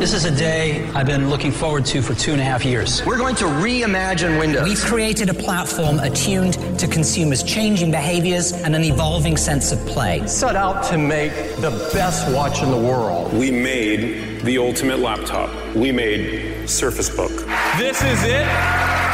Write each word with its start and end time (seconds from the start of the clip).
This 0.00 0.14
is 0.14 0.24
a 0.24 0.34
day 0.34 0.84
I've 0.94 1.06
been 1.06 1.30
looking 1.30 1.52
forward 1.52 1.84
to 1.86 2.02
for 2.02 2.14
two 2.14 2.32
and 2.32 2.40
a 2.40 2.44
half 2.44 2.64
years. 2.64 3.04
We're 3.04 3.18
going 3.18 3.36
to 3.36 3.44
reimagine 3.44 4.40
Windows. 4.40 4.66
We've 4.66 4.80
created 4.80 5.28
a 5.28 5.34
platform 5.34 6.00
attuned 6.00 6.54
to 6.78 6.88
consumers' 6.88 7.42
changing 7.42 7.90
behaviors 7.90 8.52
and 8.52 8.74
an 8.74 8.82
evolving 8.82 9.36
sense 9.36 9.70
of 9.70 9.78
play. 9.86 10.26
Set 10.26 10.56
out 10.56 10.82
to 10.90 10.98
make 10.98 11.32
the 11.56 11.70
best 11.92 12.34
watch 12.34 12.62
in 12.62 12.70
the 12.70 12.78
world. 12.78 13.32
We 13.32 13.50
made 13.50 14.40
the 14.40 14.58
ultimate 14.58 14.98
laptop. 14.98 15.50
We 15.76 15.92
made 15.92 16.68
Surface 16.68 17.14
Book. 17.14 17.30
This 17.76 18.02
is 18.02 18.24
it, 18.24 18.46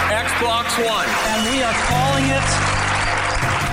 Xbox 0.08 0.78
One. 0.86 1.08
And 1.26 1.50
we 1.50 1.62
are 1.64 1.74
calling 1.90 2.24
it 2.30 2.46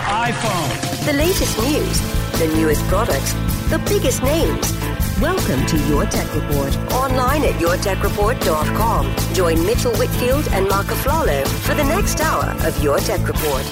iPhone. 0.10 1.06
The 1.06 1.14
latest 1.14 1.58
news, 1.60 2.40
the 2.40 2.48
newest 2.58 2.84
products, 2.88 3.34
the 3.70 3.80
biggest 3.88 4.24
names. 4.24 4.93
Welcome 5.24 5.66
to 5.68 5.78
Your 5.88 6.06
Tech 6.06 6.36
Report. 6.36 6.76
Online 6.92 7.46
at 7.46 7.54
yourtechreport.com. 7.54 9.34
Join 9.34 9.66
Mitchell 9.66 9.96
Whitfield 9.96 10.46
and 10.50 10.68
Mark 10.68 10.88
Aflalo 10.88 11.48
for 11.48 11.74
the 11.74 11.84
next 11.86 12.20
hour 12.20 12.50
of 12.68 12.84
Your 12.84 12.98
Tech 12.98 13.26
Report. 13.26 13.64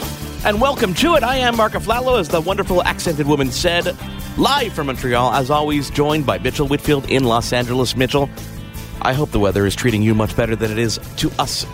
And 0.46 0.62
welcome 0.62 0.94
to 0.94 1.16
it. 1.16 1.24
I 1.24 1.36
am 1.36 1.58
Mark 1.58 1.74
Aflalo, 1.74 2.18
as 2.18 2.30
the 2.30 2.40
wonderful 2.40 2.82
accented 2.84 3.28
woman 3.28 3.52
said, 3.52 3.98
live 4.38 4.72
from 4.72 4.88
Montreal, 4.88 5.34
as 5.34 5.50
always, 5.50 5.90
joined 5.90 6.26
by 6.26 6.38
Mitchell 6.38 6.70
Whitfield 6.70 7.10
in 7.10 7.26
Los 7.26 7.52
Angeles. 7.52 7.98
Mitchell, 7.98 8.30
I 9.02 9.12
hope 9.12 9.32
the 9.32 9.40
weather 9.40 9.66
is 9.66 9.76
treating 9.76 10.02
you 10.02 10.16
much 10.16 10.38
better 10.38 10.56
than 10.56 10.72
it 10.72 10.80
is 10.80 11.02
to 11.18 11.30
us 11.32 11.66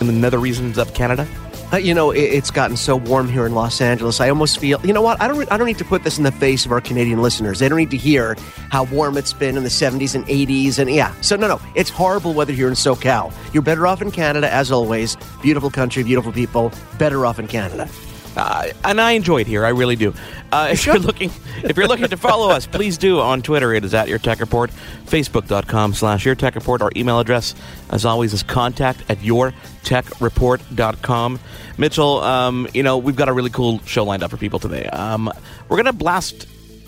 in 0.00 0.06
the 0.06 0.14
nether 0.14 0.38
regions 0.38 0.78
of 0.78 0.94
Canada. 0.94 1.28
Uh, 1.72 1.78
you 1.78 1.92
know, 1.92 2.12
it, 2.12 2.20
it's 2.20 2.50
gotten 2.52 2.76
so 2.76 2.94
warm 2.96 3.28
here 3.28 3.44
in 3.44 3.52
Los 3.54 3.80
Angeles. 3.80 4.20
I 4.20 4.28
almost 4.28 4.58
feel, 4.58 4.80
you 4.86 4.92
know 4.92 5.02
what? 5.02 5.20
I 5.20 5.26
don't, 5.26 5.50
I 5.50 5.56
don't 5.56 5.66
need 5.66 5.78
to 5.78 5.84
put 5.84 6.04
this 6.04 6.16
in 6.16 6.22
the 6.22 6.30
face 6.30 6.64
of 6.64 6.70
our 6.70 6.80
Canadian 6.80 7.20
listeners. 7.20 7.58
They 7.58 7.68
don't 7.68 7.78
need 7.78 7.90
to 7.90 7.96
hear 7.96 8.36
how 8.70 8.84
warm 8.84 9.16
it's 9.16 9.32
been 9.32 9.56
in 9.56 9.64
the 9.64 9.68
70s 9.68 10.14
and 10.14 10.24
80s. 10.26 10.78
And 10.78 10.88
yeah, 10.88 11.12
so 11.22 11.34
no, 11.34 11.48
no, 11.48 11.60
it's 11.74 11.90
horrible 11.90 12.34
weather 12.34 12.52
here 12.52 12.68
in 12.68 12.74
SoCal. 12.74 13.32
You're 13.52 13.64
better 13.64 13.86
off 13.86 14.00
in 14.00 14.12
Canada, 14.12 14.52
as 14.52 14.70
always. 14.70 15.16
Beautiful 15.42 15.70
country, 15.70 16.04
beautiful 16.04 16.32
people. 16.32 16.72
Better 16.98 17.26
off 17.26 17.40
in 17.40 17.48
Canada. 17.48 17.88
Uh, 18.36 18.66
and 18.84 19.00
I 19.00 19.12
enjoy 19.12 19.40
it 19.40 19.46
here. 19.46 19.64
I 19.64 19.70
really 19.70 19.96
do. 19.96 20.12
Uh, 20.52 20.68
if 20.70 20.84
you're 20.86 20.98
looking, 20.98 21.30
if 21.64 21.76
you're 21.76 21.88
looking 21.88 22.08
to 22.08 22.16
follow 22.16 22.50
us, 22.50 22.66
please 22.76 22.98
do 22.98 23.20
on 23.20 23.42
Twitter. 23.42 23.74
It 23.74 23.84
is 23.84 23.94
at 23.94 24.08
Your 24.08 24.18
Tech 24.18 24.40
Report, 24.40 24.70
Facebook.com 25.06 25.94
slash 25.94 26.24
Your 26.24 26.34
Tech 26.34 26.54
Report. 26.54 26.82
Our 26.82 26.92
email 26.96 27.18
address, 27.18 27.54
as 27.90 28.04
always, 28.04 28.32
is 28.32 28.42
contact 28.42 29.02
at 29.08 29.18
YourTechReport.com. 29.18 31.40
Mitchell, 31.78 32.20
um, 32.20 32.68
you 32.74 32.82
know 32.82 32.98
we've 32.98 33.16
got 33.16 33.28
a 33.28 33.32
really 33.32 33.50
cool 33.50 33.80
show 33.84 34.04
lined 34.04 34.22
up 34.22 34.30
for 34.30 34.36
people 34.36 34.58
today. 34.58 34.84
Um, 34.86 35.32
we're 35.68 35.76
gonna 35.78 35.92
blast 35.92 36.46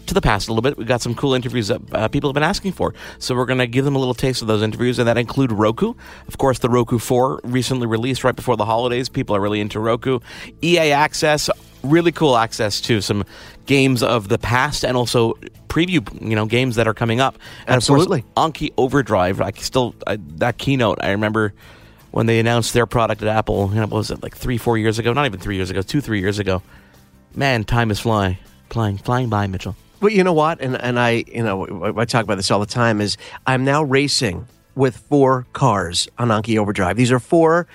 to 0.09 0.14
the 0.14 0.20
past 0.20 0.48
a 0.48 0.53
little 0.53 0.62
bit. 0.62 0.77
We've 0.77 0.87
got 0.87 1.01
some 1.01 1.14
cool 1.14 1.34
interviews 1.34 1.69
that 1.69 1.81
uh, 1.92 2.09
people 2.09 2.31
have 2.31 2.34
been 2.34 2.42
asking 2.42 2.73
for. 2.73 2.95
So 3.19 3.34
we're 3.34 3.47
going 3.47 3.59
to 3.59 3.67
give 3.67 3.84
them 3.84 3.97
a 3.97 3.98
little 3.98 4.15
taste 4.15 4.42
of 4.42 4.48
those 4.48 4.62
interviews, 4.62 4.98
and 4.98 5.09
that 5.09 5.19
include 5.19 5.53
Roku. 5.53 5.95
Of 6.27 6.39
course, 6.39 6.59
the 6.59 6.69
Roku 6.69 6.98
4 6.98 7.41
recently 7.45 7.87
released 7.87 8.25
right 8.25 8.37
before 8.37 8.56
the 8.56 8.65
holidays. 8.65 9.09
People 9.09 9.37
are 9.37 9.41
really 9.41 9.61
into 9.61 9.81
Roku. 9.81 10.20
EA 10.62 10.92
Access, 10.92 11.48
really 11.83 12.12
cool 12.12 12.37
access 12.37 12.81
to 12.82 13.00
some 13.00 13.25
games 13.66 14.03
of 14.03 14.28
the 14.28 14.38
past 14.38 14.84
and 14.84 14.97
also 14.97 15.34
preview, 15.69 16.03
you 16.21 16.34
know, 16.34 16.47
games 16.47 16.77
that 16.77 16.88
are 16.88 16.94
coming 16.94 17.21
up. 17.21 17.37
And 17.66 17.77
Absolutely. 17.77 18.21
Of 18.21 18.34
course, 18.34 18.50
Anki 18.50 18.72
Overdrive. 18.77 19.41
I 19.41 19.53
still, 19.53 19.94
uh, 20.06 20.16
that 20.37 20.59
keynote, 20.59 20.99
I 21.03 21.11
remember 21.11 21.53
when 22.11 22.27
they 22.27 22.41
announced 22.41 22.72
their 22.72 22.87
product 22.87 23.22
at 23.22 23.28
Apple, 23.28 23.69
you 23.69 23.77
know, 23.77 23.82
what 23.82 23.93
was 23.93 24.11
it, 24.11 24.22
like 24.22 24.37
three, 24.37 24.59
four 24.59 24.78
years 24.78 24.99
ago? 24.99 25.12
Not 25.12 25.27
even 25.27 25.38
three 25.38 25.56
years 25.56 25.71
ago, 25.71 25.82
two, 25.82 26.00
three 26.00 26.21
years 26.21 26.38
ago. 26.38 26.62
Man, 27.34 27.65
time 27.65 27.91
is 27.91 28.00
flying, 28.00 28.38
flying, 28.71 28.97
flying 28.97 29.28
by, 29.28 29.47
Mitchell. 29.47 29.77
Well, 30.00 30.12
you 30.12 30.22
know 30.22 30.32
what? 30.32 30.60
And 30.60 30.81
and 30.81 30.98
I, 30.98 31.25
you 31.26 31.42
know, 31.42 31.92
I 31.97 32.04
talk 32.04 32.22
about 32.25 32.36
this 32.36 32.50
all 32.50 32.60
the 32.60 32.66
time. 32.66 33.00
Is 33.00 33.16
I'm 33.47 33.64
now 33.64 33.82
racing 33.82 34.47
with 34.75 34.97
four 34.97 35.47
cars 35.53 36.09
on 36.19 36.28
Anki 36.28 36.56
Overdrive. 36.56 36.97
These 36.97 37.10
are 37.10 37.19
four 37.19 37.66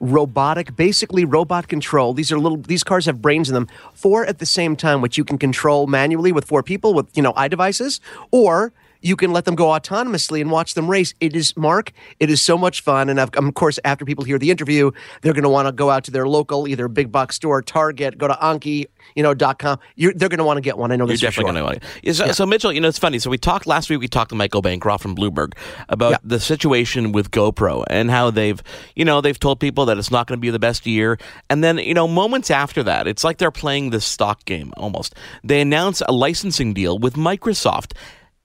robotic, 0.00 0.74
basically 0.76 1.24
robot 1.24 1.68
control. 1.68 2.14
These 2.14 2.32
are 2.32 2.38
little. 2.38 2.58
These 2.58 2.82
cars 2.82 3.06
have 3.06 3.22
brains 3.22 3.48
in 3.48 3.54
them. 3.54 3.68
Four 3.94 4.26
at 4.26 4.38
the 4.38 4.46
same 4.46 4.74
time, 4.74 5.00
which 5.00 5.16
you 5.16 5.24
can 5.24 5.38
control 5.38 5.86
manually 5.86 6.32
with 6.32 6.44
four 6.46 6.64
people 6.64 6.94
with 6.94 7.16
you 7.16 7.22
know 7.22 7.32
iDevices, 7.34 8.00
or 8.32 8.72
you 9.00 9.16
can 9.16 9.32
let 9.32 9.44
them 9.44 9.54
go 9.54 9.66
autonomously 9.66 10.40
and 10.40 10.50
watch 10.50 10.74
them 10.74 10.88
race. 10.88 11.14
It 11.20 11.34
is 11.34 11.56
Mark. 11.56 11.92
It 12.20 12.30
is 12.30 12.40
so 12.42 12.58
much 12.58 12.80
fun, 12.82 13.08
and 13.08 13.18
of 13.18 13.32
course, 13.54 13.78
after 13.84 14.04
people 14.04 14.24
hear 14.24 14.38
the 14.38 14.50
interview, 14.50 14.90
they're 15.22 15.32
going 15.32 15.44
to 15.44 15.48
want 15.48 15.66
to 15.68 15.72
go 15.72 15.90
out 15.90 16.04
to 16.04 16.10
their 16.10 16.26
local 16.26 16.66
either 16.68 16.88
big 16.88 17.12
box 17.12 17.36
store, 17.36 17.62
Target, 17.62 18.18
go 18.18 18.28
to 18.28 18.34
Anki, 18.34 18.86
you 19.14 19.22
know, 19.22 19.34
dot 19.34 19.58
com. 19.58 19.78
You're, 19.96 20.12
they're 20.14 20.28
going 20.28 20.38
to 20.38 20.44
want 20.44 20.56
to 20.56 20.62
get 20.62 20.78
one. 20.78 20.92
I 20.92 20.96
know 20.96 21.06
You're 21.06 21.16
definitely 21.16 21.32
sure. 21.32 21.44
going 21.44 21.54
to 21.56 21.62
want 21.64 22.02
to. 22.02 22.14
So, 22.14 22.32
so, 22.32 22.46
Mitchell, 22.46 22.72
you 22.72 22.80
know, 22.80 22.88
it's 22.88 22.98
funny. 22.98 23.18
So 23.18 23.30
we 23.30 23.38
talked 23.38 23.66
last 23.66 23.88
week. 23.90 24.00
We 24.00 24.08
talked 24.08 24.30
to 24.30 24.34
Michael 24.36 24.62
Bancroft 24.62 25.02
from 25.02 25.16
Bloomberg 25.16 25.52
about 25.88 26.10
Yeah. 26.12 26.18
the 26.24 26.40
situation 26.40 27.12
with 27.12 27.30
GoPro 27.30 27.84
and 27.88 28.10
how 28.10 28.30
they've, 28.30 28.62
you 28.94 29.04
know, 29.04 29.20
they've 29.20 29.38
told 29.38 29.60
people 29.60 29.86
that 29.86 29.98
it's 29.98 30.10
not 30.10 30.26
going 30.26 30.38
to 30.38 30.40
be 30.40 30.50
the 30.50 30.58
best 30.58 30.86
year, 30.86 31.18
and 31.48 31.62
then 31.62 31.78
you 31.78 31.94
know, 31.94 32.08
moments 32.08 32.50
after 32.50 32.82
that, 32.82 33.06
it's 33.06 33.24
like 33.24 33.38
they're 33.38 33.50
playing 33.50 33.90
this 33.90 34.04
stock 34.04 34.44
game 34.44 34.72
almost. 34.76 35.14
They 35.44 35.60
announce 35.60 36.02
a 36.06 36.12
licensing 36.12 36.74
deal 36.74 36.98
with 36.98 37.14
Microsoft. 37.14 37.92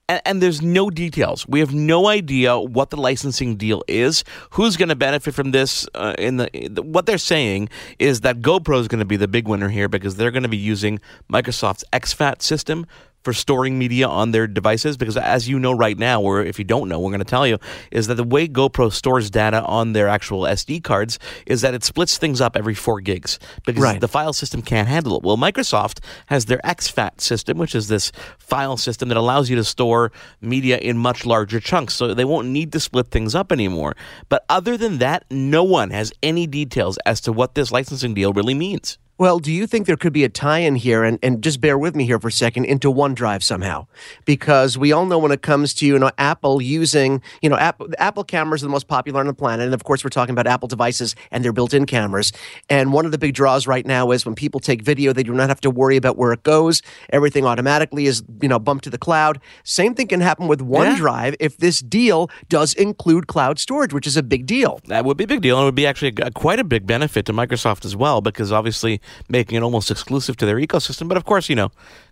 And, 0.08 0.22
and 0.24 0.42
there's 0.42 0.60
no 0.60 0.90
details. 0.90 1.46
We 1.48 1.60
have 1.60 1.72
no 1.72 2.08
idea 2.08 2.58
what 2.58 2.90
the 2.90 2.96
licensing 2.96 3.56
deal 3.56 3.82
is. 3.88 4.24
Who's 4.50 4.76
going 4.76 4.90
to 4.90 4.96
benefit 4.96 5.34
from 5.34 5.52
this? 5.52 5.86
Uh, 5.94 6.14
in 6.18 6.36
the 6.36 6.82
what 6.82 7.06
they're 7.06 7.18
saying 7.18 7.70
is 7.98 8.20
that 8.20 8.40
GoPro 8.40 8.80
is 8.80 8.88
going 8.88 8.98
to 8.98 9.06
be 9.06 9.16
the 9.16 9.28
big 9.28 9.48
winner 9.48 9.68
here 9.68 9.88
because 9.88 10.16
they're 10.16 10.30
going 10.30 10.42
to 10.42 10.48
be 10.48 10.56
using 10.56 11.00
Microsoft's 11.32 11.84
exFAT 11.92 12.42
system 12.42 12.86
for 13.24 13.32
storing 13.32 13.78
media 13.78 14.06
on 14.06 14.30
their 14.30 14.46
devices 14.46 14.96
because 14.98 15.16
as 15.16 15.48
you 15.48 15.58
know 15.58 15.72
right 15.72 15.98
now 15.98 16.20
or 16.20 16.42
if 16.42 16.58
you 16.58 16.64
don't 16.64 16.88
know 16.88 17.00
we're 17.00 17.10
going 17.10 17.18
to 17.18 17.24
tell 17.24 17.46
you 17.46 17.58
is 17.90 18.06
that 18.06 18.16
the 18.16 18.22
way 18.24 18.46
GoPro 18.46 18.92
stores 18.92 19.30
data 19.30 19.62
on 19.64 19.94
their 19.94 20.06
actual 20.08 20.42
SD 20.42 20.84
cards 20.84 21.18
is 21.46 21.62
that 21.62 21.72
it 21.74 21.82
splits 21.82 22.18
things 22.18 22.40
up 22.40 22.54
every 22.56 22.74
4 22.74 23.00
gigs 23.00 23.38
because 23.64 23.82
Right. 23.82 24.00
the 24.00 24.08
file 24.08 24.32
system 24.32 24.62
can't 24.62 24.88
handle 24.88 25.16
it. 25.16 25.22
Well, 25.24 25.36
Microsoft 25.38 26.00
has 26.26 26.44
their 26.44 26.60
exFAT 26.64 27.20
system 27.20 27.56
which 27.56 27.74
is 27.74 27.88
this 27.88 28.12
file 28.38 28.76
system 28.76 29.08
that 29.08 29.16
allows 29.16 29.48
you 29.48 29.56
to 29.56 29.64
store 29.64 30.12
media 30.42 30.76
in 30.76 30.98
much 30.98 31.24
larger 31.24 31.60
chunks 31.60 31.94
so 31.94 32.12
they 32.12 32.24
won't 32.26 32.48
need 32.48 32.72
to 32.72 32.78
split 32.80 33.08
things 33.08 33.34
up 33.34 33.50
anymore. 33.50 33.96
But 34.28 34.44
other 34.50 34.76
than 34.76 34.98
that, 34.98 35.24
no 35.30 35.64
one 35.64 35.90
has 35.90 36.12
any 36.22 36.46
details 36.46 36.98
as 37.06 37.22
to 37.22 37.32
what 37.32 37.54
this 37.54 37.72
licensing 37.72 38.12
deal 38.12 38.32
really 38.34 38.54
means. 38.54 38.98
Well, 39.16 39.38
do 39.38 39.52
you 39.52 39.68
think 39.68 39.86
there 39.86 39.96
could 39.96 40.12
be 40.12 40.24
a 40.24 40.28
tie 40.28 40.58
in 40.58 40.74
here? 40.74 41.04
And, 41.04 41.20
and 41.22 41.40
just 41.40 41.60
bear 41.60 41.78
with 41.78 41.94
me 41.94 42.04
here 42.04 42.18
for 42.18 42.26
a 42.26 42.32
second 42.32 42.64
into 42.64 42.92
OneDrive 42.92 43.44
somehow. 43.44 43.86
Because 44.24 44.76
we 44.76 44.90
all 44.90 45.06
know 45.06 45.18
when 45.18 45.30
it 45.30 45.40
comes 45.40 45.72
to, 45.74 45.86
you 45.86 45.96
know, 45.96 46.10
Apple 46.18 46.60
using, 46.60 47.22
you 47.40 47.48
know, 47.48 47.56
Apple, 47.56 47.88
Apple 47.98 48.24
cameras 48.24 48.64
are 48.64 48.66
the 48.66 48.70
most 48.70 48.88
popular 48.88 49.20
on 49.20 49.28
the 49.28 49.32
planet. 49.32 49.66
And 49.66 49.74
of 49.74 49.84
course, 49.84 50.02
we're 50.02 50.10
talking 50.10 50.32
about 50.32 50.48
Apple 50.48 50.66
devices 50.66 51.14
and 51.30 51.44
their 51.44 51.52
built 51.52 51.72
in 51.72 51.86
cameras. 51.86 52.32
And 52.68 52.92
one 52.92 53.06
of 53.06 53.12
the 53.12 53.18
big 53.18 53.34
draws 53.34 53.68
right 53.68 53.86
now 53.86 54.10
is 54.10 54.26
when 54.26 54.34
people 54.34 54.58
take 54.58 54.82
video, 54.82 55.12
they 55.12 55.22
do 55.22 55.32
not 55.32 55.48
have 55.48 55.60
to 55.60 55.70
worry 55.70 55.96
about 55.96 56.16
where 56.16 56.32
it 56.32 56.42
goes. 56.42 56.82
Everything 57.10 57.46
automatically 57.46 58.06
is, 58.06 58.24
you 58.42 58.48
know, 58.48 58.58
bumped 58.58 58.82
to 58.82 58.90
the 58.90 58.98
cloud. 58.98 59.40
Same 59.62 59.94
thing 59.94 60.08
can 60.08 60.22
happen 60.22 60.48
with 60.48 60.58
OneDrive 60.58 61.36
if 61.38 61.58
this 61.58 61.78
deal 61.78 62.30
does 62.48 62.74
include 62.74 63.28
cloud 63.28 63.60
storage, 63.60 63.92
which 63.92 64.08
is 64.08 64.16
a 64.16 64.24
big 64.24 64.44
deal. 64.44 64.80
That 64.88 65.04
would 65.04 65.16
be 65.16 65.24
a 65.24 65.28
big 65.28 65.40
deal, 65.40 65.56
and 65.56 65.62
it 65.62 65.66
would 65.66 65.76
be 65.76 65.86
actually 65.86 66.14
a, 66.20 66.32
quite 66.32 66.58
a 66.58 66.64
big 66.64 66.84
benefit 66.84 67.26
to 67.26 67.32
Microsoft 67.32 67.84
as 67.84 67.94
well, 67.94 68.20
because 68.20 68.50
obviously 68.50 69.00
making 69.28 69.56
it 69.56 69.62
almost 69.62 69.90
exclusive 69.90 70.36
to 70.38 70.46
their 70.46 70.56
ecosystem. 70.56 71.08
But 71.08 71.16
of 71.16 71.24
course, 71.24 71.48
you 71.48 71.56
know, 71.56 71.70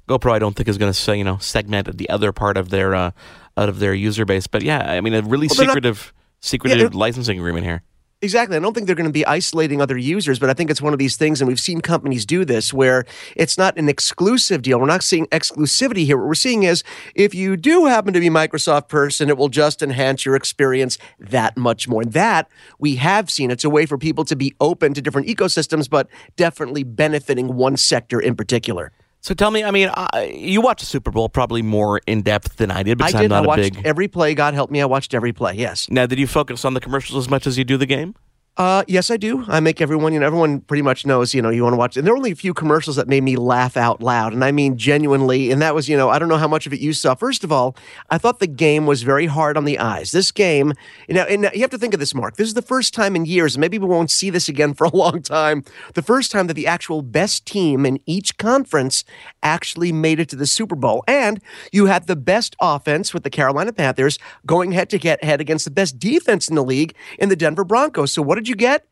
GoPro, 0.09 0.33
I 0.33 0.39
don't 0.39 0.55
think 0.57 0.69
is 0.69 0.79
going 0.79 0.93
to 0.93 0.99
say 0.99 1.17
you 1.17 1.25
know 1.25 1.39
segment 1.39 1.97
the 1.99 2.09
other 2.11 2.33
part 2.33 2.57
of 2.57 2.71
their 2.71 2.95
uh, 2.95 3.11
out 3.57 3.69
of 3.69 3.79
their 3.79 3.95
user 3.95 4.25
base. 4.25 4.47
But 4.47 4.63
yeah, 4.63 4.91
I 4.91 5.01
mean, 5.01 5.15
a 5.15 5.23
really 5.23 5.47
Well, 5.49 5.57
they're 5.57 5.67
not- 5.67 5.73
secretive, 5.73 6.13
secretive 6.41 6.93
Yeah, 6.93 6.99
licensing 6.99 7.39
agreement 7.39 7.65
here. 7.65 7.83
Exactly. 8.25 8.57
I 8.57 8.61
don't 8.61 8.73
think 8.73 8.87
they're 8.87 8.95
going 8.95 9.09
to 9.09 9.13
be 9.13 9.27
isolating 9.27 9.83
other 9.83 9.99
users, 9.99 10.39
but 10.39 10.49
I 10.49 10.55
think 10.55 10.71
it's 10.71 10.81
one 10.81 10.93
of 10.93 11.01
these 11.01 11.17
things, 11.17 11.41
and 11.41 11.49
we've 11.49 11.59
seen 11.59 11.81
companies 11.81 12.25
do 12.25 12.45
this 12.45 12.73
where 12.73 13.05
it's 13.35 13.59
not 13.59 13.77
an 13.77 13.89
exclusive 13.89 14.63
deal. 14.63 14.79
We're 14.79 14.87
not 14.87 15.03
seeing 15.03 15.27
exclusivity 15.27 16.05
here. 16.05 16.17
What 16.17 16.29
we're 16.29 16.35
seeing 16.35 16.63
is 16.63 16.85
if 17.17 17.35
you 17.35 17.57
do 17.57 17.87
happen 17.87 18.15
to 18.15 18.21
be 18.21 18.31
Microsoft 18.31 18.89
person, 18.89 19.29
it 19.29 19.37
will 19.37 19.49
just 19.49 19.83
enhance 19.83 20.25
your 20.25 20.37
experience 20.37 20.99
that 21.19 21.57
much 21.57 21.89
more. 21.89 22.05
That 22.05 22.49
we 22.79 22.95
have 22.95 23.29
seen. 23.29 23.51
It's 23.51 23.65
a 23.65 23.71
way 23.71 23.87
for 23.87 23.99
people 23.99 24.25
to 24.27 24.37
be 24.37 24.55
open 24.61 24.95
to 24.95 25.03
different 25.03 25.27
ecosystems, 25.27 25.91
but 25.91 26.07
definitely 26.37 26.85
benefiting 26.85 27.57
one 27.57 27.77
sector 27.77 28.21
in 28.21 28.37
particular. 28.37 28.93
So 29.23 29.35
tell 29.35 29.53
me, 29.53 29.63
I 29.63 29.71
mean, 29.71 29.89
uh, 29.89 30.27
you 30.35 30.61
watched 30.61 30.81
the 30.81 30.87
Super 30.87 31.13
Bowl 31.13 31.29
probably 31.29 31.63
more 31.63 32.01
in 32.09 32.23
depth 32.23 32.57
than 32.57 32.73
I 32.73 32.83
did 32.83 32.99
because 32.99 33.15
I 33.15 33.23
did. 33.23 33.33
I 33.33 33.37
not 33.37 33.45
a 33.45 33.49
watched 33.49 33.75
big. 33.75 33.87
every 33.87 34.09
play. 34.09 34.35
God 34.35 34.53
help 34.55 34.69
me, 34.69 34.81
I 34.81 34.85
watched 34.85 35.15
every 35.15 35.33
play. 35.33 35.55
Yes. 35.55 35.89
Now, 35.89 36.07
did 36.07 36.19
you 36.19 36.27
focus 36.27 36.65
on 36.65 36.75
the 36.75 36.81
commercials 36.81 37.25
as 37.25 37.31
much 37.31 37.47
as 37.47 37.57
you 37.57 37.63
do 37.63 37.77
the 37.77 37.87
game? 37.87 38.17
Uh, 38.59 38.85
yes, 38.87 39.11
I 39.11 39.17
do. 39.17 39.47
I 39.49 39.61
make 39.61 39.81
everyone, 39.81 40.13
you 40.13 40.21
know, 40.21 40.27
everyone 40.27 40.61
pretty 40.61 40.83
much 40.83 41.07
knows, 41.07 41.33
you 41.33 41.41
know, 41.41 41.49
you 41.49 41.63
want 41.63 41.73
to 41.73 41.79
watch. 41.79 41.97
And 41.97 42.07
there 42.07 42.13
were 42.13 42.19
only 42.19 42.33
a 42.33 42.37
few 42.37 42.53
commercials 42.53 42.97
that 42.97 43.09
made 43.09 43.23
me 43.23 43.37
laugh 43.37 43.79
out 43.79 44.03
loud. 44.03 44.35
And 44.35 44.45
I 44.45 44.53
mean, 44.53 44.77
genuinely. 44.77 45.51
And 45.51 45.63
that 45.63 45.75
was, 45.75 45.89
you 45.89 45.97
know, 45.97 46.11
I 46.11 46.19
don't 46.19 46.29
know 46.29 46.37
how 46.37 46.49
much 46.49 46.67
of 46.67 46.73
it 46.75 46.81
you 46.81 46.93
saw. 46.93 47.15
First 47.15 47.45
of 47.45 47.53
all, 47.53 47.75
I 48.11 48.19
thought 48.19 48.41
the 48.41 48.47
game 48.47 48.85
was 48.85 49.05
very 49.05 49.25
hard 49.25 49.57
on 49.57 49.65
the 49.65 49.79
eyes. 49.79 50.11
This 50.11 50.31
game, 50.31 50.75
you 51.09 51.15
know, 51.15 51.23
and 51.23 51.49
you 51.55 51.63
have 51.63 51.71
to 51.71 51.79
think 51.79 51.95
of 51.95 52.01
this, 52.01 52.15
Mark. 52.15 52.37
This 52.37 52.47
is 52.47 52.53
the 52.53 52.61
first 52.61 52.93
time 52.93 53.17
in 53.17 53.25
years, 53.25 53.57
maybe 53.57 53.79
we 53.79 53.87
won't 53.87 54.11
see 54.11 54.29
this 54.29 54.51
again 54.51 54.75
for 54.75 54.85
a 54.85 54.91
long 54.95 55.23
time. 55.23 55.65
The 55.95 56.03
first 56.03 56.31
time 56.31 56.47
that 56.49 56.55
the 56.55 56.67
actual 56.67 57.01
best 57.01 57.47
team 57.47 57.87
in 57.87 58.01
each 58.05 58.37
conference 58.37 59.03
actually 59.43 59.93
made 59.93 60.21
it 60.21 60.29
to 60.29 60.37
the 60.37 60.47
Super 60.47 60.77
Bowl. 60.77 61.05
And 61.09 61.41
you 61.73 61.87
had 61.87 62.07
the 62.07 62.17
best 62.17 62.55
offense 62.61 63.15
with 63.15 63.23
the 63.23 63.31
Carolina 63.31 63.73
Panthers 63.73 64.19
going 64.45 64.73
head 64.73 64.91
to 64.91 64.99
head 64.99 65.41
against 65.41 65.65
the 65.65 65.71
best 65.71 65.99
defense 65.99 66.51
in 66.51 66.55
the 66.55 66.63
league 66.63 66.95
in 67.19 67.31
the 67.31 67.37
Denver 67.37 67.65
Broncos. 67.65 68.13
So 68.13 68.21
what 68.21 68.42
did 68.43 68.49
you 68.49 68.57
get? 68.57 68.87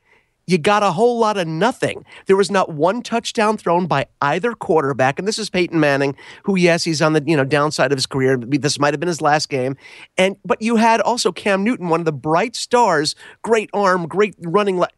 You 0.47 0.59
got 0.59 0.83
a 0.83 0.93
whole 0.93 1.19
lot 1.19 1.37
of 1.37 1.47
nothing. 1.47 2.05
There 2.27 2.37
was 2.37 2.51
not 2.51 2.73
one 2.73 3.03
touchdown 3.03 3.57
thrown 3.57 3.87
by 3.87 4.07
either 4.21 4.53
quarterback, 4.53 5.19
and 5.19 5.27
this 5.27 5.39
is 5.39 5.51
Peyton 5.51 5.79
Manning, 5.79 6.17
who 6.45 6.57
yes, 6.57 6.85
he's 6.85 7.03
on 7.03 7.15
the 7.15 7.23
you 7.27 7.37
know 7.37 7.45
downside 7.45 7.93
of 7.93 7.99
his 7.99 8.07
career. 8.07 8.37
This 8.37 8.79
might 8.79 8.95
have 8.95 9.01
been 9.01 9.09
his 9.09 9.21
last 9.21 9.49
game, 9.49 9.77
and 10.17 10.37
but 10.45 10.63
you 10.63 10.77
had 10.77 11.01
also 11.01 11.33
Cam 11.33 11.65
Newton, 11.65 11.89
one 11.89 12.01
of 12.01 12.07
the 12.07 12.13
bright 12.13 12.55
stars, 12.55 13.17
great 13.43 13.71
arm, 13.73 14.07
great 14.07 14.35
running. 14.41 14.79
Le- 14.79 14.89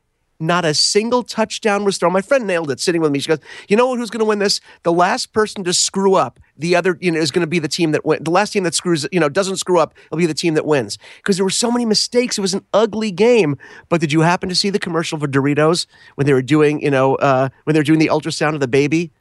not 0.43 0.65
a 0.65 0.75
single 0.75 1.23
touchdown 1.23 1.85
was 1.85 1.99
thrown. 1.99 2.13
My 2.13 2.21
friend 2.21 2.47
nailed 2.47 2.71
it 2.71 2.81
sitting 2.81 3.01
with 3.01 3.13
me. 3.13 3.21
She 3.21 3.29
goes, 3.29 3.39
You 3.69 3.77
know 3.77 3.95
who's 3.97 4.11
going 4.11 4.21
to 4.21 4.25
win 4.25 4.39
this? 4.39 4.61
The 4.83 4.93
last 4.93 5.33
person 5.33 5.65
to 5.65 5.73
screw 5.73 6.15
up, 6.15 6.41
the 6.57 6.77
other, 6.77 6.99
you 7.01 7.11
know, 7.11 7.19
is 7.19 7.31
going 7.31 7.43
to 7.43 7.47
be 7.47 7.59
the 7.59 7.69
team 7.69 7.93
that. 7.93 8.03
The 8.03 8.31
last 8.31 8.53
team 8.53 8.65
that 8.65 8.75
screws, 8.75 9.07
you 9.13 9.21
know, 9.21 9.29
doesn't 9.29 9.57
screw 9.57 9.79
up, 9.79 9.95
will 10.11 10.19
be 10.19 10.27
the 10.27 10.35
team 10.35 10.55
that 10.55 10.67
wins. 10.67 10.99
Because 11.19 11.37
there 11.37 11.45
were 11.45 11.51
so 11.51 11.71
many 11.71 11.87
mistakes. 11.87 12.37
It 12.37 12.43
was 12.43 12.55
an 12.55 12.65
ugly 12.75 13.11
game. 13.11 13.57
But 13.89 14.01
did 14.01 14.13
you 14.13 14.21
happen 14.21 14.49
to 14.49 14.55
see 14.55 14.71
the 14.71 14.79
commercial 14.79 15.19
for 15.19 15.29
Doritos 15.29 15.87
when 16.17 16.27
they 16.27 16.33
were 16.33 16.43
doing, 16.43 16.83
you 16.83 16.91
know, 16.91 17.15
uh, 17.17 17.49
when 17.65 17.75
they 17.75 17.81
were 17.81 17.85
doing 17.85 18.01
the 18.01 18.09
ultrasound 18.09 18.55
of 18.55 18.61
the 18.61 18.69
baby? 18.69 19.13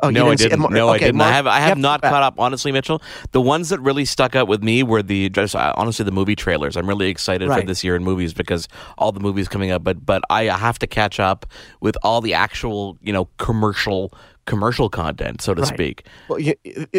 Oh, 0.00 0.10
no, 0.10 0.28
I 0.28 0.34
didn't. 0.34 0.58
no, 0.70 0.88
okay, 0.88 0.94
I 0.94 0.98
didn't. 0.98 1.16
Mark, 1.16 1.30
I 1.30 1.34
have. 1.36 1.46
I 1.46 1.60
have, 1.60 1.78
not 1.78 2.02
caught 2.02 2.22
up. 2.22 2.34
Honestly, 2.38 2.72
Mitchell, 2.72 3.00
the 3.30 3.40
ones 3.40 3.68
that 3.68 3.78
really 3.80 4.04
stuck 4.04 4.34
out 4.34 4.48
with 4.48 4.62
me 4.62 4.82
were 4.82 5.02
the 5.02 5.28
just 5.30 5.54
uh, 5.54 5.72
honestly 5.76 6.04
the 6.04 6.10
movie 6.10 6.34
trailers. 6.34 6.76
I'm 6.76 6.88
really 6.88 7.08
excited 7.08 7.48
for 7.48 7.62
this 7.62 7.84
year 7.84 7.94
in 7.94 8.02
movies 8.02 8.34
because 8.34 8.66
all 8.98 9.12
the 9.12 9.20
movies 9.20 9.46
coming 9.48 9.70
up. 9.70 9.84
But 9.84 10.04
but 10.04 10.22
I 10.30 10.44
have 10.44 10.80
to 10.80 10.88
catch 10.88 11.20
up 11.20 11.46
with 11.80 11.96
all 12.02 12.20
the 12.20 12.34
actual 12.34 12.98
you 13.02 13.12
know 13.12 13.28
commercial 13.38 14.12
commercial 14.46 14.90
content, 14.90 15.40
so 15.40 15.54
to 15.54 15.62
Right. 15.62 15.72
speak. 15.72 16.06
Well, 16.28 16.38
yeah, 16.38 16.52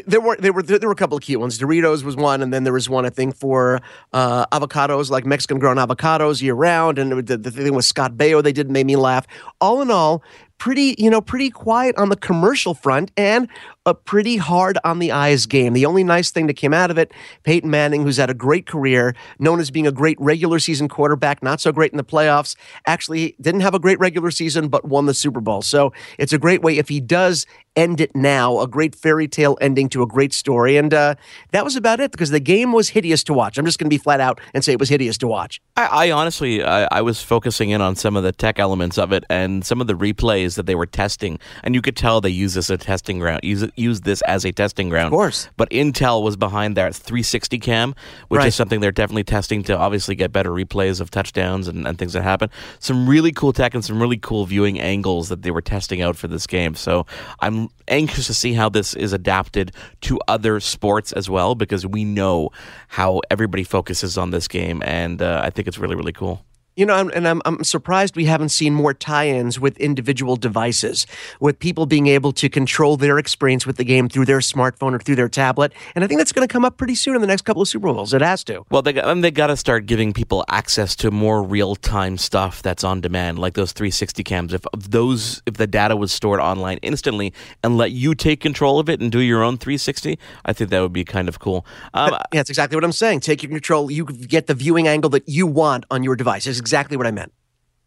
there 0.07 0.21
were 0.21 0.35
there 0.37 0.53
were 0.53 0.63
there 0.63 0.79
were 0.87 0.91
a 0.91 0.95
couple 0.95 1.17
of 1.17 1.23
cute 1.23 1.39
ones. 1.39 1.59
Doritos 1.59 2.03
was 2.03 2.15
one, 2.15 2.41
and 2.41 2.53
then 2.53 2.63
there 2.63 2.73
was 2.73 2.89
one 2.89 3.05
I 3.05 3.09
think 3.09 3.35
for 3.35 3.81
uh, 4.13 4.45
avocados, 4.47 5.09
like 5.09 5.25
Mexican 5.25 5.59
grown 5.59 5.77
avocados 5.77 6.41
year 6.41 6.53
round, 6.53 6.97
and 6.97 7.11
the, 7.27 7.37
the 7.37 7.51
thing 7.51 7.73
with 7.75 7.85
Scott 7.85 8.13
Baio 8.13 8.41
they 8.41 8.53
did 8.53 8.71
made 8.71 8.85
me 8.85 8.95
laugh. 8.95 9.27
All 9.61 9.81
in 9.81 9.91
all, 9.91 10.23
pretty 10.57 10.95
you 10.97 11.09
know 11.09 11.21
pretty 11.21 11.49
quiet 11.49 11.95
on 11.97 12.09
the 12.09 12.15
commercial 12.15 12.73
front 12.73 13.11
and 13.17 13.47
a 13.85 13.93
pretty 13.93 14.37
hard 14.37 14.77
on 14.83 14.99
the 14.99 15.11
eyes 15.11 15.45
game. 15.45 15.73
The 15.73 15.85
only 15.85 16.03
nice 16.03 16.31
thing 16.31 16.47
that 16.47 16.55
came 16.55 16.73
out 16.73 16.89
of 16.89 16.97
it, 16.97 17.13
Peyton 17.43 17.69
Manning, 17.69 18.03
who's 18.03 18.17
had 18.17 18.29
a 18.29 18.33
great 18.33 18.65
career, 18.65 19.15
known 19.37 19.59
as 19.59 19.69
being 19.69 19.85
a 19.85 19.91
great 19.91 20.19
regular 20.19 20.59
season 20.59 20.87
quarterback, 20.87 21.43
not 21.43 21.61
so 21.61 21.71
great 21.71 21.91
in 21.91 21.97
the 21.97 22.03
playoffs, 22.03 22.55
actually 22.87 23.35
didn't 23.39 23.61
have 23.61 23.75
a 23.75 23.79
great 23.79 23.99
regular 23.99 24.31
season, 24.31 24.67
but 24.67 24.85
won 24.85 25.05
the 25.05 25.13
Super 25.13 25.41
Bowl. 25.41 25.61
So 25.61 25.93
it's 26.17 26.33
a 26.33 26.39
great 26.39 26.61
way 26.61 26.77
if 26.77 26.89
he 26.89 26.99
does 26.99 27.45
end 27.75 27.99
it 27.99 28.15
now, 28.15 28.59
a 28.59 28.67
great 28.67 28.95
fairy 28.95 29.27
tale 29.27 29.57
ending 29.59 29.89
to 29.89 30.01
a 30.01 30.07
great 30.07 30.33
story. 30.33 30.77
And 30.77 30.93
uh, 30.93 31.15
that 31.51 31.63
was 31.63 31.75
about 31.75 31.99
it 31.99 32.11
because 32.11 32.29
the 32.29 32.39
game 32.39 32.71
was 32.71 32.89
hideous 32.89 33.23
to 33.25 33.33
watch. 33.33 33.57
I'm 33.57 33.65
just 33.65 33.77
going 33.77 33.89
to 33.89 33.93
be 33.93 33.97
flat 33.97 34.21
out 34.21 34.39
and 34.53 34.63
say 34.63 34.71
it 34.71 34.79
was 34.79 34.89
hideous 34.89 35.17
to 35.19 35.27
watch. 35.27 35.61
I, 35.75 36.07
I 36.07 36.11
honestly, 36.11 36.63
I, 36.63 36.87
I 36.91 37.01
was 37.01 37.21
focusing 37.21 37.69
in 37.69 37.81
on 37.81 37.95
some 37.95 38.15
of 38.15 38.23
the 38.23 38.31
tech 38.31 38.59
elements 38.59 38.97
of 38.97 39.11
it 39.11 39.25
and 39.29 39.65
some 39.65 39.81
of 39.81 39.87
the 39.87 39.93
replays 39.93 40.55
that 40.55 40.65
they 40.65 40.75
were 40.75 40.85
testing, 40.85 41.37
and 41.63 41.75
you 41.75 41.81
could 41.81 41.97
tell 41.97 42.21
they 42.21 42.29
use 42.29 42.53
this 42.53 42.69
as 42.69 42.75
a 42.75 42.77
testing 42.77 43.19
ground. 43.19 43.41
Use 43.43 43.61
it, 43.61 43.71
use 43.75 44.01
this 44.01 44.21
as 44.23 44.45
a 44.45 44.51
testing 44.51 44.89
ground, 44.89 45.07
of 45.07 45.11
course. 45.11 45.49
But 45.57 45.69
Intel 45.69 46.23
was 46.23 46.35
behind 46.35 46.77
that 46.77 46.95
360 46.95 47.59
cam, 47.59 47.95
which 48.29 48.39
Right. 48.39 48.47
is 48.47 48.55
something 48.55 48.79
they're 48.79 48.91
definitely 48.91 49.23
testing 49.23 49.63
to 49.63 49.77
obviously 49.77 50.15
get 50.15 50.31
better 50.31 50.49
replays 50.51 51.01
of 51.01 51.11
touchdowns 51.11 51.67
and, 51.67 51.85
and 51.87 51.97
things 51.97 52.13
that 52.13 52.23
happen. 52.23 52.49
Some 52.79 53.07
really 53.07 53.31
cool 53.31 53.53
tech 53.53 53.73
and 53.73 53.83
some 53.83 54.01
really 54.01 54.17
cool 54.17 54.45
viewing 54.45 54.79
angles 54.79 55.29
that 55.29 55.41
they 55.41 55.51
were 55.51 55.61
testing 55.61 56.01
out 56.01 56.15
for 56.15 56.27
this 56.27 56.47
game. 56.47 56.75
So 56.75 57.05
I'm 57.39 57.69
anxious 57.87 58.27
to 58.27 58.33
see 58.33 58.53
how 58.53 58.69
this 58.69 58.93
is 58.95 59.13
adapted 59.13 59.71
to 60.01 60.19
other 60.27 60.59
sports 60.59 61.11
as 61.11 61.29
well, 61.29 61.55
because 61.55 61.85
we 61.85 62.03
know 62.03 62.49
how 62.87 63.21
everybody 63.29 63.63
focuses 63.63 64.17
on 64.17 64.31
this 64.31 64.47
game, 64.47 64.81
and 64.85 65.21
uh, 65.21 65.41
I 65.43 65.49
think 65.49 65.67
it's 65.67 65.77
really 65.77 65.95
really 65.95 66.13
cool. 66.13 66.43
You 66.75 66.85
know, 66.85 67.09
and 67.09 67.27
I'm, 67.27 67.41
I'm 67.45 67.63
surprised 67.63 68.15
we 68.15 68.25
haven't 68.25 68.49
seen 68.49 68.73
more 68.73 68.93
tie 68.93 69.29
ins 69.29 69.59
with 69.59 69.77
individual 69.77 70.35
devices, 70.35 71.07
with 71.39 71.57
people 71.59 71.85
being 71.85 72.07
able 72.07 72.31
to 72.33 72.49
control 72.49 72.97
their 72.97 73.17
experience 73.17 73.65
with 73.65 73.77
the 73.77 73.83
game 73.83 74.09
through 74.09 74.25
their 74.25 74.39
smartphone 74.39 74.93
or 74.93 74.99
through 74.99 75.15
their 75.15 75.29
tablet. 75.29 75.73
And 75.95 76.03
I 76.03 76.07
think 76.07 76.19
that's 76.19 76.31
going 76.31 76.47
to 76.47 76.51
come 76.51 76.65
up 76.65 76.77
pretty 76.77 76.95
soon 76.95 77.15
in 77.15 77.21
the 77.21 77.27
next 77.27 77.43
couple 77.43 77.61
of 77.61 77.67
Super 77.67 77.93
Bowls. 77.93 78.13
It 78.13 78.21
has 78.21 78.43
to. 78.45 78.65
Well, 78.69 78.81
they 78.81 78.99
and 78.99 79.23
they 79.23 79.31
got 79.31 79.47
to 79.47 79.57
start 79.57 79.85
giving 79.85 80.13
people 80.13 80.43
access 80.49 80.95
to 80.97 81.11
more 81.11 81.43
real 81.43 81.75
time 81.75 82.17
stuff 82.17 82.61
that's 82.61 82.83
on 82.83 83.01
demand, 83.01 83.39
like 83.39 83.53
those 83.53 83.71
360 83.71 84.23
cams. 84.23 84.53
If 84.53 84.65
those, 84.73 85.41
if 85.45 85.55
the 85.55 85.67
data 85.67 85.95
was 85.95 86.11
stored 86.11 86.39
online 86.39 86.77
instantly 86.81 87.33
and 87.63 87.77
let 87.77 87.91
you 87.91 88.15
take 88.15 88.41
control 88.41 88.79
of 88.79 88.89
it 88.89 89.01
and 89.01 89.11
do 89.11 89.19
your 89.19 89.43
own 89.43 89.57
360, 89.57 90.19
I 90.43 90.53
think 90.53 90.69
that 90.71 90.81
would 90.81 90.93
be 90.93 91.05
kind 91.05 91.29
of 91.29 91.39
cool. 91.39 91.65
Um, 91.93 92.15
Yeah, 92.33 92.39
that's 92.39 92.49
exactly 92.49 92.75
what 92.75 92.83
I'm 92.83 92.91
saying. 92.91 93.21
Take 93.21 93.43
your 93.43 93.49
control. 93.49 93.89
You 93.89 94.05
get 94.05 94.47
the 94.47 94.53
viewing 94.53 94.87
angle 94.87 95.09
that 95.11 95.27
you 95.27 95.47
want 95.47 95.85
on 95.91 96.03
your 96.03 96.15
device. 96.15 96.47
Exactly 96.65 96.97
what 96.97 97.05
I 97.05 97.11
meant. 97.11 97.31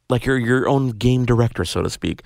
like 0.09 0.25
you're 0.25 0.39
your 0.39 0.69
own 0.69 0.91
game 0.91 1.27
director, 1.27 1.65
so 1.65 1.83
to 1.83 1.91
speak. 1.91 2.23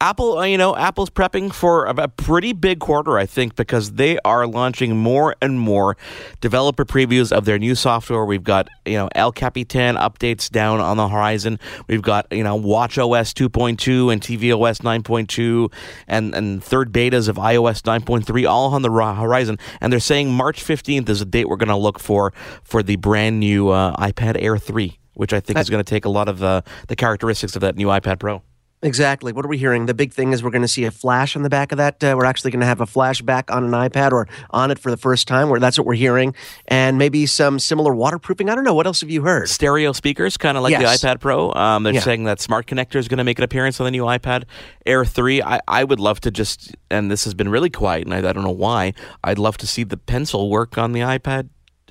Apple, 0.00 0.38
uh, 0.38 0.44
you 0.44 0.56
know, 0.56 0.76
Apple's 0.76 1.10
prepping 1.10 1.52
for 1.52 1.86
a, 1.86 2.04
a 2.04 2.08
pretty 2.08 2.52
big 2.52 2.78
quarter, 2.78 3.18
I 3.18 3.26
think, 3.26 3.56
because 3.56 3.92
they 3.94 4.16
are 4.24 4.46
launching 4.46 4.96
more 4.96 5.34
and 5.42 5.58
more 5.58 5.96
developer 6.40 6.84
previews 6.84 7.32
of 7.32 7.46
their 7.46 7.58
new 7.58 7.74
software. 7.74 8.24
We've 8.24 8.44
got, 8.44 8.68
you 8.86 8.92
know, 8.92 9.08
El 9.16 9.32
Capitan 9.32 9.96
updates 9.96 10.48
down 10.48 10.78
on 10.80 10.98
the 10.98 11.08
horizon. 11.08 11.58
We've 11.88 12.02
got, 12.02 12.32
you 12.32 12.44
know, 12.44 12.54
Watch 12.54 12.96
OS 12.96 13.34
2.2 13.34 14.12
and 14.12 14.22
tvOS 14.22 14.82
9.2 14.82 15.72
and, 16.06 16.32
and 16.32 16.62
third 16.62 16.92
betas 16.92 17.28
of 17.28 17.34
iOS 17.34 17.82
9.3 17.82 18.48
all 18.48 18.74
on 18.74 18.82
the 18.82 18.90
horizon. 18.92 19.58
And 19.80 19.92
they're 19.92 19.98
saying 19.98 20.30
March 20.32 20.62
15th 20.64 21.08
is 21.08 21.22
a 21.22 21.24
date 21.24 21.48
we're 21.48 21.56
going 21.56 21.68
to 21.70 21.76
look 21.76 21.98
for 21.98 22.32
for 22.62 22.84
the 22.84 22.94
brand 22.94 23.40
new 23.40 23.70
uh, 23.70 23.96
iPad 23.96 24.36
Air 24.40 24.58
3, 24.58 24.96
which 25.18 25.32
I 25.32 25.40
think 25.40 25.58
is 25.58 25.68
going 25.68 25.84
to 25.84 25.88
take 25.88 26.04
a 26.04 26.08
lot 26.08 26.28
of 26.28 26.42
uh, 26.42 26.62
the 26.86 26.96
characteristics 26.96 27.54
of 27.56 27.60
that 27.60 27.76
new 27.76 27.88
iPad 27.88 28.18
Pro. 28.20 28.42
Exactly. 28.80 29.32
What 29.32 29.44
are 29.44 29.48
we 29.48 29.58
hearing? 29.58 29.86
The 29.86 29.94
big 29.94 30.12
thing 30.12 30.32
is 30.32 30.40
we're 30.40 30.50
going 30.52 30.62
to 30.62 30.68
see 30.68 30.84
a 30.84 30.92
flash 30.92 31.34
on 31.34 31.42
the 31.42 31.48
back 31.50 31.72
of 31.72 31.78
that. 31.78 32.02
Uh, 32.04 32.14
we're 32.16 32.24
actually 32.24 32.52
going 32.52 32.60
to 32.60 32.66
have 32.66 32.80
a 32.80 32.86
flashback 32.86 33.52
on 33.52 33.64
an 33.64 33.72
iPad 33.72 34.12
or 34.12 34.28
on 34.50 34.70
it 34.70 34.78
for 34.78 34.92
the 34.92 34.96
first 34.96 35.26
time. 35.26 35.48
Where 35.50 35.58
that's 35.58 35.76
what 35.78 35.84
we're 35.84 35.94
hearing, 35.94 36.32
and 36.68 36.96
maybe 36.96 37.26
some 37.26 37.58
similar 37.58 37.92
waterproofing. 37.92 38.48
I 38.48 38.54
don't 38.54 38.62
know. 38.62 38.74
What 38.74 38.86
else 38.86 39.00
have 39.00 39.10
you 39.10 39.22
heard? 39.22 39.48
stereo 39.48 39.90
speakers, 39.90 40.36
kind 40.36 40.56
of 40.56 40.62
like 40.62 40.70
Yes. 40.70 41.00
the 41.00 41.08
iPad 41.08 41.18
Pro. 41.18 41.52
Um, 41.54 41.82
they're 41.82 41.94
Yeah. 41.94 42.00
saying 42.02 42.22
that 42.24 42.40
Smart 42.40 42.68
Connector 42.68 42.96
is 43.00 43.08
going 43.08 43.18
to 43.18 43.24
make 43.24 43.38
an 43.38 43.44
appearance 43.44 43.80
on 43.80 43.84
the 43.84 43.90
new 43.90 44.04
iPad 44.04 44.44
Air 44.86 45.04
3. 45.04 45.42
I, 45.42 45.58
I 45.66 45.82
would 45.82 45.98
love 45.98 46.20
to 46.20 46.30
just, 46.30 46.76
and 46.88 47.10
this 47.10 47.24
has 47.24 47.34
been 47.34 47.48
really 47.48 47.70
quiet, 47.70 48.04
and 48.06 48.14
I, 48.14 48.18
I 48.18 48.32
don't 48.32 48.44
know 48.44 48.50
why, 48.52 48.92
I'd 49.24 49.40
love 49.40 49.56
to 49.56 49.66
see 49.66 49.82
the 49.82 49.96
pencil 49.96 50.50
work 50.50 50.78
on 50.78 50.92
the 50.92 51.00
iPad 51.00 51.48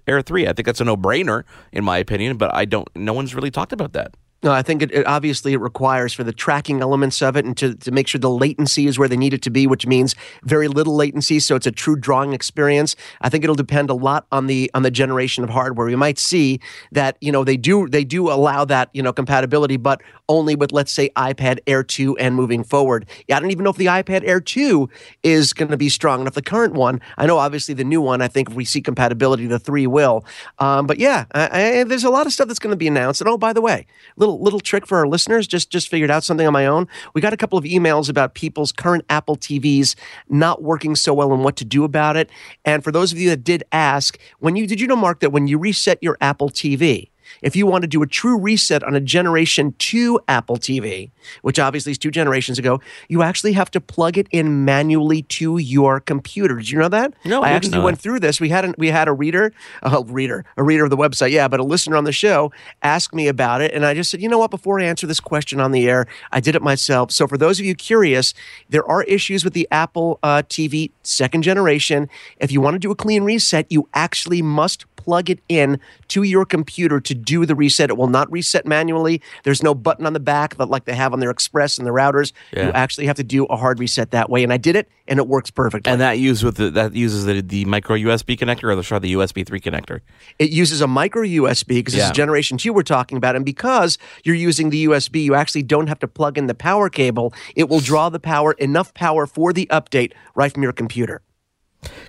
Air 0.08 0.22
3. 0.22 0.48
I 0.48 0.54
think 0.54 0.66
that's 0.66 0.82
a 0.82 0.86
no 0.86 0.98
brainer, 0.98 1.44
in 1.72 1.84
my 1.84 1.98
opinion, 1.98 2.38
but 2.38 2.54
I 2.54 2.66
don't, 2.66 2.88
no 2.96 3.14
one's 3.14 3.36
really 3.36 3.52
talked 3.52 3.74
about 3.74 3.94
that. 3.94 4.16
No, 4.48 4.54
I 4.54 4.62
think 4.62 4.82
it, 4.82 4.94
it 4.94 5.06
obviously 5.06 5.52
it 5.52 5.60
requires 5.60 6.14
for 6.14 6.24
the 6.24 6.32
tracking 6.32 6.80
elements 6.80 7.22
of 7.22 7.36
it 7.36 7.44
and 7.44 7.58
to, 7.58 7.76
to 7.76 7.92
make 7.92 8.08
sure 8.08 8.18
the 8.18 8.30
latency 8.30 8.88
is 8.88 8.98
where 8.98 9.10
they 9.10 9.18
need 9.18 9.34
it 9.34 9.42
to 9.42 9.50
be, 9.50 9.68
which 9.68 9.86
means 9.86 10.16
very 10.42 10.70
little 10.70 10.96
latency, 10.96 11.42
so 11.42 11.58
it's 11.58 11.68
a 11.68 11.72
true 11.72 11.98
drawing 11.98 12.32
experience. 12.32 12.96
I 13.20 13.28
think 13.28 13.44
it'll 13.44 13.58
depend 13.58 13.90
a 13.90 13.94
lot 13.94 14.26
on 14.32 14.48
the 14.48 14.72
on 14.74 14.84
the 14.84 14.90
generation 14.90 15.44
of 15.44 15.50
hardware. 15.50 15.88
We 15.88 15.98
might 15.98 16.18
see 16.18 16.62
that 16.94 17.18
you 17.20 17.30
know 17.30 17.44
they 17.44 17.58
do 17.58 17.90
they 17.90 18.06
do 18.06 18.32
allow 18.32 18.64
that 18.64 18.90
you 18.94 19.04
know 19.04 19.12
compatibility, 19.12 19.76
but 19.76 20.02
only 20.30 20.56
with 20.56 20.72
let's 20.72 20.94
say 20.94 21.10
iPad 21.18 21.60
Air 21.68 21.84
2 21.84 22.18
and 22.18 22.34
moving 22.34 22.64
forward. 22.64 23.06
Yeah, 23.28 23.36
I 23.36 23.40
don't 23.42 23.52
even 23.52 23.66
know 23.66 23.70
if 23.70 23.76
the 23.76 23.88
iPad 23.88 24.24
Air 24.26 24.40
2 24.40 24.90
is 25.24 25.52
going 25.52 25.72
to 25.72 25.78
be 25.78 25.90
strong 25.90 26.22
enough. 26.22 26.36
The 26.36 26.42
current 26.42 26.74
one, 26.74 27.02
I 27.18 27.26
know 27.26 27.38
obviously 27.38 27.74
the 27.74 27.84
new 27.84 28.02
one. 28.02 28.22
I 28.22 28.30
think 28.30 28.50
if 28.50 28.56
we 28.56 28.64
see 28.64 28.82
compatibility, 28.82 29.46
the 29.46 29.60
three 29.60 29.88
will. 29.88 30.26
Um, 30.60 30.88
but 30.88 31.00
yeah, 31.00 31.26
I, 31.34 31.80
I, 31.80 31.84
there's 31.84 32.06
a 32.06 32.10
lot 32.10 32.28
of 32.28 32.32
stuff 32.32 32.48
that's 32.48 32.60
going 32.60 32.72
to 32.72 32.78
be 32.78 32.88
announced. 32.88 33.20
And 33.20 33.30
oh, 33.30 33.38
by 33.38 33.52
the 33.52 33.62
way, 33.62 33.86
little 34.16 34.37
little 34.42 34.60
trick 34.60 34.88
for 34.88 34.98
our 34.98 35.08
listeners. 35.08 35.48
Just 35.48 35.70
just 35.70 35.90
figured 35.90 36.12
out 36.12 36.24
something 36.24 36.48
on 36.48 36.54
my 36.54 36.66
own. 36.66 36.88
We 37.14 37.22
got 37.22 37.34
a 37.34 37.38
couple 37.38 37.58
of 37.58 37.66
emails 37.66 38.10
about 38.10 38.34
people's 38.34 38.72
current 38.72 39.06
Apple 39.10 39.36
TVs 39.36 39.96
not 40.30 40.62
working 40.62 40.96
so 40.96 41.14
well 41.14 41.34
and 41.34 41.44
what 41.44 41.56
to 41.58 41.66
do 41.66 41.84
about 41.84 42.18
it. 42.18 42.30
And 42.66 42.84
for 42.84 42.92
those 42.92 43.12
of 43.12 43.20
you 43.20 43.30
that 43.30 43.44
did 43.44 43.64
ask, 43.72 44.18
when 44.40 44.56
you 44.56 44.68
did 44.68 44.80
you 44.80 44.88
know, 44.88 44.96
Mark, 44.96 45.20
that 45.20 45.32
when 45.32 45.48
you 45.48 45.58
reset 45.58 46.02
your 46.02 46.18
Apple 46.22 46.50
TV, 46.50 47.10
if 47.42 47.56
you 47.56 47.66
want 47.66 47.84
to 47.84 47.88
do 47.88 48.02
a 48.02 48.08
true 48.08 48.38
reset 48.38 48.84
on 48.84 48.96
a 48.96 49.00
Generation 49.00 49.76
2 49.80 50.20
Apple 50.28 50.58
TV, 50.58 51.12
which 51.42 51.60
obviously 51.60 51.92
is 51.92 51.98
two 51.98 52.12
generations 52.12 52.60
ago, 52.60 52.80
you 53.08 53.22
actually 53.22 53.54
have 53.54 53.72
to 53.72 53.82
plug 53.82 54.18
it 54.18 54.28
in 54.32 54.66
manually 54.66 55.24
to 55.24 55.58
your 55.58 56.00
computer. 56.00 56.58
Did 56.58 56.70
you 56.70 56.80
know 56.80 56.90
that? 56.90 57.14
No, 57.26 57.42
I 57.42 57.50
actually 57.50 57.80
went 57.80 58.00
through 58.00 58.20
this. 58.20 58.40
We 58.40 58.50
had 58.50 58.66
a, 58.66 58.74
we 58.78 58.90
had 58.90 59.08
a 59.08 59.14
reader, 59.14 59.54
a 59.82 60.04
reader, 60.04 60.46
a 60.58 60.64
reader 60.64 60.84
of 60.84 60.90
the 60.90 60.98
website, 60.98 61.32
yeah, 61.32 61.48
but 61.48 61.60
a 61.60 61.64
listener 61.64 61.96
on 61.96 62.04
the 62.04 62.12
show 62.12 62.52
asked 62.84 63.14
me 63.14 63.28
about 63.28 63.62
it, 63.62 63.74
and 63.74 63.86
I 63.86 63.94
just 63.94 64.12
said, 64.12 64.22
you 64.22 64.30
know 64.30 64.38
what? 64.38 64.52
Before 64.52 64.80
I 64.80 64.86
answer 64.86 65.08
this 65.08 65.20
question 65.20 65.60
on 65.60 65.72
the 65.72 65.90
air, 65.90 66.08
I 66.32 66.40
did 66.40 66.56
it 66.56 66.62
myself. 66.62 67.12
So 67.12 67.28
for 67.28 67.38
those 67.38 67.60
of 67.60 67.66
you 67.66 67.76
curious, 67.76 68.34
there 68.70 68.86
are 68.86 69.04
issues 69.04 69.44
with 69.44 69.54
the 69.54 69.68
Apple 69.72 70.20
uh, 70.24 70.44
TV 70.48 70.92
second 71.04 71.44
generation. 71.44 72.10
If 72.40 72.52
you 72.52 72.62
want 72.62 72.76
to 72.76 72.80
do 72.80 72.92
a 72.92 72.96
clean 72.96 73.24
reset, 73.24 73.66
you 73.70 73.88
actually 73.94 74.42
must 74.42 74.86
plug 75.08 75.30
it 75.30 75.40
in 75.48 75.80
to 76.10 76.24
your 76.24 76.44
computer 76.44 77.00
to 77.00 77.16
do 77.16 77.46
the 77.46 77.56
reset. 77.56 77.90
It 77.90 77.96
will 77.96 78.10
not 78.10 78.30
reset 78.30 78.66
manually. 78.66 79.22
There's 79.46 79.64
no 79.64 79.74
button 79.74 80.06
on 80.06 80.12
the 80.12 80.20
back 80.20 80.58
that 80.58 80.66
like 80.70 80.84
they 80.84 80.96
have 80.96 81.14
on 81.14 81.22
their 81.22 81.30
Express 81.30 81.78
and 81.78 81.88
their 81.88 81.94
routers. 81.94 82.34
Yeah. 82.52 82.66
You 82.66 82.72
actually 82.74 83.06
have 83.08 83.16
to 83.16 83.24
do 83.24 83.46
a 83.46 83.56
hard 83.56 83.80
reset 83.80 84.12
that 84.12 84.30
way, 84.30 84.44
and 84.44 84.52
I 84.52 84.58
did 84.58 84.76
it, 84.76 84.90
and 85.08 85.18
it 85.18 85.26
works 85.30 85.50
perfectly. 85.50 85.90
And 85.90 86.02
that 86.02 86.20
use 86.20 86.44
with 86.44 86.58
the, 86.58 86.70
that 86.72 86.94
uses 86.94 87.24
the, 87.24 87.40
the 87.42 87.64
micro 87.64 87.96
USB 87.96 88.38
connector 88.38 88.66
or 88.66 88.76
the 88.76 88.84
sorry, 88.84 89.00
the 89.00 89.14
USB 89.14 89.48
three 89.48 89.62
connector. 89.62 90.02
It 90.40 90.50
uses 90.50 90.82
a 90.82 90.88
micro 90.88 91.22
USB 91.24 91.68
because 91.70 91.94
this 91.94 92.02
Yeah. 92.04 92.08
is 92.12 92.18
generation 92.18 92.58
two 92.58 92.74
we're 92.74 92.82
talking 92.84 93.18
about. 93.18 93.38
And 93.38 93.46
because 93.46 93.98
you're 94.26 94.36
using 94.36 94.72
the 94.72 94.88
USB, 94.88 95.24
you 95.24 95.36
actually 95.36 95.64
don't 95.64 95.88
have 95.88 96.00
to 96.00 96.08
plug 96.10 96.38
in 96.38 96.48
the 96.48 96.56
power 96.56 96.90
cable. 96.90 97.34
It 97.56 97.70
will 97.70 97.80
draw 97.80 98.10
the 98.10 98.20
power, 98.20 98.52
enough 98.54 98.94
power 98.94 99.26
for 99.26 99.54
the 99.54 99.68
update 99.68 100.12
right 100.36 100.52
from 100.54 100.64
your 100.64 100.74
computer. 100.74 101.22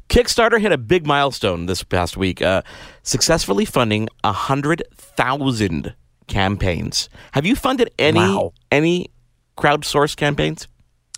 Kickstarter 0.08 0.61
hit 0.61 0.73
a 0.73 0.78
big 0.78 1.06
milestone 1.06 1.66
this 1.66 1.82
past 1.82 2.16
week, 2.16 2.40
uh, 2.42 2.62
successfully 3.02 3.64
funding 3.64 4.08
a 4.25 4.32
hundred 4.32 4.82
thousand 4.94 5.94
campaigns. 6.26 7.08
Have 7.32 7.44
you 7.47 7.54
funded 7.56 7.90
any 7.99 8.18
Wow. 8.18 8.52
any 8.70 9.11
crowdsourced 9.56 10.16
campaigns? 10.16 10.68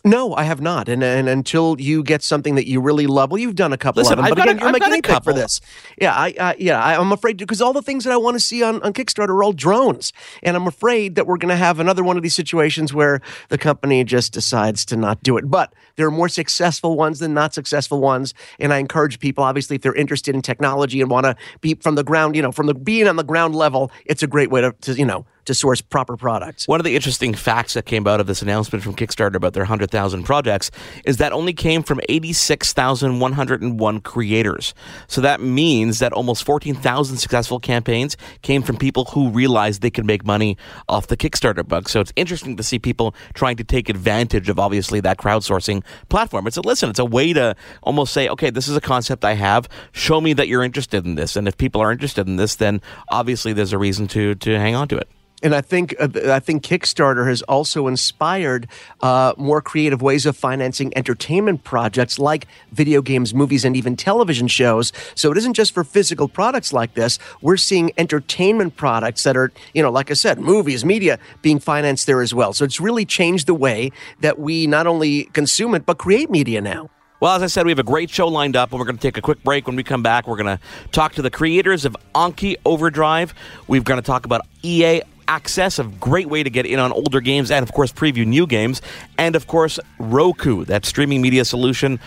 No, 0.05 0.35
I 0.35 0.45
have 0.45 0.61
not. 0.61 0.89
And, 0.89 1.03
and 1.05 1.29
until 1.29 1.77
you 1.79 2.03
get 2.03 2.23
something 2.23 2.55
that 2.55 2.67
you 2.67 2.81
really 2.81 3.07
love, 3.07 3.31
well, 3.31 3.39
you've 3.39 3.55
done 3.55 3.73
a 3.73 3.77
couple 3.77 4.01
Listen, 4.01 4.15
of 4.15 4.17
them. 4.19 4.25
I've 4.27 4.31
but 4.31 4.39
got 4.39 4.49
a- 4.49 4.51
again, 4.53 4.63
you're 4.63 4.73
my 4.73 4.79
guinea 4.79 5.03
pig 5.03 5.23
for 5.23 5.33
this. 5.35 5.61
Yeah, 6.01 6.15
I, 6.15 6.35
I 6.41 6.57
yeah, 6.59 6.83
I, 6.83 6.99
I'm 6.99 7.13
afraid 7.13 7.37
because 7.37 7.61
all 7.61 7.73
the 7.73 7.83
things 7.83 8.05
that 8.05 8.13
I 8.13 8.17
want 8.17 8.35
to 8.35 8.41
see 8.41 8.63
on, 8.63 8.81
on 8.83 8.95
Kickstarter 8.95 9.29
are 9.29 9.43
all 9.43 9.53
drones, 9.53 10.13
and 10.43 10.57
I'm 10.57 10.67
afraid 10.67 11.17
that 11.17 11.27
we're 11.27 11.37
going 11.37 11.51
to 11.51 11.57
have 11.57 11.81
another 11.81 12.03
one 12.03 12.17
of 12.17 12.23
these 12.23 12.35
situations 12.35 12.95
where 12.95 13.21
the 13.51 13.59
company 13.59 14.03
just 14.05 14.33
decides 14.33 14.85
to 14.87 14.97
not 14.97 15.23
do 15.23 15.37
it. 15.37 15.51
But 15.51 15.75
there 15.97 16.07
are 16.07 16.11
more 16.11 16.29
successful 16.29 16.97
ones 16.97 17.19
than 17.19 17.35
not 17.35 17.53
successful 17.53 18.01
ones, 18.01 18.33
and 18.59 18.73
I 18.73 18.79
encourage 18.79 19.21
people, 19.21 19.45
obviously, 19.45 19.77
if 19.77 19.83
they're 19.83 19.95
interested 19.95 20.35
in 20.35 20.41
technology 20.41 21.03
and 21.03 21.11
want 21.11 21.25
to 21.27 21.37
be 21.61 21.75
from 21.75 21.95
the 21.95 22.05
ground, 22.05 22.37
you 22.37 22.43
know, 22.43 22.53
from 22.53 22.67
the 22.67 22.75
being 22.75 23.07
on 23.07 23.17
the 23.17 23.25
ground 23.25 23.55
level, 23.55 23.91
it's 24.07 24.23
a 24.23 24.27
great 24.27 24.51
way 24.51 24.63
to, 24.63 24.73
to 24.81 24.95
you 24.95 25.05
know 25.05 25.27
to 25.51 25.55
source 25.55 25.81
proper 25.81 26.17
products. 26.17 26.69
One 26.69 26.79
of 26.81 26.85
the 26.85 26.95
interesting 26.95 27.35
facts 27.35 27.75
that 27.75 27.85
came 27.85 28.07
out 28.07 28.21
of 28.21 28.27
this 28.27 28.41
announcement 28.41 28.85
from 28.85 28.95
Kickstarter 28.95 29.35
about 29.35 29.53
their 29.53 29.65
100,000 29.65 30.23
projects 30.23 30.71
is 31.05 31.17
that 31.17 31.33
only 31.33 31.53
came 31.53 31.83
from 31.83 32.01
86,101 32.09 34.01
creators. 34.01 34.75
So 35.09 35.21
that 35.21 35.41
means 35.41 35.99
that 35.99 36.13
almost 36.13 36.45
14,000 36.45 37.17
successful 37.17 37.59
campaigns 37.59 38.17
came 38.43 38.63
from 38.63 38.77
people 38.77 39.07
who 39.07 39.31
realized 39.31 39.83
they 39.83 39.91
could 39.91 40.07
make 40.07 40.25
money 40.25 40.57
off 40.89 41.09
the 41.09 41.17
Kickstarter 41.17 41.67
bug. 41.67 41.89
So 41.89 42.01
it's 42.01 42.13
interesting 42.15 42.57
to 42.57 42.63
see 42.63 42.79
people 42.79 43.15
trying 43.35 43.57
to 43.57 43.65
take 43.65 43.89
advantage 43.89 44.49
of 44.49 44.59
obviously 44.61 45.01
that 45.01 45.19
crowdsourcing 45.19 45.83
platform. 46.09 46.47
It's 46.47 46.57
a 46.57 46.63
listen, 46.63 46.91
it's 46.91 47.01
a 47.01 47.05
way 47.05 47.33
to 47.33 47.57
almost 47.83 48.13
say, 48.13 48.29
okay, 48.29 48.51
this 48.51 48.69
is 48.69 48.77
a 48.77 48.81
concept 48.81 49.25
I 49.25 49.35
have. 49.35 49.69
Show 49.91 50.21
me 50.21 50.33
that 50.35 50.47
you're 50.47 50.63
interested 50.63 51.05
in 51.05 51.17
this. 51.17 51.35
And 51.35 51.49
if 51.49 51.57
people 51.57 51.81
are 51.81 51.91
interested 51.91 52.29
in 52.29 52.37
this, 52.37 52.55
then 52.55 52.81
obviously 53.11 53.53
there's 53.53 53.73
a 53.73 53.79
reason 53.79 54.07
to 54.09 54.37
to 54.37 54.59
hang 54.59 54.77
on 54.77 54.87
to 54.89 54.97
it. 54.97 55.09
And 55.43 55.55
I 55.55 55.61
think 55.61 55.95
uh, 55.99 56.09
I 56.27 56.41
think 56.41 56.63
Kickstarter 56.63 57.27
has 57.27 57.43
also 57.43 57.87
inspired 57.87 58.69
uh, 59.01 59.33
more 59.37 59.63
creative 59.63 60.03
ways 60.03 60.27
of 60.27 60.37
financing 60.37 60.97
entertainment 60.97 61.65
projects 61.65 62.19
like 62.19 62.47
video 62.73 63.01
games, 63.01 63.33
movies, 63.33 63.65
and 63.65 63.77
even 63.77 63.97
television 63.97 64.49
shows. 64.49 64.93
So 65.15 65.31
it 65.31 65.39
isn't 65.39 65.55
just 65.55 65.73
for 65.73 65.85
physical 65.85 66.29
products 66.29 66.73
like 66.73 66.95
this. 66.95 67.19
We're 67.41 67.57
seeing 67.57 67.93
entertainment 67.97 68.77
products 68.77 69.23
that 69.25 69.37
are, 69.37 69.53
you 69.75 69.83
know, 69.83 69.91
like 69.91 70.11
I 70.11 70.15
said, 70.15 70.39
movies, 70.39 70.85
media 70.85 71.19
being 71.43 71.59
financed 71.59 72.07
there 72.07 72.21
as 72.21 72.35
well. 72.35 72.53
So 72.53 72.65
it's 72.65 72.81
really 72.81 73.05
changed 73.05 73.47
the 73.47 73.55
way 73.55 73.93
that 74.21 74.39
we 74.39 74.67
not 74.67 74.87
only 74.87 75.25
consume 75.25 75.75
it 75.75 75.87
but 75.87 75.99
create 75.99 76.31
media 76.31 76.61
now. 76.61 76.91
Well, 77.21 77.35
as 77.35 77.43
I 77.43 77.49
said, 77.49 77.67
we 77.67 77.73
have 77.73 77.79
a 77.79 77.83
great 77.83 78.09
show 78.09 78.29
lined 78.29 78.57
up, 78.57 78.73
and 78.73 78.79
we're 78.79 78.87
going 78.87 78.97
to 78.97 79.03
take 79.03 79.19
a 79.19 79.21
quick 79.21 79.43
break. 79.45 79.67
When 79.67 79.77
we 79.77 79.83
come 79.83 80.03
back, 80.03 80.27
we're 80.27 80.39
going 80.39 80.57
to 80.57 80.63
talk 80.91 81.13
to 81.17 81.23
the 81.23 81.31
creators 81.31 81.85
of 81.85 81.95
Anki 82.15 82.57
Overdrive. 82.65 83.35
We're 83.69 83.83
going 83.83 84.01
to 84.01 84.07
talk 84.07 84.25
about 84.25 84.47
EA 84.63 85.03
Access, 85.31 85.79
a 85.79 85.85
great 85.85 86.29
way 86.29 86.43
to 86.43 86.51
get 86.51 86.67
in 86.67 86.81
on 86.81 86.91
older 86.93 87.21
games, 87.21 87.53
and 87.53 87.63
of 87.63 87.73
course, 87.73 87.93
preview 87.93 88.27
new 88.27 88.49
games. 88.49 88.83
And 89.17 89.37
of 89.37 89.47
course, 89.47 89.79
Roku, 90.01 90.65
that 90.65 90.85
streaming 90.85 91.23
media 91.23 91.45
solution. 91.45 92.01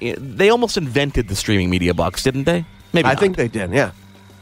They 0.00 0.50
almost 0.50 0.76
invented 0.76 1.28
the 1.28 1.36
streaming 1.36 1.70
media 1.70 1.94
box, 1.94 2.24
didn't 2.24 2.44
they? 2.44 2.64
Maybe 2.92 3.06
I 3.06 3.12
not. 3.12 3.20
think 3.20 3.36
they 3.36 3.46
did, 3.46 3.70
yeah. 3.70 3.92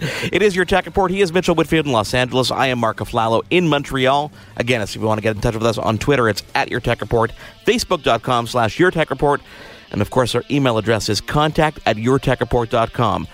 It 0.00 0.40
is 0.40 0.56
your 0.56 0.64
tech 0.64 0.86
report. 0.86 1.10
He 1.10 1.20
is 1.20 1.32
Mitchell 1.32 1.54
Whitfield 1.54 1.86
in 1.86 1.92
Los 1.92 2.14
Angeles. 2.14 2.50
I 2.50 2.68
am 2.68 2.78
Mark 2.78 2.98
Aflalo 2.98 3.42
in 3.50 3.68
Montreal. 3.68 4.32
Again, 4.56 4.80
if 4.82 4.94
you 4.94 5.02
want 5.02 5.18
to 5.18 5.22
get 5.22 5.36
in 5.36 5.42
touch 5.42 5.54
with 5.54 5.64
us 5.64 5.78
on 5.78 5.98
Twitter, 5.98 6.28
it's 6.28 6.42
at 6.54 6.70
your 6.70 6.80
tech 6.80 7.00
report, 7.00 7.32
facebook.com 7.66 8.46
slash 8.46 8.78
your 8.78 8.90
tech 8.90 9.10
report. 9.10 9.40
And 9.90 10.00
of 10.00 10.10
course, 10.10 10.34
our 10.34 10.42
email 10.50 10.78
address 10.78 11.08
is 11.08 11.20
contact 11.20 11.80
at 11.86 11.96
yourtechreport.com. 11.96 13.28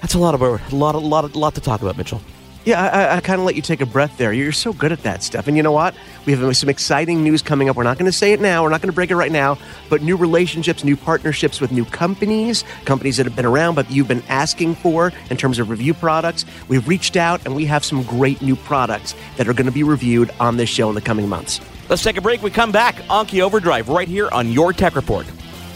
That's 0.00 0.14
a 0.14 0.18
lot 0.18 0.34
of 0.34 0.42
a 0.42 0.58
lot, 0.74 0.94
a 0.94 0.98
lot, 0.98 1.24
a 1.24 1.38
lot 1.38 1.54
to 1.54 1.60
talk 1.60 1.82
about, 1.82 1.96
Mitchell. 1.96 2.20
Yeah, 2.68 2.82
I, 2.82 2.88
I, 2.88 3.16
I 3.16 3.20
kind 3.22 3.40
of 3.40 3.46
let 3.46 3.56
you 3.56 3.62
take 3.62 3.80
a 3.80 3.86
breath 3.86 4.18
there. 4.18 4.30
You're 4.30 4.52
so 4.52 4.74
good 4.74 4.92
at 4.92 5.02
that 5.04 5.22
stuff. 5.22 5.48
And 5.48 5.56
you 5.56 5.62
know 5.62 5.72
what? 5.72 5.94
We 6.26 6.34
have 6.34 6.54
some 6.54 6.68
exciting 6.68 7.24
news 7.24 7.40
coming 7.40 7.70
up. 7.70 7.76
We're 7.76 7.82
not 7.82 7.96
going 7.96 8.10
to 8.10 8.16
say 8.16 8.34
it 8.34 8.42
now. 8.42 8.62
We're 8.62 8.68
not 8.68 8.82
going 8.82 8.90
to 8.90 8.94
break 8.94 9.10
it 9.10 9.16
right 9.16 9.32
now. 9.32 9.56
But 9.88 10.02
new 10.02 10.18
relationships, 10.18 10.84
new 10.84 10.94
partnerships 10.94 11.62
with 11.62 11.72
new 11.72 11.86
companies, 11.86 12.64
companies 12.84 13.16
that 13.16 13.24
have 13.24 13.34
been 13.34 13.46
around 13.46 13.74
but 13.74 13.90
you've 13.90 14.06
been 14.06 14.22
asking 14.28 14.74
for 14.74 15.14
in 15.30 15.38
terms 15.38 15.58
of 15.58 15.70
review 15.70 15.94
products. 15.94 16.44
We've 16.68 16.86
reached 16.86 17.16
out 17.16 17.40
and 17.46 17.56
we 17.56 17.64
have 17.64 17.86
some 17.86 18.02
great 18.02 18.42
new 18.42 18.54
products 18.54 19.14
that 19.38 19.48
are 19.48 19.54
going 19.54 19.64
to 19.64 19.72
be 19.72 19.82
reviewed 19.82 20.30
on 20.38 20.58
this 20.58 20.68
show 20.68 20.90
in 20.90 20.94
the 20.94 21.00
coming 21.00 21.26
months. 21.26 21.62
Let's 21.88 22.02
take 22.02 22.18
a 22.18 22.20
break. 22.20 22.42
We 22.42 22.50
come 22.50 22.70
back. 22.70 22.96
Anki 23.08 23.40
Overdrive 23.40 23.88
right 23.88 24.08
here 24.08 24.28
on 24.30 24.52
Your 24.52 24.74
Tech 24.74 24.94
Report. 24.94 25.26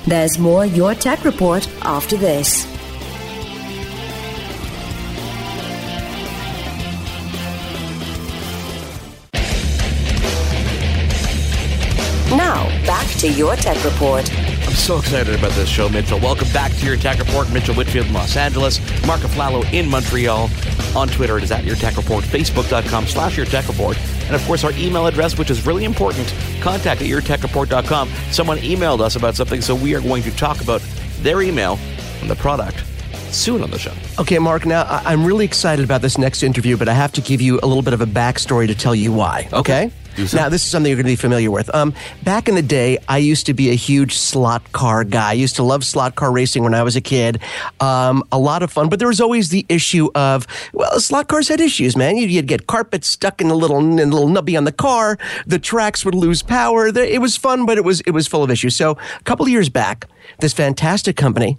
There's 0.06 0.38
more 0.38 0.66
Your 0.66 0.94
Tech 0.94 1.25
Report 1.25 1.66
after 1.87 2.18
this. 2.18 2.66
To 13.23 13.31
Your 13.31 13.55
Tech 13.55 13.85
Report. 13.85 14.29
I'm 14.67 14.75
so 14.75 14.99
excited 14.99 15.33
about 15.38 15.52
this 15.52 15.69
show, 15.69 15.88
Mitchell. 15.88 16.19
Welcome 16.19 16.49
back 16.52 16.73
to 16.73 16.87
your 16.87 16.97
Tech 16.97 17.21
Report. 17.21 17.49
Mitchell 17.52 17.73
Whitfield 17.73 18.09
in 18.09 18.12
Los 18.12 18.37
Angeles, 18.37 18.81
Mark 19.07 19.21
Aflalo 19.21 19.62
in 19.73 19.88
Montreal. 19.88 20.50
On 20.97 21.07
Twitter, 21.07 21.38
it 21.38 21.45
is 21.45 21.52
at 21.52 21.62
your 21.62 21.76
Tech 21.76 21.97
Report, 21.97 22.25
Facebook.com 22.25 23.07
slash 23.07 23.37
your 23.37 23.47
Tech 23.47 23.69
Report. 23.69 23.97
And 24.26 24.35
of 24.35 24.45
course, 24.45 24.64
our 24.64 24.73
email 24.73 25.07
address, 25.07 25.38
which 25.38 25.50
is 25.50 25.64
really 25.64 25.85
important, 25.85 26.35
contact 26.61 27.00
at 27.00 27.07
yourtechreport.com. 27.07 28.09
Someone 28.33 28.59
emailed 28.59 29.00
us 29.00 29.14
about 29.14 29.37
something, 29.37 29.61
so 29.61 29.76
we 29.76 29.95
are 29.95 30.00
going 30.00 30.25
to 30.25 30.33
talk 30.33 30.61
about 30.61 30.81
their 31.21 31.43
email 31.43 31.79
and 32.23 32.29
the 32.29 32.35
product 32.35 32.83
soon 33.31 33.62
on 33.62 33.71
the 33.71 33.79
show. 33.79 33.93
Okay, 34.19 34.41
Mark, 34.41 34.67
now 34.67 34.83
I- 34.83 35.12
I'm 35.12 35.25
really 35.25 35.45
excited 35.45 35.85
about 35.85 36.02
this 36.02 36.19
next 36.19 36.43
interview, 36.43 36.76
but 36.76 36.88
I 36.88 36.95
have 36.95 37.12
to 37.12 37.21
give 37.21 37.41
you 37.41 37.61
a 37.62 37.67
little 37.67 37.83
bit 37.83 37.95
of 37.95 38.00
a 38.00 38.07
backstory 38.07 38.67
to 38.67 38.75
tell 38.75 38.97
you 38.97 39.12
why. 39.12 39.49
Okay? 39.52 39.85
Do 39.87 39.91
so. 39.91 40.01
Now, 40.33 40.49
this 40.49 40.64
is 40.64 40.71
something 40.71 40.90
you're 40.90 40.97
going 40.97 41.07
to 41.07 41.12
be 41.12 41.16
familiar 41.16 41.50
with. 41.50 41.75
Um, 41.75 41.95
back 42.23 42.49
in 42.49 42.54
the 42.54 42.62
day, 42.62 42.99
I 43.09 43.19
used 43.19 43.47
to 43.47 43.54
be 43.54 43.71
a 43.71 43.75
huge 43.75 44.16
slot 44.16 44.73
car 44.73 45.04
guy. 45.04 45.31
I 45.31 45.33
used 45.35 45.57
to 45.57 45.62
love 45.62 45.85
slot 45.85 46.14
car 46.14 46.31
racing 46.31 46.62
when 46.62 46.75
I 46.75 46.83
was 46.83 46.97
a 46.97 47.00
kid. 47.00 47.40
Um, 47.81 48.23
a 48.31 48.38
lot 48.38 48.62
of 48.62 48.71
fun, 48.71 48.88
but 48.88 48.99
there 48.99 49.09
was 49.09 49.21
always 49.21 49.49
the 49.49 49.64
issue 49.69 50.11
of, 50.14 50.47
well, 50.73 51.00
slot 51.00 51.28
cars 51.28 51.49
had 51.49 51.61
issues, 51.61 51.97
man. 51.97 52.16
You'd, 52.16 52.31
you'd 52.31 52.47
get 52.47 52.66
carpet 52.66 53.04
stuck 53.04 53.40
in 53.40 53.49
the 53.49 53.57
little, 53.57 53.78
in 53.78 53.97
little 53.97 54.28
nubby 54.28 54.57
on 54.57 54.64
the 54.64 54.73
car. 54.73 55.19
The 55.47 55.59
tracks 55.59 56.04
would 56.04 56.14
lose 56.14 56.42
power. 56.42 56.87
It 56.87 57.21
was 57.21 57.37
fun, 57.37 57.66
but 57.66 57.78
it 57.78 57.85
was, 57.85 58.00
it 58.02 58.11
was 58.11 58.26
full 58.26 58.42
of 58.42 58.50
issues. 58.50 58.76
So 58.76 58.92
a 58.92 59.23
couple 59.25 59.45
of 59.47 59.50
years 59.50 59.69
back, 59.69 60.07
this 60.40 60.52
fantastic 60.52 61.16
company 61.16 61.59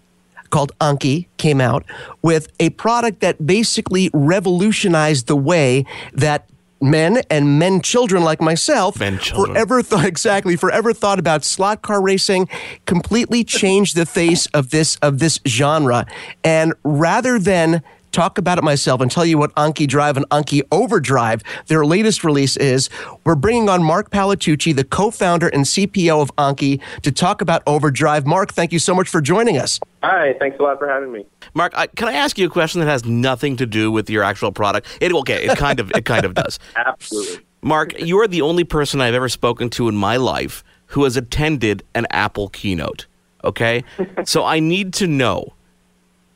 called 0.50 0.72
Anki 0.80 1.26
came 1.38 1.60
out 1.60 1.84
with 2.22 2.48
a 2.60 2.70
product 2.72 3.22
that 3.22 3.44
basically 3.44 4.12
revolutionized 4.14 5.26
the 5.26 5.36
way 5.36 5.84
that 6.14 6.48
men 6.84 7.22
and 7.30 7.58
men 7.58 7.82
children 7.82 8.24
like 8.24 8.42
myself 8.42 9.00
Men 9.00 9.18
children. 9.18 9.56
forever 9.56 9.82
thought 9.82 10.06
exactly 10.14 10.56
forever 10.56 10.94
thought 10.94 11.18
about 11.18 11.44
slot 11.44 11.82
car 11.82 12.02
racing 12.02 12.50
completely 12.86 13.44
changed 13.44 13.96
the 13.96 14.06
face 14.06 14.46
of 14.48 14.70
this 14.70 14.98
of 14.98 15.20
this 15.20 15.40
genre 15.48 16.06
and 16.44 16.74
rather 16.84 17.40
than 17.40 17.82
talk 18.14 18.38
about 18.38 18.58
it 18.58 18.64
myself, 18.64 19.02
and 19.02 19.12
tell 19.12 19.26
you 19.26 19.38
what 19.38 19.54
Anki 19.56 19.88
Drive 19.88 20.16
and 20.16 20.30
Anki 20.30 20.62
Overdrive, 20.72 21.44
their 21.68 21.86
latest 21.86 22.24
release 22.24 22.56
is. 22.56 22.90
We're 23.26 23.36
bringing 23.36 23.68
on 23.68 23.84
Mark 23.84 24.12
Palatucci, 24.12 24.76
the 24.76 24.84
co-founder 24.86 25.50
and 25.50 25.66
CPO 25.66 26.22
of 26.22 26.34
Anki, 26.38 26.82
to 27.02 27.12
talk 27.12 27.42
about 27.42 27.64
Overdrive. 27.68 28.26
Mark, 28.26 28.54
thank 28.54 28.72
you 28.72 28.80
so 28.80 28.96
much 28.96 29.10
for 29.10 29.20
joining 29.20 29.58
us. 29.58 29.80
Hi, 30.04 30.36
thanks 30.40 30.58
a 30.60 30.64
lot 30.64 30.80
for 30.80 30.88
having 30.88 31.12
me. 31.12 31.26
Mark, 31.54 31.74
I, 31.76 31.88
can 31.88 32.08
I 32.08 32.14
ask 32.14 32.38
you 32.38 32.48
a 32.48 32.50
question 32.50 32.82
that 32.82 32.88
has 32.88 33.06
nothing 33.06 33.58
to 33.58 33.66
do 33.66 33.92
with 33.92 34.10
your 34.10 34.24
actual 34.24 34.52
product? 34.52 34.88
It 35.02 35.14
okay, 35.14 35.46
it 35.46 35.58
kind 35.58 35.80
of 35.80 35.92
it 35.92 36.06
kind 36.06 36.26
of 36.26 36.34
does. 36.34 36.60
Absolutely. 36.76 37.44
Mark, 37.62 38.00
you 38.00 38.20
are 38.20 38.28
the 38.28 38.42
only 38.42 38.66
person 38.66 39.00
I've 39.00 39.14
ever 39.14 39.30
spoken 39.30 39.70
to 39.72 39.88
in 39.88 39.96
my 39.96 40.18
life 40.18 40.64
who 40.88 41.06
has 41.06 41.16
attended 41.16 41.84
an 41.96 42.06
Apple 42.10 42.50
keynote. 42.50 43.08
Okay, 43.44 43.84
so 44.26 44.44
I 44.44 44.60
need 44.60 44.94
to 44.96 45.08
know, 45.08 45.54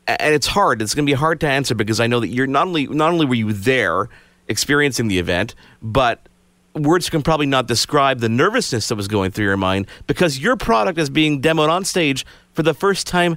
and 0.08 0.34
it's 0.34 0.46
hard. 0.46 0.80
It's 0.80 0.94
going 0.94 1.06
to 1.06 1.10
be 1.10 1.16
hard 1.16 1.40
to 1.40 1.48
answer 1.48 1.74
because 1.74 2.00
I 2.00 2.06
know 2.06 2.20
that 2.20 2.28
you're 2.28 2.46
not 2.46 2.66
only 2.66 2.86
not 2.86 3.12
only 3.12 3.26
were 3.26 3.34
you 3.34 3.52
there 3.52 4.08
experiencing 4.48 5.08
the 5.08 5.18
event, 5.18 5.54
but 5.82 6.26
words 6.74 7.10
can 7.10 7.22
probably 7.22 7.46
not 7.46 7.66
describe 7.66 8.20
the 8.20 8.28
nervousness 8.28 8.88
that 8.88 8.96
was 8.96 9.08
going 9.08 9.30
through 9.30 9.44
your 9.44 9.56
mind 9.56 9.86
because 10.06 10.38
your 10.38 10.56
product 10.56 10.98
is 10.98 11.10
being 11.10 11.42
demoed 11.42 11.68
on 11.68 11.84
stage 11.84 12.24
for 12.52 12.62
the 12.62 12.74
first 12.74 13.06
time 13.06 13.36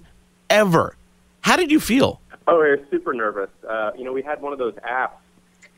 ever. 0.50 0.96
How 1.42 1.58
did 1.58 1.72
you 1.72 1.80
feel? 1.80 2.22
Oh, 2.48 2.56
we 2.56 2.70
were 2.70 2.80
super 2.90 3.14
nervous. 3.14 3.50
Uh, 3.68 3.92
you 3.98 4.04
know, 4.04 4.14
we 4.14 4.22
had 4.22 4.42
one 4.42 4.54
of 4.54 4.60
those 4.60 4.76
apps 4.76 5.12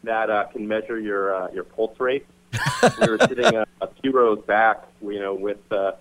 that 0.03 0.29
uh, 0.29 0.45
can 0.45 0.67
measure 0.67 1.00
your 1.00 1.35
uh, 1.35 1.51
your 1.51 1.63
pulse 1.63 2.00
rate. 2.00 2.25
we 3.01 3.07
were 3.07 3.17
sitting 3.17 3.55
a, 3.55 3.65
a 3.81 3.88
few 4.01 4.12
rows 4.12 4.39
back, 4.45 4.83
you 5.01 5.19
know, 5.19 5.33
with 5.33 5.59
uh, 5.71 5.93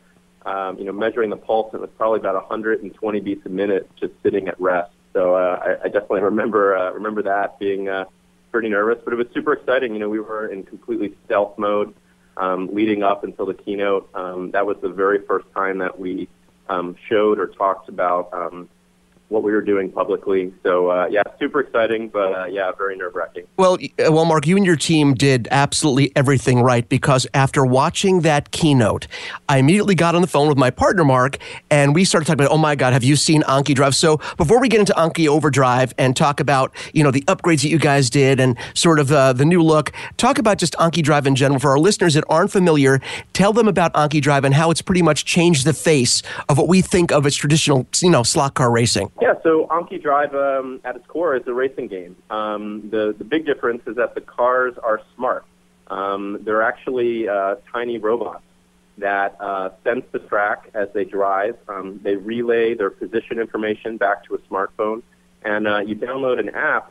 um, 0.46 0.78
you 0.78 0.84
know 0.84 0.92
measuring 0.92 1.30
the 1.30 1.36
pulse. 1.36 1.72
And 1.72 1.80
it 1.80 1.82
was 1.82 1.90
probably 1.96 2.20
about 2.20 2.34
120 2.34 3.20
beats 3.20 3.46
a 3.46 3.48
minute, 3.48 3.90
just 3.96 4.12
sitting 4.22 4.48
at 4.48 4.60
rest. 4.60 4.92
So 5.12 5.34
uh, 5.34 5.58
I, 5.62 5.84
I 5.84 5.88
definitely 5.88 6.20
remember 6.32 6.76
uh, 6.76 6.92
remember 6.92 7.22
that 7.22 7.58
being 7.58 7.88
uh, 7.88 8.04
pretty 8.50 8.68
nervous, 8.68 8.98
but 9.04 9.12
it 9.12 9.16
was 9.16 9.26
super 9.34 9.52
exciting. 9.52 9.94
You 9.94 10.00
know, 10.00 10.08
we 10.08 10.20
were 10.20 10.46
in 10.48 10.62
completely 10.62 11.14
stealth 11.24 11.58
mode 11.58 11.94
um, 12.36 12.68
leading 12.72 13.02
up 13.02 13.24
until 13.24 13.46
the 13.46 13.54
keynote. 13.54 14.08
Um, 14.14 14.50
that 14.52 14.66
was 14.66 14.76
the 14.82 14.88
very 14.88 15.24
first 15.26 15.46
time 15.54 15.78
that 15.78 15.98
we 15.98 16.28
um, 16.68 16.96
showed 17.08 17.38
or 17.38 17.48
talked 17.48 17.88
about 17.88 18.32
um, 18.32 18.68
what 19.32 19.42
we 19.42 19.50
were 19.52 19.62
doing 19.62 19.90
publicly. 19.90 20.52
So 20.62 20.90
uh, 20.90 21.06
yeah, 21.10 21.22
super 21.38 21.60
exciting, 21.60 22.08
but 22.08 22.32
uh, 22.32 22.44
yeah, 22.44 22.70
very 22.76 22.96
nerve 22.96 23.14
wracking. 23.14 23.46
Well, 23.56 23.74
uh, 23.74 24.12
well, 24.12 24.24
Mark, 24.26 24.46
you 24.46 24.56
and 24.56 24.66
your 24.66 24.76
team 24.76 25.14
did 25.14 25.48
absolutely 25.50 26.12
everything 26.14 26.62
right 26.62 26.86
because 26.88 27.26
after 27.34 27.64
watching 27.64 28.20
that 28.20 28.50
keynote, 28.50 29.06
I 29.48 29.58
immediately 29.58 29.94
got 29.94 30.14
on 30.14 30.20
the 30.20 30.28
phone 30.28 30.48
with 30.48 30.58
my 30.58 30.70
partner 30.70 31.04
Mark, 31.04 31.38
and 31.70 31.94
we 31.94 32.04
started 32.04 32.26
talking 32.26 32.44
about, 32.44 32.52
oh 32.52 32.58
my 32.58 32.74
God, 32.74 32.92
have 32.92 33.02
you 33.02 33.16
seen 33.16 33.42
Anki 33.44 33.74
Drive? 33.74 33.96
So 33.96 34.20
before 34.36 34.60
we 34.60 34.68
get 34.68 34.80
into 34.80 34.92
Anki 34.92 35.26
Overdrive 35.26 35.94
and 35.96 36.14
talk 36.14 36.38
about 36.38 36.72
you 36.92 37.02
know 37.02 37.10
the 37.10 37.22
upgrades 37.22 37.62
that 37.62 37.68
you 37.68 37.78
guys 37.78 38.10
did 38.10 38.38
and 38.38 38.56
sort 38.74 39.00
of 39.00 39.10
uh, 39.10 39.32
the 39.32 39.46
new 39.46 39.62
look, 39.62 39.92
talk 40.18 40.38
about 40.38 40.58
just 40.58 40.74
Anki 40.74 41.02
Drive 41.02 41.26
in 41.26 41.34
general 41.34 41.58
for 41.58 41.70
our 41.70 41.78
listeners 41.78 42.14
that 42.14 42.24
aren't 42.28 42.52
familiar. 42.52 43.00
Tell 43.32 43.52
them 43.52 43.66
about 43.66 43.94
Anki 43.94 44.20
Drive 44.20 44.44
and 44.44 44.54
how 44.54 44.70
it's 44.70 44.82
pretty 44.82 45.02
much 45.02 45.24
changed 45.24 45.64
the 45.64 45.72
face 45.72 46.22
of 46.48 46.58
what 46.58 46.68
we 46.68 46.82
think 46.82 47.10
of 47.10 47.24
as 47.24 47.34
traditional 47.34 47.86
you 48.02 48.10
know 48.10 48.22
slot 48.22 48.54
car 48.54 48.70
racing. 48.70 49.10
Yeah, 49.22 49.34
so 49.44 49.68
Anki 49.68 50.02
Drive 50.02 50.34
um, 50.34 50.80
at 50.84 50.96
its 50.96 51.06
core 51.06 51.36
is 51.36 51.46
a 51.46 51.54
racing 51.54 51.86
game. 51.86 52.16
Um, 52.28 52.88
the, 52.90 53.14
the 53.16 53.22
big 53.22 53.46
difference 53.46 53.82
is 53.86 53.94
that 53.94 54.16
the 54.16 54.20
cars 54.20 54.74
are 54.82 55.00
smart. 55.14 55.44
Um, 55.86 56.40
they're 56.42 56.62
actually 56.62 57.28
uh, 57.28 57.54
tiny 57.72 57.98
robots 57.98 58.42
that 58.98 59.36
uh, 59.38 59.70
sense 59.84 60.04
the 60.10 60.18
track 60.18 60.70
as 60.74 60.88
they 60.92 61.04
drive. 61.04 61.56
Um, 61.68 62.00
they 62.02 62.16
relay 62.16 62.74
their 62.74 62.90
position 62.90 63.38
information 63.38 63.96
back 63.96 64.24
to 64.24 64.34
a 64.34 64.38
smartphone, 64.38 65.04
and 65.44 65.68
uh, 65.68 65.78
you 65.78 65.94
download 65.94 66.40
an 66.40 66.48
app 66.48 66.90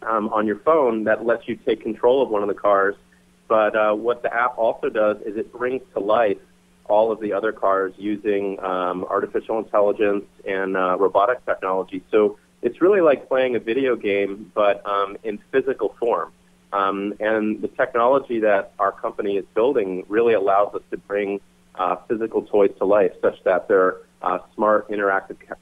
um, 0.00 0.30
on 0.30 0.46
your 0.46 0.60
phone 0.60 1.04
that 1.04 1.26
lets 1.26 1.46
you 1.46 1.56
take 1.56 1.82
control 1.82 2.22
of 2.22 2.30
one 2.30 2.40
of 2.40 2.48
the 2.48 2.54
cars. 2.54 2.94
But 3.48 3.76
uh, 3.76 3.92
what 3.92 4.22
the 4.22 4.34
app 4.34 4.56
also 4.56 4.88
does 4.88 5.18
is 5.26 5.36
it 5.36 5.52
brings 5.52 5.82
to 5.92 6.00
life 6.00 6.38
all 6.86 7.10
of 7.10 7.20
the 7.20 7.32
other 7.32 7.52
cars 7.52 7.92
using 7.96 8.62
um, 8.62 9.04
artificial 9.04 9.58
intelligence 9.58 10.24
and 10.46 10.76
uh, 10.76 10.96
robotic 10.98 11.44
technology. 11.46 12.02
So 12.10 12.38
it's 12.62 12.80
really 12.80 13.00
like 13.00 13.28
playing 13.28 13.56
a 13.56 13.60
video 13.60 13.96
game, 13.96 14.50
but 14.54 14.84
um, 14.86 15.16
in 15.22 15.38
physical 15.50 15.94
form. 15.98 16.32
Um, 16.72 17.14
and 17.20 17.62
the 17.62 17.68
technology 17.68 18.40
that 18.40 18.72
our 18.78 18.90
company 18.90 19.36
is 19.36 19.44
building 19.54 20.04
really 20.08 20.34
allows 20.34 20.74
us 20.74 20.82
to 20.90 20.96
bring 20.96 21.40
uh, 21.76 21.96
physical 22.08 22.42
toys 22.42 22.72
to 22.78 22.84
life, 22.84 23.12
such 23.20 23.42
that 23.44 23.68
they're 23.68 23.98
uh, 24.22 24.38
smart, 24.54 24.88
interactive 24.90 25.36
ca- 25.46 25.54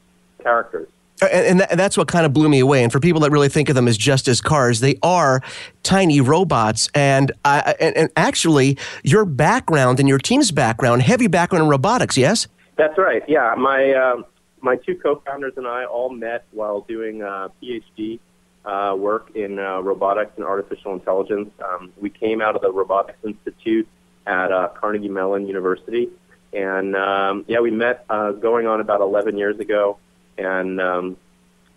characters. 0.43 0.89
And, 1.31 1.63
and, 1.63 1.79
that's 1.79 1.97
what 1.97 2.09
kind 2.09 2.27
of 2.27 2.33
blew 2.33 2.49
me 2.49 2.59
away. 2.59 2.83
And 2.83 2.91
for 2.91 3.01
people 3.01 3.21
that 3.21 3.31
really 3.31 3.49
think 3.49 3.69
of 3.69 3.75
them 3.75 3.87
as 3.87 3.97
just 3.97 4.29
as 4.29 4.41
cars, 4.41 4.81
they 4.81 4.97
are 5.03 5.43
tiny 5.83 6.21
robots. 6.21 6.89
And, 6.95 7.33
I, 7.45 7.75
and, 7.81 7.97
and 7.97 8.11
actually, 8.17 8.79
your 9.03 9.25
background 9.25 10.01
and 10.01 10.09
your 10.09 10.19
team's 10.19 10.51
background, 10.51 11.03
heavy 11.03 11.27
background 11.27 11.65
in 11.65 11.69
robotics, 11.69 12.17
yes? 12.17 12.49
That's 12.77 12.97
right. 12.99 13.23
Yeah, 13.29 13.55
my 13.57 13.93
uh, 13.93 14.23
my 14.61 14.77
two 14.77 14.97
co-founders 14.97 15.55
and 15.57 15.67
I 15.67 15.85
all 15.85 16.11
met 16.11 16.45
while 16.53 16.81
doing 16.83 17.23
uh, 17.23 17.49
PhD 17.63 18.19
uh, 18.65 18.95
work 18.97 19.31
in 19.35 19.59
uh, 19.59 19.81
robotics 19.81 20.33
and 20.37 20.45
artificial 20.45 20.95
intelligence. 20.95 21.51
Um, 21.63 21.93
we 22.01 22.11
came 22.11 22.41
out 22.41 22.57
of 22.57 22.63
the 22.63 22.73
Robotics 22.73 23.19
Institute 23.25 23.87
at 24.27 24.51
uh, 24.51 24.69
Carnegie 24.69 25.09
Mellon 25.09 25.47
University, 25.47 26.09
and 26.53 26.97
um, 26.97 27.45
yeah, 27.47 27.61
we 27.61 27.71
met 27.71 28.05
uh, 28.09 28.33
going 28.33 28.67
on 28.67 28.81
about 28.81 29.01
11 29.01 29.37
years 29.37 29.59
ago 29.59 29.99
and 30.39 30.81
um, 30.81 31.17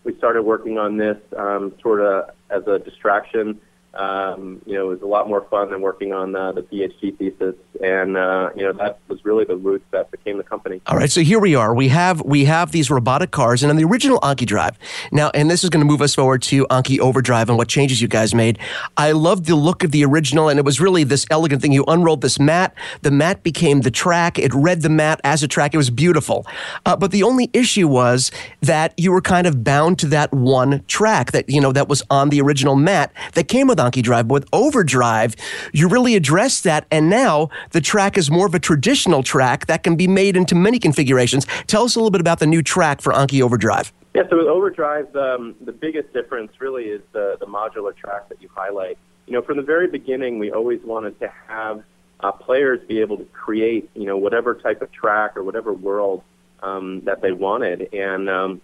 we 0.05 0.15
started 0.17 0.43
working 0.43 0.77
on 0.77 0.97
this 0.97 1.17
um, 1.37 1.73
sort 1.81 1.99
of 1.99 2.29
as 2.49 2.65
a 2.67 2.79
distraction 2.79 3.59
um, 3.95 4.61
you 4.65 4.73
know, 4.73 4.87
it 4.87 4.89
was 4.89 5.01
a 5.01 5.05
lot 5.07 5.29
more 5.29 5.45
fun 5.49 5.71
than 5.71 5.81
working 5.81 6.11
on 6.11 6.35
uh, 6.35 6.51
the 6.51 6.61
PhD 6.61 7.17
thesis, 7.17 7.55
and 7.81 8.17
uh, 8.17 8.49
you 8.55 8.63
know 8.63 8.73
that 8.73 8.99
was 9.07 9.23
really 9.23 9.45
the 9.45 9.55
roots 9.55 9.85
that 9.91 10.11
became 10.11 10.37
the 10.37 10.43
company. 10.43 10.81
All 10.87 10.97
right, 10.97 11.09
so 11.09 11.21
here 11.21 11.39
we 11.39 11.55
are. 11.55 11.73
We 11.73 11.87
have 11.89 12.21
we 12.21 12.45
have 12.45 12.71
these 12.71 12.91
robotic 12.91 13.31
cars, 13.31 13.63
and 13.63 13.69
on 13.69 13.77
the 13.77 13.85
original 13.85 14.19
Anki 14.19 14.45
Drive 14.45 14.77
now, 15.11 15.31
and 15.33 15.49
this 15.49 15.63
is 15.63 15.69
going 15.69 15.79
to 15.79 15.89
move 15.89 16.01
us 16.01 16.13
forward 16.13 16.41
to 16.43 16.65
Anki 16.67 16.99
Overdrive 16.99 17.47
and 17.47 17.57
what 17.57 17.69
changes 17.69 18.01
you 18.01 18.09
guys 18.09 18.35
made. 18.35 18.59
I 18.97 19.13
loved 19.13 19.45
the 19.45 19.55
look 19.55 19.83
of 19.83 19.91
the 19.91 20.03
original, 20.03 20.49
and 20.49 20.59
it 20.59 20.65
was 20.65 20.81
really 20.81 21.05
this 21.05 21.25
elegant 21.31 21.61
thing. 21.61 21.71
You 21.71 21.85
unrolled 21.87 22.21
this 22.21 22.37
mat, 22.37 22.75
the 23.01 23.11
mat 23.11 23.43
became 23.43 23.81
the 23.81 23.91
track. 23.91 24.37
It 24.37 24.53
read 24.53 24.81
the 24.81 24.89
mat 24.89 25.21
as 25.23 25.41
a 25.41 25.47
track. 25.47 25.73
It 25.73 25.77
was 25.77 25.89
beautiful, 25.89 26.45
uh, 26.85 26.97
but 26.97 27.11
the 27.11 27.23
only 27.23 27.49
issue 27.53 27.87
was 27.87 28.29
that 28.61 28.93
you 28.97 29.13
were 29.13 29.21
kind 29.21 29.47
of 29.47 29.63
bound 29.63 29.99
to 29.99 30.07
that 30.07 30.33
one 30.33 30.83
track 30.87 31.31
that 31.31 31.49
you 31.49 31.61
know 31.61 31.71
that 31.71 31.87
was 31.87 32.03
on 32.09 32.29
the 32.29 32.41
original 32.41 32.75
mat 32.75 33.13
that 33.35 33.47
came 33.47 33.67
with 33.67 33.79
Anki 33.85 34.01
Drive. 34.01 34.27
But 34.27 34.33
with 34.33 34.49
Overdrive, 34.51 35.35
you 35.73 35.87
really 35.87 36.15
address 36.15 36.61
that. 36.61 36.85
And 36.91 37.09
now 37.09 37.49
the 37.71 37.81
track 37.81 38.17
is 38.17 38.29
more 38.31 38.47
of 38.47 38.55
a 38.55 38.59
traditional 38.59 39.23
track 39.23 39.67
that 39.67 39.83
can 39.83 39.95
be 39.95 40.07
made 40.07 40.35
into 40.35 40.55
many 40.55 40.79
configurations. 40.79 41.45
Tell 41.67 41.83
us 41.83 41.95
a 41.95 41.99
little 41.99 42.11
bit 42.11 42.21
about 42.21 42.39
the 42.39 42.47
new 42.47 42.61
track 42.61 43.01
for 43.01 43.13
Anki 43.13 43.41
Overdrive. 43.41 43.93
Yeah, 44.13 44.23
so 44.29 44.37
with 44.37 44.47
Overdrive, 44.47 45.13
um, 45.15 45.55
the 45.61 45.73
biggest 45.73 46.13
difference 46.13 46.51
really 46.59 46.85
is 46.85 47.01
the, 47.11 47.37
the 47.39 47.45
modular 47.45 47.95
track 47.95 48.29
that 48.29 48.41
you 48.41 48.49
highlight. 48.53 48.97
You 49.27 49.33
know, 49.33 49.41
from 49.41 49.57
the 49.57 49.63
very 49.63 49.87
beginning, 49.87 50.39
we 50.39 50.51
always 50.51 50.81
wanted 50.83 51.19
to 51.19 51.31
have 51.47 51.83
uh, 52.21 52.31
players 52.31 52.79
be 52.87 53.01
able 53.01 53.17
to 53.17 53.25
create, 53.25 53.89
you 53.93 54.05
know, 54.05 54.17
whatever 54.17 54.55
type 54.55 54.81
of 54.81 54.91
track 54.91 55.35
or 55.35 55.43
whatever 55.43 55.73
world 55.73 56.23
um, 56.63 57.01
that 57.01 57.21
they 57.21 57.33
wanted. 57.33 57.93
And, 57.93 58.29
um, 58.29 58.61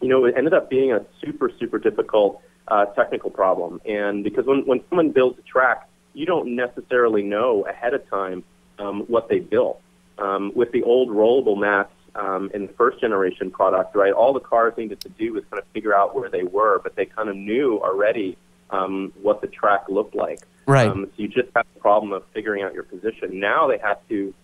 you 0.00 0.08
know, 0.08 0.24
it 0.24 0.34
ended 0.36 0.54
up 0.54 0.70
being 0.70 0.92
a 0.92 1.04
super, 1.20 1.50
super 1.58 1.78
difficult 1.78 2.42
uh, 2.68 2.86
technical 2.86 3.30
problem. 3.30 3.80
And 3.84 4.22
because 4.22 4.46
when, 4.46 4.64
when 4.66 4.80
someone 4.88 5.10
builds 5.10 5.38
a 5.38 5.42
track, 5.42 5.88
you 6.14 6.26
don't 6.26 6.54
necessarily 6.54 7.22
know 7.22 7.66
ahead 7.66 7.94
of 7.94 8.08
time 8.08 8.44
um, 8.78 9.00
what 9.08 9.28
they 9.28 9.40
built. 9.40 9.80
Um, 10.18 10.52
with 10.54 10.72
the 10.72 10.82
old 10.82 11.10
rollable 11.10 11.56
mats 11.56 11.92
um, 12.14 12.50
in 12.52 12.66
the 12.66 12.72
first 12.72 13.00
generation 13.00 13.50
product, 13.50 13.94
right, 13.94 14.12
all 14.12 14.32
the 14.32 14.40
cars 14.40 14.74
needed 14.76 15.00
to 15.02 15.08
do 15.10 15.34
was 15.34 15.44
kind 15.50 15.62
of 15.62 15.68
figure 15.68 15.94
out 15.94 16.14
where 16.14 16.28
they 16.28 16.42
were, 16.42 16.80
but 16.80 16.96
they 16.96 17.06
kind 17.06 17.28
of 17.28 17.36
knew 17.36 17.78
already 17.78 18.36
um, 18.70 19.12
what 19.22 19.40
the 19.40 19.46
track 19.46 19.88
looked 19.88 20.14
like. 20.14 20.40
Right. 20.66 20.88
Um, 20.90 21.06
so 21.06 21.22
you 21.22 21.28
just 21.28 21.48
have 21.54 21.66
the 21.72 21.80
problem 21.80 22.12
of 22.12 22.24
figuring 22.34 22.62
out 22.62 22.74
your 22.74 22.82
position. 22.82 23.40
Now 23.40 23.68
they 23.68 23.78
have 23.78 24.00
to, 24.08 24.34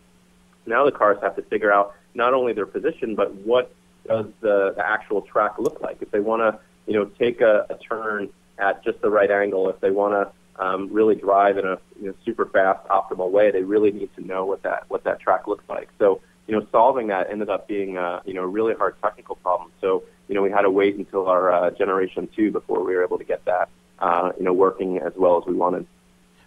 now 0.64 0.85
the 0.85 0.93
cars 0.93 1.19
have 1.23 1.37
to 1.37 1.43
figure 1.43 1.73
out 1.73 1.95
not 2.14 2.35
only 2.35 2.53
their 2.53 2.67
position, 2.67 3.14
but 3.14 3.35
what 3.35 3.75
does 4.07 4.27
the, 4.40 4.75
the 4.77 4.87
actual 4.87 5.23
track 5.23 5.59
look 5.59 5.81
like. 5.81 5.99
If 6.01 6.11
they 6.11 6.21
want 6.21 6.43
to 6.43 6.61
you 6.87 6.95
know, 6.95 7.07
take 7.19 7.40
a, 7.40 7.67
a 7.71 7.77
turn 7.77 8.29
at 8.59 8.85
just 8.85 9.01
the 9.01 9.11
right 9.11 9.31
angle. 9.31 9.69
If 9.69 9.81
they 9.81 9.90
want 9.90 10.14
to 10.14 10.62
um, 10.62 10.93
really 10.93 11.14
drive 11.14 11.59
in 11.59 11.67
a 11.67 11.79
you 12.01 12.09
know, 12.09 12.14
super 12.25 12.47
fast, 12.47 12.87
optimal 12.88 13.31
way, 13.31 13.51
they 13.51 13.62
really 13.62 13.90
need 13.90 14.14
to 14.17 14.25
know 14.25 14.45
what 14.45 14.62
that 14.62 14.85
what 14.88 15.05
that 15.05 15.21
track 15.21 15.47
looks 15.47 15.64
like. 15.69 15.88
So, 15.99 16.21
you 16.47 16.57
know, 16.57 16.67
solving 16.71 17.09
that 17.09 17.31
ended 17.31 17.49
up 17.49 17.67
being 17.67 17.97
uh, 17.97 18.21
you 18.25 18.35
know 18.35 18.43
a 18.43 18.47
really 18.47 18.75
hard 18.75 18.97
technical 19.03 19.37
problem. 19.37 19.71
So, 19.81 20.05
you 20.29 20.35
know, 20.35 20.43
we 20.43 20.51
had 20.51 20.62
to 20.62 20.71
wait 20.71 20.97
until 20.97 21.27
our 21.27 21.53
uh, 21.53 21.71
generation 21.71 22.29
two 22.35 22.51
before 22.51 22.85
we 22.85 22.95
were 22.95 23.03
able 23.03 23.19
to 23.19 23.25
get 23.25 23.45
that 23.47 23.69
uh, 23.99 24.33
you 24.38 24.45
know 24.45 24.53
working 24.53 24.99
as 24.99 25.12
well 25.17 25.38
as 25.38 25.47
we 25.47 25.55
wanted. 25.55 25.87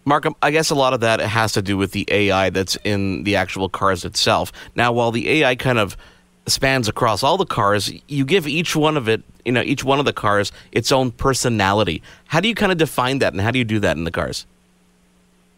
Mark, 0.05 0.25
I 0.41 0.51
guess 0.51 0.69
a 0.69 0.75
lot 0.75 0.93
of 0.93 1.01
that 1.01 1.19
has 1.19 1.51
to 1.53 1.61
do 1.61 1.75
with 1.75 1.91
the 1.91 2.07
AI 2.09 2.49
that's 2.49 2.77
in 2.85 3.25
the 3.25 3.35
actual 3.35 3.67
cars 3.67 4.05
itself. 4.05 4.53
Now, 4.73 4.93
while 4.93 5.11
the 5.11 5.29
AI 5.29 5.55
kind 5.55 5.77
of 5.77 5.97
spans 6.47 6.87
across 6.87 7.23
all 7.23 7.37
the 7.37 7.45
cars. 7.45 7.91
You 8.07 8.25
give 8.25 8.47
each 8.47 8.75
one 8.75 8.97
of 8.97 9.07
it, 9.07 9.23
you 9.45 9.51
know, 9.51 9.61
each 9.61 9.83
one 9.83 9.99
of 9.99 10.05
the 10.05 10.13
cars 10.13 10.51
its 10.71 10.91
own 10.91 11.11
personality. 11.11 12.01
How 12.25 12.39
do 12.39 12.47
you 12.47 12.55
kind 12.55 12.71
of 12.71 12.77
define 12.77 13.19
that, 13.19 13.33
and 13.33 13.41
how 13.41 13.51
do 13.51 13.59
you 13.59 13.65
do 13.65 13.79
that 13.79 13.97
in 13.97 14.03
the 14.03 14.11
cars? 14.11 14.45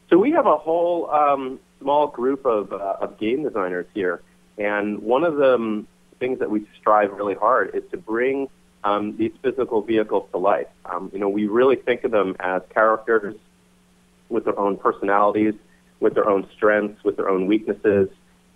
So 0.09 0.17
we 0.17 0.31
have 0.31 0.47
a 0.47 0.57
whole 0.57 1.09
um, 1.11 1.59
small 1.79 2.07
group 2.07 2.45
of, 2.45 2.73
uh, 2.73 2.97
of 3.01 3.19
game 3.19 3.43
designers 3.43 3.85
here, 3.93 4.21
and 4.57 4.99
one 4.99 5.23
of 5.23 5.35
the 5.35 5.85
things 6.19 6.39
that 6.39 6.49
we 6.49 6.67
strive 6.79 7.13
really 7.13 7.35
hard 7.35 7.73
is 7.75 7.83
to 7.91 7.97
bring 7.97 8.49
um, 8.83 9.15
these 9.17 9.31
physical 9.41 9.81
vehicles 9.81 10.27
to 10.31 10.37
life. 10.37 10.67
Um, 10.85 11.09
you 11.13 11.19
know, 11.19 11.29
we 11.29 11.47
really 11.47 11.75
think 11.75 12.03
of 12.03 12.11
them 12.11 12.35
as 12.39 12.61
characters 12.73 13.35
with 14.29 14.45
their 14.45 14.57
own 14.57 14.77
personalities, 14.77 15.53
with 15.99 16.13
their 16.13 16.29
own 16.29 16.47
strengths, 16.55 17.03
with 17.03 17.17
their 17.17 17.29
own 17.29 17.47
weaknesses, 17.47 18.09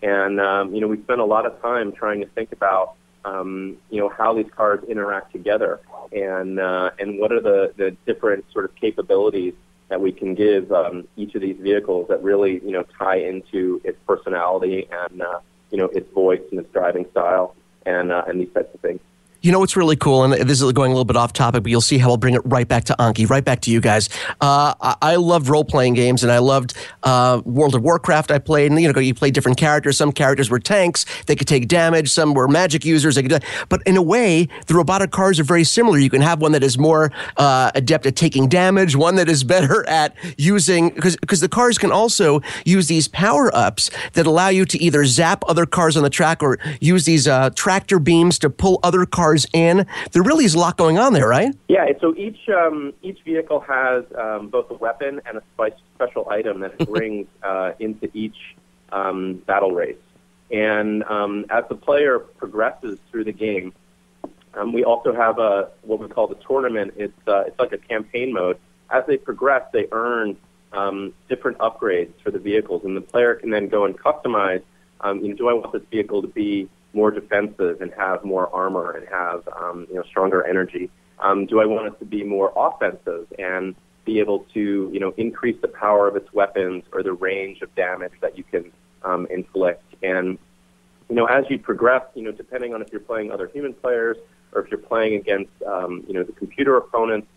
and 0.03 0.39
um, 0.41 0.75
you 0.75 0.81
know, 0.81 0.87
we 0.87 1.01
spend 1.01 1.21
a 1.21 1.25
lot 1.25 1.45
of 1.45 1.59
time 1.61 1.93
trying 1.93 2.19
to 2.19 2.27
think 2.27 2.51
about 2.51 2.95
um, 3.25 3.77
you 3.89 3.99
know 3.99 4.09
how 4.09 4.33
these 4.33 4.51
cars 4.55 4.83
interact 4.87 5.31
together, 5.31 5.79
and 6.11 6.59
uh, 6.59 6.91
and 6.99 7.17
what 7.19 7.31
are 7.31 7.41
the 7.41 7.73
the 7.77 7.95
different 8.05 8.43
sort 8.51 8.65
of 8.65 8.75
capabilities 8.75 9.53
that 9.87 10.01
we 10.01 10.11
can 10.11 10.35
give 10.35 10.71
um, 10.73 11.07
each 11.15 11.35
of 11.35 11.41
these 11.41 11.57
vehicles 11.57 12.07
that 12.09 12.21
really 12.21 12.59
you 12.65 12.71
know 12.71 12.83
tie 12.99 13.17
into 13.17 13.81
its 13.85 13.97
personality 14.05 14.89
and 14.91 15.21
uh, 15.21 15.39
you 15.71 15.77
know 15.77 15.85
its 15.85 16.11
voice 16.13 16.41
and 16.51 16.59
its 16.59 16.71
driving 16.73 17.05
style 17.11 17.55
and 17.85 18.11
uh, 18.11 18.25
and 18.27 18.41
these 18.41 18.53
types 18.53 18.73
of 18.73 18.81
things. 18.81 18.99
You 19.43 19.51
know 19.51 19.59
what's 19.59 19.75
really 19.75 19.97
cool, 19.97 20.23
and 20.23 20.31
this 20.47 20.61
is 20.61 20.71
going 20.71 20.91
a 20.91 20.93
little 20.93 21.03
bit 21.03 21.17
off 21.17 21.33
topic, 21.33 21.63
but 21.63 21.69
you'll 21.69 21.81
see 21.81 21.97
how 21.97 22.11
I'll 22.11 22.15
bring 22.15 22.33
it 22.33 22.41
right 22.45 22.65
back 22.65 22.85
to 22.85 22.95
Anki, 22.97 23.29
right 23.29 23.43
back 23.43 23.59
to 23.63 23.71
you 23.71 23.81
guys. 23.81 24.07
Uh, 24.39 24.73
I, 24.79 24.95
I 25.01 25.15
loved 25.17 25.49
role 25.49 25.65
playing 25.65 25.95
games, 25.95 26.23
and 26.23 26.31
I 26.31 26.37
loved 26.37 26.77
uh, 27.03 27.41
World 27.43 27.75
of 27.75 27.81
Warcraft. 27.81 28.31
I 28.31 28.39
played, 28.39 28.71
and 28.71 28.81
you 28.81 28.89
know, 28.89 28.97
you 29.01 29.13
played 29.13 29.33
different 29.33 29.57
characters. 29.57 29.97
Some 29.97 30.13
characters 30.13 30.49
were 30.49 30.59
tanks; 30.59 31.05
they 31.25 31.35
could 31.35 31.49
take 31.49 31.67
damage. 31.67 32.09
Some 32.09 32.33
were 32.33 32.47
magic 32.47 32.85
users; 32.85 33.15
they 33.15 33.23
could. 33.23 33.43
But 33.67 33.83
in 33.85 33.97
a 33.97 34.01
way, 34.01 34.47
the 34.67 34.75
robotic 34.75 35.11
cars 35.11 35.41
are 35.41 35.43
very 35.43 35.65
similar. 35.65 35.97
You 35.97 36.09
can 36.09 36.21
have 36.21 36.39
one 36.39 36.53
that 36.53 36.63
is 36.63 36.77
more 36.77 37.11
uh, 37.35 37.69
adept 37.75 38.05
at 38.05 38.15
taking 38.15 38.47
damage, 38.47 38.95
one 38.95 39.15
that 39.15 39.27
is 39.27 39.43
better 39.43 39.85
at 39.89 40.15
using 40.37 40.91
because 40.91 41.17
because 41.17 41.41
the 41.41 41.49
cars 41.49 41.77
can 41.77 41.91
also 41.91 42.41
use 42.63 42.87
these 42.87 43.09
power 43.09 43.53
ups 43.53 43.91
that 44.13 44.25
allow 44.25 44.47
you 44.47 44.63
to 44.63 44.81
either 44.81 45.03
zap 45.03 45.43
other 45.49 45.65
cars 45.65 45.97
on 45.97 46.03
the 46.03 46.09
track 46.09 46.41
or 46.41 46.59
use 46.79 47.03
these 47.03 47.27
uh, 47.27 47.49
tractor 47.49 47.99
beams 47.99 48.39
to 48.39 48.49
pull 48.49 48.79
other 48.83 49.05
cars 49.05 49.32
cars 49.33 49.47
in. 49.53 49.85
There 50.11 50.23
really 50.23 50.45
is 50.45 50.53
a 50.53 50.59
lot 50.59 50.77
going 50.77 50.97
on 50.97 51.13
there, 51.13 51.27
right? 51.27 51.53
Yeah. 51.67 51.85
So 51.99 52.15
each 52.15 52.49
um, 52.49 52.93
each 53.01 53.19
vehicle 53.23 53.59
has 53.61 54.03
um, 54.17 54.49
both 54.49 54.69
a 54.69 54.75
weapon 54.75 55.21
and 55.25 55.37
a 55.37 55.71
special 55.95 56.29
item 56.29 56.59
that 56.61 56.75
it 56.79 56.89
brings 56.89 57.27
uh, 57.43 57.71
into 57.79 58.09
each 58.13 58.55
um, 58.91 59.35
battle 59.47 59.71
race. 59.71 59.97
And 60.51 61.03
um, 61.05 61.45
as 61.49 61.63
the 61.69 61.75
player 61.75 62.19
progresses 62.19 62.99
through 63.09 63.23
the 63.23 63.31
game, 63.31 63.73
um, 64.53 64.71
we 64.71 64.83
also 64.83 65.13
have 65.13 65.39
a 65.39 65.71
what 65.81 65.99
we 65.99 66.07
call 66.07 66.27
the 66.27 66.37
tournament. 66.47 66.93
It's 66.97 67.27
uh, 67.27 67.43
it's 67.47 67.59
like 67.59 67.73
a 67.73 67.77
campaign 67.77 68.33
mode. 68.33 68.57
As 68.89 69.03
they 69.07 69.17
progress, 69.17 69.63
they 69.73 69.87
earn 69.91 70.37
um, 70.73 71.13
different 71.27 71.57
upgrades 71.57 72.13
for 72.23 72.29
the 72.29 72.39
vehicles, 72.39 72.83
and 72.83 72.95
the 72.95 73.01
player 73.01 73.35
can 73.35 73.49
then 73.49 73.67
go 73.67 73.85
and 73.85 73.97
customize. 73.97 74.61
Um, 75.01 75.19
you 75.19 75.29
know, 75.29 75.35
do 75.35 75.49
I 75.49 75.53
want 75.53 75.73
this 75.73 75.81
vehicle 75.91 76.21
to 76.21 76.27
be 76.27 76.69
more 76.93 77.11
defensive 77.11 77.81
and 77.81 77.91
have 77.97 78.23
more 78.23 78.53
armor 78.53 78.91
and 78.91 79.07
have 79.07 79.47
um, 79.59 79.87
you 79.89 79.95
know 79.95 80.03
stronger 80.03 80.45
energy? 80.45 80.89
Um, 81.19 81.45
do 81.45 81.59
I 81.59 81.65
want 81.65 81.87
it 81.87 81.99
to 81.99 82.05
be 82.05 82.23
more 82.23 82.53
offensive 82.55 83.27
and 83.39 83.75
be 84.05 84.19
able 84.19 84.39
to 84.53 84.89
you 84.93 84.99
know 84.99 85.13
increase 85.17 85.59
the 85.61 85.67
power 85.67 86.07
of 86.07 86.15
its 86.15 86.31
weapons 86.33 86.83
or 86.91 87.03
the 87.03 87.13
range 87.13 87.61
of 87.61 87.73
damage 87.75 88.13
that 88.21 88.37
you 88.37 88.43
can 88.43 88.71
um, 89.03 89.27
inflict? 89.29 89.83
And 90.03 90.37
you 91.09 91.15
know 91.15 91.25
as 91.25 91.45
you 91.49 91.59
progress, 91.59 92.03
you 92.15 92.23
know 92.23 92.31
depending 92.31 92.73
on 92.73 92.81
if 92.81 92.91
you're 92.91 93.01
playing 93.01 93.31
other 93.31 93.47
human 93.47 93.73
players 93.73 94.17
or 94.53 94.61
if 94.63 94.69
you're 94.69 94.79
playing 94.79 95.15
against 95.15 95.51
um, 95.65 96.03
you 96.07 96.13
know 96.13 96.23
the 96.23 96.33
computer 96.33 96.77
opponents 96.77 97.27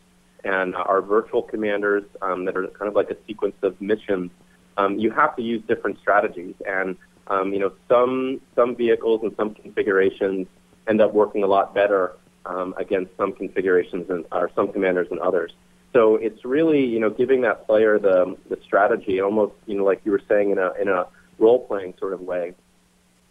and 0.44 0.76
our 0.76 1.02
virtual 1.02 1.42
commanders 1.42 2.04
um, 2.22 2.44
that 2.44 2.56
are 2.56 2.66
kind 2.68 2.88
of 2.88 2.94
like 2.94 3.10
a 3.10 3.16
sequence 3.26 3.56
of 3.62 3.80
missions, 3.80 4.30
um, 4.76 4.98
you 4.98 5.10
have 5.10 5.34
to 5.34 5.42
use 5.42 5.62
different 5.66 5.98
strategies 5.98 6.54
and 6.66 6.96
um, 7.28 7.52
you 7.52 7.58
know, 7.58 7.72
some 7.88 8.40
some 8.54 8.76
vehicles 8.76 9.20
and 9.22 9.34
some 9.36 9.54
configurations 9.54 10.46
end 10.88 11.00
up 11.00 11.12
working 11.12 11.42
a 11.42 11.46
lot 11.46 11.74
better 11.74 12.12
um, 12.44 12.74
against 12.78 13.16
some 13.16 13.32
configurations 13.32 14.08
and 14.08 14.24
or 14.32 14.50
some 14.54 14.72
commanders 14.72 15.08
than 15.08 15.18
others. 15.20 15.52
So 15.92 16.16
it's 16.16 16.44
really 16.44 16.84
you 16.84 17.00
know 17.00 17.10
giving 17.10 17.42
that 17.42 17.66
player 17.66 17.98
the 17.98 18.36
the 18.48 18.58
strategy, 18.64 19.20
almost 19.20 19.54
you 19.66 19.76
know 19.76 19.84
like 19.84 20.02
you 20.04 20.12
were 20.12 20.22
saying 20.28 20.50
in 20.50 20.58
a 20.58 20.72
in 20.80 20.88
a 20.88 21.06
role 21.38 21.66
playing 21.66 21.94
sort 21.98 22.12
of 22.12 22.20
way, 22.20 22.54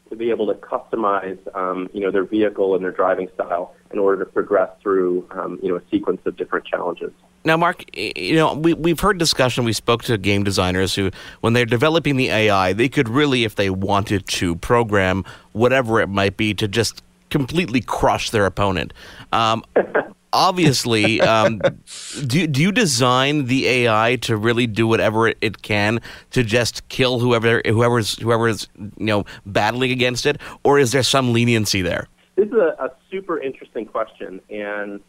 to 0.10 0.16
be 0.16 0.30
able 0.30 0.48
to 0.48 0.54
customize 0.56 1.40
um, 1.56 1.90
you 1.94 2.02
know 2.02 2.12
their 2.12 2.26
vehicle 2.26 2.76
and 2.76 2.84
their 2.84 2.92
driving 2.92 3.30
style 3.34 3.76
in 3.92 4.00
order 4.00 4.24
to 4.26 4.32
progress 4.32 4.70
through 4.82 5.28
um, 5.32 5.60
you 5.62 5.70
know 5.70 5.76
a 5.76 5.82
sequence 5.90 6.22
of 6.26 6.36
different 6.38 6.66
challenges. 6.66 7.12
Now, 7.46 7.58
Mark, 7.58 7.86
you 7.96 8.36
know, 8.36 8.56
we, 8.56 8.74
we've 8.74 9.00
heard 9.00 9.20
discussion. 9.20 9.66
We 9.66 9.74
spoke 9.74 10.04
to 10.06 10.18
game 10.18 10.44
designers 10.44 10.96
who, 10.96 11.12
when 11.42 11.54
they're 11.54 11.68
developing 11.68 12.18
the 12.18 12.30
AI, 12.30 12.74
they 12.74 12.90
could 12.90 13.08
really, 13.08 13.44
if 13.44 13.56
they 13.56 13.70
wanted 13.70 14.28
to, 14.28 14.56
program 14.56 15.24
whatever 15.52 16.02
it 16.02 16.10
might 16.10 16.38
be 16.38 16.56
to 16.56 16.68
just 16.68 17.04
completely 17.30 17.82
crush 17.82 18.32
their 18.32 18.48
opponent. 18.48 18.94
Um, 19.32 19.64
obviously, 20.34 21.22
um, 21.22 21.62
do, 22.26 22.48
do 22.48 22.62
you 22.64 22.72
design 22.72 23.46
the 23.46 23.68
AI 23.68 24.16
to 24.22 24.36
really 24.36 24.66
do 24.66 24.88
whatever 24.88 25.28
it, 25.28 25.38
it 25.42 25.62
can 25.62 26.02
to 26.32 26.44
just 26.44 26.88
kill 26.90 27.20
whoever 27.20 27.62
whoever's 27.66 28.18
whoever's 28.18 28.68
you 28.78 29.06
know 29.06 29.26
battling 29.46 29.92
against 29.92 30.26
it, 30.26 30.40
or 30.64 30.80
is 30.80 30.92
there 30.92 31.04
some 31.04 31.32
leniency 31.32 31.84
there? 31.84 32.08
This 32.36 32.48
is 32.48 32.54
a, 32.54 32.76
a 32.84 32.92
super 33.12 33.40
interesting 33.40 33.86
question, 33.86 34.42
and 34.50 35.00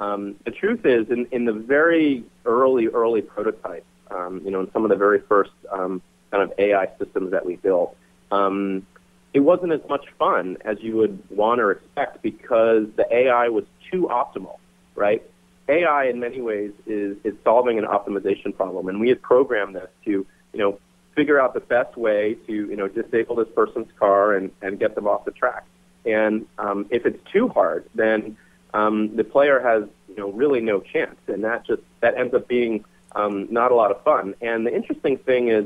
um, 0.00 0.36
the 0.44 0.50
truth 0.50 0.86
is, 0.86 1.10
in, 1.10 1.26
in 1.30 1.44
the 1.44 1.52
very 1.52 2.24
early, 2.46 2.88
early 2.88 3.20
prototypes, 3.20 3.84
um, 4.10 4.40
you 4.44 4.50
know, 4.50 4.60
in 4.60 4.72
some 4.72 4.84
of 4.84 4.90
the 4.90 4.96
very 4.96 5.20
first 5.20 5.52
um, 5.70 6.02
kind 6.30 6.42
of 6.42 6.58
AI 6.58 6.88
systems 6.98 7.30
that 7.32 7.44
we 7.44 7.56
built, 7.56 7.94
um, 8.32 8.86
it 9.34 9.40
wasn't 9.40 9.72
as 9.72 9.80
much 9.88 10.06
fun 10.18 10.56
as 10.64 10.78
you 10.80 10.96
would 10.96 11.22
want 11.30 11.60
or 11.60 11.70
expect 11.72 12.22
because 12.22 12.86
the 12.96 13.06
AI 13.14 13.48
was 13.48 13.64
too 13.92 14.08
optimal, 14.10 14.58
right? 14.96 15.22
AI, 15.68 16.06
in 16.06 16.18
many 16.18 16.40
ways, 16.40 16.72
is, 16.86 17.16
is 17.22 17.34
solving 17.44 17.78
an 17.78 17.84
optimization 17.84 18.56
problem, 18.56 18.88
and 18.88 19.00
we 19.00 19.08
had 19.08 19.22
programmed 19.22 19.76
this 19.76 19.88
to, 20.06 20.10
you 20.10 20.58
know, 20.58 20.80
figure 21.14 21.38
out 21.38 21.52
the 21.54 21.60
best 21.60 21.96
way 21.96 22.34
to, 22.46 22.52
you 22.52 22.76
know, 22.76 22.88
disable 22.88 23.36
this 23.36 23.48
person's 23.54 23.88
car 23.98 24.34
and, 24.34 24.50
and 24.62 24.80
get 24.80 24.94
them 24.94 25.06
off 25.06 25.24
the 25.26 25.30
track. 25.30 25.64
And 26.06 26.46
um, 26.58 26.86
if 26.90 27.04
it's 27.04 27.22
too 27.30 27.48
hard, 27.48 27.84
then 27.94 28.36
um, 28.74 29.16
the 29.16 29.24
player 29.24 29.60
has 29.60 29.84
you 30.08 30.16
know 30.16 30.30
really 30.30 30.60
no 30.60 30.80
chance, 30.80 31.16
and 31.26 31.44
that 31.44 31.66
just 31.66 31.82
that 32.00 32.16
ends 32.16 32.34
up 32.34 32.48
being 32.48 32.84
um, 33.12 33.48
not 33.50 33.72
a 33.72 33.74
lot 33.74 33.90
of 33.90 34.02
fun. 34.02 34.34
And 34.40 34.66
the 34.66 34.74
interesting 34.74 35.18
thing 35.18 35.48
is, 35.48 35.64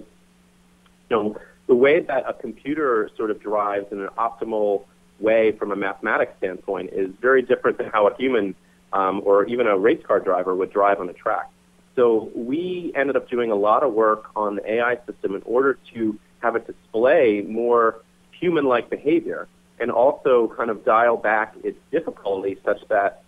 you 1.10 1.16
know, 1.16 1.36
the 1.66 1.74
way 1.74 2.00
that 2.00 2.24
a 2.28 2.32
computer 2.32 3.10
sort 3.16 3.30
of 3.30 3.40
drives 3.40 3.90
in 3.92 4.00
an 4.00 4.08
optimal 4.18 4.84
way 5.20 5.52
from 5.52 5.70
a 5.70 5.76
mathematics 5.76 6.32
standpoint 6.38 6.90
is 6.92 7.10
very 7.20 7.42
different 7.42 7.78
than 7.78 7.88
how 7.90 8.08
a 8.08 8.16
human 8.16 8.54
um, 8.92 9.20
or 9.24 9.44
even 9.46 9.66
a 9.66 9.76
race 9.76 10.02
car 10.06 10.20
driver 10.20 10.54
would 10.54 10.72
drive 10.72 11.00
on 11.00 11.08
a 11.08 11.12
track. 11.12 11.50
So 11.96 12.30
we 12.34 12.92
ended 12.96 13.16
up 13.16 13.28
doing 13.28 13.50
a 13.50 13.54
lot 13.54 13.82
of 13.82 13.92
work 13.92 14.30
on 14.34 14.56
the 14.56 14.72
AI 14.74 14.96
system 15.06 15.34
in 15.34 15.42
order 15.44 15.78
to 15.94 16.18
have 16.40 16.56
it 16.56 16.66
display 16.66 17.42
more 17.42 18.00
human-like 18.32 18.90
behavior 18.90 19.48
and 19.78 19.90
also 19.90 20.52
kind 20.56 20.70
of 20.70 20.84
dial 20.84 21.16
back 21.16 21.54
its 21.62 21.78
difficulty 21.90 22.58
such 22.64 22.86
that 22.88 23.22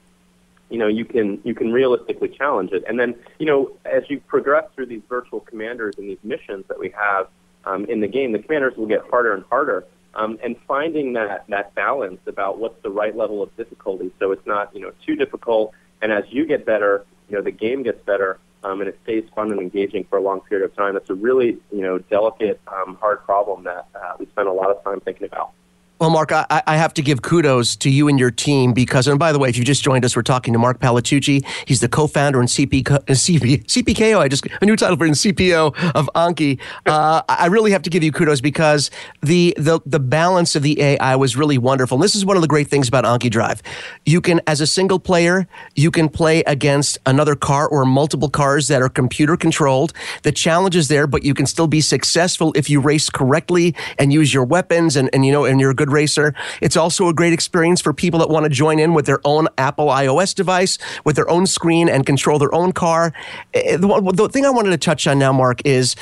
you 0.70 0.78
know 0.78 0.86
you 0.86 1.04
can 1.04 1.40
you 1.44 1.54
can 1.54 1.72
realistically 1.72 2.28
challenge 2.28 2.72
it. 2.72 2.84
And 2.86 2.98
then 2.98 3.14
you 3.38 3.46
know 3.46 3.72
as 3.84 4.04
you 4.08 4.20
progress 4.20 4.64
through 4.74 4.86
these 4.86 5.02
virtual 5.08 5.40
commanders 5.40 5.96
and 5.98 6.08
these 6.08 6.22
missions 6.22 6.64
that 6.68 6.78
we 6.78 6.90
have 6.90 7.28
um, 7.64 7.84
in 7.86 8.00
the 8.00 8.08
game, 8.08 8.32
the 8.32 8.38
commanders 8.38 8.76
will 8.76 8.86
get 8.86 9.02
harder 9.10 9.34
and 9.34 9.44
harder. 9.50 9.84
Um, 10.14 10.38
and 10.42 10.56
finding 10.66 11.12
that 11.12 11.44
that 11.48 11.74
balance 11.74 12.20
about 12.26 12.58
what's 12.58 12.80
the 12.82 12.88
right 12.88 13.14
level 13.14 13.42
of 13.42 13.54
difficulty, 13.58 14.10
so 14.18 14.32
it's 14.32 14.46
not 14.46 14.74
you 14.74 14.80
know 14.80 14.92
too 15.04 15.14
difficult, 15.14 15.74
and 16.00 16.10
as 16.10 16.24
you 16.30 16.46
get 16.46 16.64
better, 16.64 17.04
you 17.28 17.36
know 17.36 17.42
the 17.42 17.50
game 17.50 17.82
gets 17.82 18.02
better, 18.02 18.38
um, 18.64 18.80
and 18.80 18.88
it 18.88 18.98
stays 19.02 19.24
fun 19.34 19.50
and 19.50 19.60
engaging 19.60 20.04
for 20.04 20.16
a 20.16 20.22
long 20.22 20.40
period 20.40 20.64
of 20.64 20.74
time. 20.74 20.94
That's 20.94 21.10
a 21.10 21.14
really 21.14 21.58
you 21.70 21.82
know 21.82 21.98
delicate, 21.98 22.62
um, 22.66 22.96
hard 22.98 23.24
problem 23.24 23.64
that 23.64 23.88
uh, 23.94 24.14
we 24.18 24.24
spend 24.24 24.48
a 24.48 24.52
lot 24.52 24.70
of 24.70 24.82
time 24.82 25.00
thinking 25.00 25.26
about. 25.26 25.52
Well, 25.98 26.10
Mark, 26.10 26.30
I, 26.30 26.44
I, 26.66 26.76
have 26.76 26.92
to 26.94 27.02
give 27.02 27.22
kudos 27.22 27.74
to 27.76 27.88
you 27.88 28.08
and 28.08 28.20
your 28.20 28.30
team 28.30 28.74
because, 28.74 29.08
and 29.08 29.18
by 29.18 29.32
the 29.32 29.38
way, 29.38 29.48
if 29.48 29.56
you 29.56 29.64
just 29.64 29.82
joined 29.82 30.04
us, 30.04 30.14
we're 30.14 30.20
talking 30.20 30.52
to 30.52 30.58
Mark 30.58 30.78
Palatucci. 30.78 31.42
He's 31.64 31.80
the 31.80 31.88
co-founder 31.88 32.38
and 32.38 32.50
CP, 32.50 32.82
CP, 32.82 33.64
CPKO. 33.66 34.18
I 34.18 34.28
just 34.28 34.46
a 34.60 34.66
new 34.66 34.76
title 34.76 34.98
for 34.98 35.06
him, 35.06 35.14
CPO 35.14 35.94
of 35.94 36.10
Anki. 36.14 36.60
Uh, 36.84 37.22
I 37.30 37.46
really 37.46 37.70
have 37.70 37.80
to 37.82 37.88
give 37.88 38.02
you 38.02 38.12
kudos 38.12 38.42
because 38.42 38.90
the, 39.22 39.54
the 39.56 39.80
the 39.86 39.98
balance 39.98 40.54
of 40.54 40.62
the 40.62 40.82
AI 40.82 41.16
was 41.16 41.34
really 41.34 41.56
wonderful. 41.56 41.96
And 41.96 42.04
this 42.04 42.14
is 42.14 42.26
one 42.26 42.36
of 42.36 42.42
the 42.42 42.48
great 42.48 42.68
things 42.68 42.88
about 42.88 43.04
Anki 43.04 43.30
Drive. 43.30 43.62
You 44.04 44.20
can, 44.20 44.42
as 44.46 44.60
a 44.60 44.66
single 44.66 44.98
player, 44.98 45.48
you 45.76 45.90
can 45.90 46.10
play 46.10 46.42
against 46.42 46.98
another 47.06 47.34
car 47.34 47.66
or 47.66 47.86
multiple 47.86 48.28
cars 48.28 48.68
that 48.68 48.82
are 48.82 48.90
computer 48.90 49.34
controlled. 49.34 49.94
The 50.24 50.32
challenge 50.32 50.76
is 50.76 50.88
there, 50.88 51.06
but 51.06 51.24
you 51.24 51.32
can 51.32 51.46
still 51.46 51.68
be 51.68 51.80
successful 51.80 52.52
if 52.54 52.68
you 52.68 52.80
race 52.80 53.08
correctly 53.08 53.74
and 53.98 54.12
use 54.12 54.34
your 54.34 54.44
weapons 54.44 54.94
and, 54.94 55.08
and 55.14 55.24
you 55.24 55.32
know 55.32 55.46
and 55.46 55.58
you're 55.58 55.72
good 55.72 55.85
Good 55.86 55.92
Racer. 55.92 56.34
It's 56.60 56.76
also 56.76 57.08
a 57.08 57.14
great 57.14 57.32
experience 57.32 57.80
for 57.80 57.92
people 57.92 58.18
that 58.20 58.28
want 58.28 58.44
to 58.44 58.50
join 58.50 58.78
in 58.78 58.92
with 58.92 59.06
their 59.06 59.20
own 59.24 59.46
Apple 59.56 59.86
iOS 59.86 60.34
device, 60.34 60.78
with 61.04 61.14
their 61.16 61.28
own 61.30 61.46
screen, 61.46 61.88
and 61.88 62.04
control 62.04 62.38
their 62.38 62.54
own 62.54 62.72
car. 62.72 63.12
Eh, 63.54 63.76
The, 63.76 64.12
the 64.14 64.28
thing 64.28 64.44
I 64.44 64.50
wanted 64.50 64.70
to 64.70 64.78
touch 64.78 65.06
on 65.06 65.18
now, 65.18 65.32
Mark, 65.32 65.60
is 65.64 65.94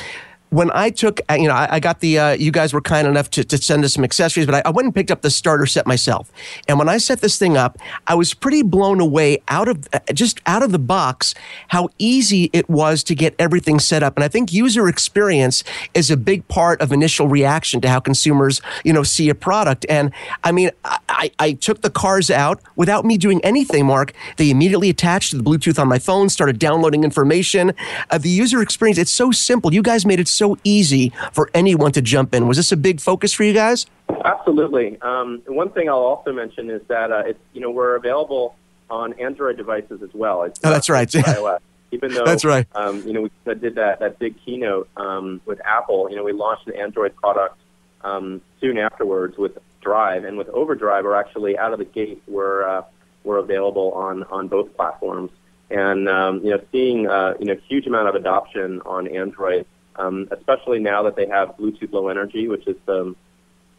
when 0.50 0.70
I 0.72 0.90
took, 0.90 1.20
uh, 1.28 1.34
you 1.34 1.48
know, 1.48 1.54
I, 1.54 1.74
I 1.74 1.80
got 1.80 2.00
the, 2.00 2.18
uh, 2.18 2.30
you 2.32 2.52
guys 2.52 2.72
were 2.72 2.80
kind 2.80 3.08
enough 3.08 3.28
to, 3.30 3.42
to 3.44 3.58
send 3.58 3.84
us 3.84 3.94
some 3.94 4.04
accessories, 4.04 4.46
but 4.46 4.54
I, 4.54 4.62
I 4.66 4.70
went 4.70 4.86
and 4.86 4.94
picked 4.94 5.10
up 5.10 5.22
the 5.22 5.30
starter 5.30 5.66
set 5.66 5.84
myself. 5.86 6.30
And 6.68 6.78
when 6.78 6.88
I 6.88 6.98
set 6.98 7.20
this 7.20 7.38
thing 7.38 7.56
up, 7.56 7.78
I 8.06 8.14
was 8.14 8.34
pretty 8.34 8.62
blown 8.62 9.00
away 9.00 9.42
out 9.48 9.66
of, 9.66 9.88
uh, 9.92 9.98
just 10.12 10.40
out 10.46 10.62
of 10.62 10.70
the 10.70 10.78
box, 10.78 11.34
how 11.68 11.88
easy 11.98 12.50
it 12.52 12.70
was 12.70 13.02
to 13.04 13.16
get 13.16 13.34
everything 13.38 13.80
set 13.80 14.04
up. 14.04 14.16
And 14.16 14.22
I 14.22 14.28
think 14.28 14.52
user 14.52 14.88
experience 14.88 15.64
is 15.92 16.10
a 16.10 16.16
big 16.16 16.46
part 16.46 16.80
of 16.80 16.92
initial 16.92 17.26
reaction 17.26 17.80
to 17.80 17.88
how 17.88 17.98
consumers, 17.98 18.60
you 18.84 18.92
know, 18.92 19.02
see 19.02 19.28
a 19.28 19.34
product. 19.34 19.84
And 19.88 20.12
I 20.44 20.52
mean, 20.52 20.70
I, 21.08 21.32
I, 21.38 21.52
took 21.54 21.80
the 21.80 21.90
cars 21.90 22.30
out 22.30 22.60
without 22.76 23.04
me 23.04 23.16
doing 23.16 23.42
anything, 23.44 23.86
Mark. 23.86 24.12
They 24.36 24.50
immediately 24.50 24.90
attached 24.90 25.30
to 25.30 25.36
the 25.36 25.42
Bluetooth 25.42 25.78
on 25.78 25.88
my 25.88 25.98
phone, 25.98 26.28
started 26.28 26.58
downloading 26.58 27.04
information. 27.04 27.72
Uh, 28.10 28.18
the 28.18 28.28
user 28.28 28.60
experience, 28.60 28.98
it's 28.98 29.10
so 29.10 29.30
simple. 29.30 29.72
You 29.72 29.82
guys 29.82 30.04
made 30.04 30.20
it 30.20 30.28
so 30.34 30.56
easy 30.64 31.12
for 31.32 31.50
anyone 31.54 31.92
to 31.92 32.02
jump 32.02 32.34
in. 32.34 32.46
Was 32.48 32.56
this 32.56 32.72
a 32.72 32.76
big 32.76 33.00
focus 33.00 33.32
for 33.32 33.44
you 33.44 33.52
guys? 33.52 33.86
Absolutely. 34.24 35.00
Um, 35.02 35.42
one 35.46 35.70
thing 35.70 35.88
I'll 35.88 35.96
also 35.96 36.32
mention 36.32 36.70
is 36.70 36.82
that 36.88 37.12
uh, 37.12 37.22
it's 37.26 37.38
you 37.52 37.60
know 37.60 37.70
we're 37.70 37.96
available 37.96 38.56
on 38.90 39.12
Android 39.14 39.56
devices 39.56 40.02
as 40.02 40.10
well. 40.12 40.42
It's 40.42 40.60
Oh, 40.62 40.70
that's 40.70 40.88
right. 40.88 41.08
iOS. 41.08 41.58
Even 41.90 42.12
though 42.12 42.24
That's 42.24 42.44
right. 42.44 42.66
Um, 42.74 43.06
you 43.06 43.12
know 43.12 43.20
we 43.22 43.54
did 43.54 43.76
that 43.76 44.00
that 44.00 44.18
big 44.18 44.34
keynote 44.44 44.88
um, 44.96 45.40
with 45.46 45.60
Apple. 45.64 46.10
You 46.10 46.16
know 46.16 46.24
we 46.24 46.32
launched 46.32 46.66
an 46.66 46.74
Android 46.74 47.14
product 47.14 47.56
um, 48.02 48.40
soon 48.60 48.78
afterwards 48.78 49.38
with 49.38 49.58
Drive 49.80 50.24
and 50.24 50.36
with 50.36 50.48
Overdrive. 50.48 51.04
We're 51.04 51.14
actually 51.14 51.56
out 51.56 51.72
of 51.72 51.78
the 51.78 51.84
gate. 51.84 52.20
We're 52.26 52.66
uh, 52.68 52.82
we're 53.22 53.38
available 53.38 53.92
on 53.92 54.24
on 54.24 54.48
both 54.48 54.74
platforms. 54.76 55.30
And 55.70 56.08
um, 56.08 56.40
you 56.44 56.50
know 56.50 56.60
seeing 56.72 57.06
uh, 57.08 57.34
you 57.38 57.46
know 57.46 57.56
huge 57.68 57.86
amount 57.86 58.08
of 58.08 58.16
adoption 58.16 58.80
on 58.84 59.06
Android, 59.06 59.64
um, 59.96 60.28
especially 60.30 60.78
now 60.78 61.02
that 61.02 61.16
they 61.16 61.26
have 61.26 61.56
Bluetooth 61.56 61.92
Low 61.92 62.08
Energy, 62.08 62.48
which 62.48 62.66
is 62.66 62.76
the 62.86 63.14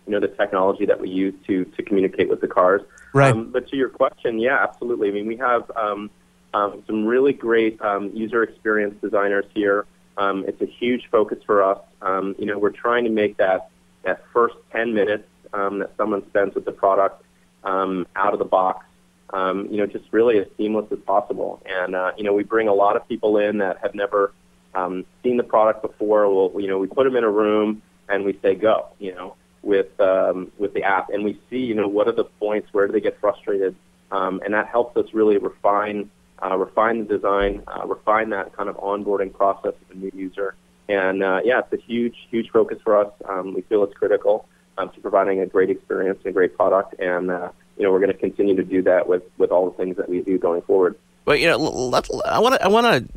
you 0.05 0.11
know 0.11 0.19
the 0.19 0.27
technology 0.27 0.85
that 0.85 0.99
we 0.99 1.09
use 1.09 1.33
to 1.47 1.65
to 1.65 1.83
communicate 1.83 2.29
with 2.29 2.41
the 2.41 2.47
cars. 2.47 2.81
Right. 3.13 3.33
Um, 3.33 3.51
but 3.51 3.67
to 3.69 3.77
your 3.77 3.89
question, 3.89 4.39
yeah, 4.39 4.61
absolutely. 4.61 5.09
I 5.09 5.11
mean, 5.11 5.27
we 5.27 5.37
have 5.37 5.71
um, 5.75 6.09
um, 6.53 6.83
some 6.87 7.05
really 7.05 7.33
great 7.33 7.81
um, 7.81 8.11
user 8.13 8.43
experience 8.43 8.95
designers 9.01 9.45
here. 9.53 9.85
Um, 10.17 10.45
it's 10.47 10.61
a 10.61 10.65
huge 10.65 11.09
focus 11.11 11.39
for 11.45 11.63
us. 11.63 11.79
Um, 12.01 12.35
you 12.39 12.45
know, 12.45 12.57
we're 12.57 12.69
trying 12.71 13.03
to 13.05 13.09
make 13.09 13.37
that 13.37 13.69
that 14.03 14.23
first 14.31 14.55
10 14.71 14.93
minutes 14.93 15.27
um, 15.53 15.79
that 15.79 15.91
someone 15.97 16.25
spends 16.27 16.53
with 16.55 16.65
the 16.65 16.71
product 16.71 17.23
um, 17.63 18.05
out 18.15 18.33
of 18.33 18.39
the 18.39 18.45
box, 18.45 18.85
um, 19.31 19.67
you 19.71 19.77
know, 19.77 19.87
just 19.87 20.05
really 20.11 20.37
as 20.37 20.45
seamless 20.57 20.85
as 20.91 20.99
possible. 20.99 21.61
And 21.65 21.95
uh, 21.95 22.11
you 22.17 22.23
know, 22.23 22.33
we 22.33 22.43
bring 22.43 22.67
a 22.67 22.73
lot 22.73 22.95
of 22.95 23.07
people 23.07 23.37
in 23.37 23.57
that 23.57 23.79
have 23.79 23.95
never 23.95 24.33
um, 24.75 25.05
seen 25.23 25.37
the 25.37 25.43
product 25.43 25.81
before. 25.81 26.33
We'll, 26.33 26.61
you 26.61 26.67
know, 26.67 26.77
we 26.77 26.87
put 26.87 27.05
them 27.05 27.15
in 27.15 27.23
a 27.23 27.29
room 27.29 27.81
and 28.09 28.25
we 28.25 28.37
say 28.41 28.55
go. 28.55 28.87
You 28.99 29.15
know, 29.15 29.35
with 29.63 29.99
um, 29.99 30.51
with 30.57 30.73
the 30.73 30.83
app, 30.83 31.09
and 31.09 31.23
we 31.23 31.39
see, 31.49 31.57
you 31.57 31.73
know, 31.73 31.87
what 31.87 32.07
are 32.07 32.13
the 32.13 32.25
points, 32.25 32.69
where 32.71 32.87
do 32.87 32.93
they 32.93 33.01
get 33.01 33.19
frustrated, 33.19 33.75
um, 34.11 34.41
and 34.45 34.53
that 34.53 34.67
helps 34.67 34.95
us 34.97 35.13
really 35.13 35.37
refine 35.37 36.09
uh, 36.43 36.55
refine 36.57 36.99
the 36.99 37.15
design, 37.15 37.63
uh, 37.67 37.85
refine 37.85 38.29
that 38.29 38.55
kind 38.55 38.69
of 38.69 38.75
onboarding 38.77 39.33
process 39.33 39.73
of 39.73 39.91
a 39.91 39.95
new 39.95 40.11
user. 40.13 40.55
And 40.87 41.23
uh, 41.23 41.41
yeah, 41.43 41.59
it's 41.59 41.73
a 41.73 41.83
huge 41.83 42.15
huge 42.29 42.51
focus 42.51 42.77
for 42.83 42.97
us. 42.97 43.11
Um, 43.27 43.53
we 43.53 43.61
feel 43.61 43.83
it's 43.83 43.95
critical 43.95 44.47
um, 44.77 44.89
to 44.91 44.99
providing 44.99 45.39
a 45.41 45.45
great 45.47 45.69
experience 45.69 46.19
and 46.23 46.29
a 46.29 46.33
great 46.33 46.55
product, 46.55 46.99
and 46.99 47.31
uh, 47.31 47.49
you 47.77 47.83
know, 47.83 47.91
we're 47.91 47.99
going 47.99 48.11
to 48.11 48.17
continue 48.17 48.55
to 48.55 48.63
do 48.63 48.81
that 48.83 49.07
with 49.07 49.23
with 49.37 49.51
all 49.51 49.69
the 49.69 49.77
things 49.77 49.97
that 49.97 50.09
we 50.09 50.21
do 50.21 50.37
going 50.37 50.61
forward. 50.61 50.95
But 51.25 51.39
you 51.39 51.47
know, 51.47 51.57
let, 51.57 52.07
I 52.25 52.39
want 52.39 52.55
to 52.55 52.63
I 52.63 52.67
want 52.67 52.85
to 52.85 53.13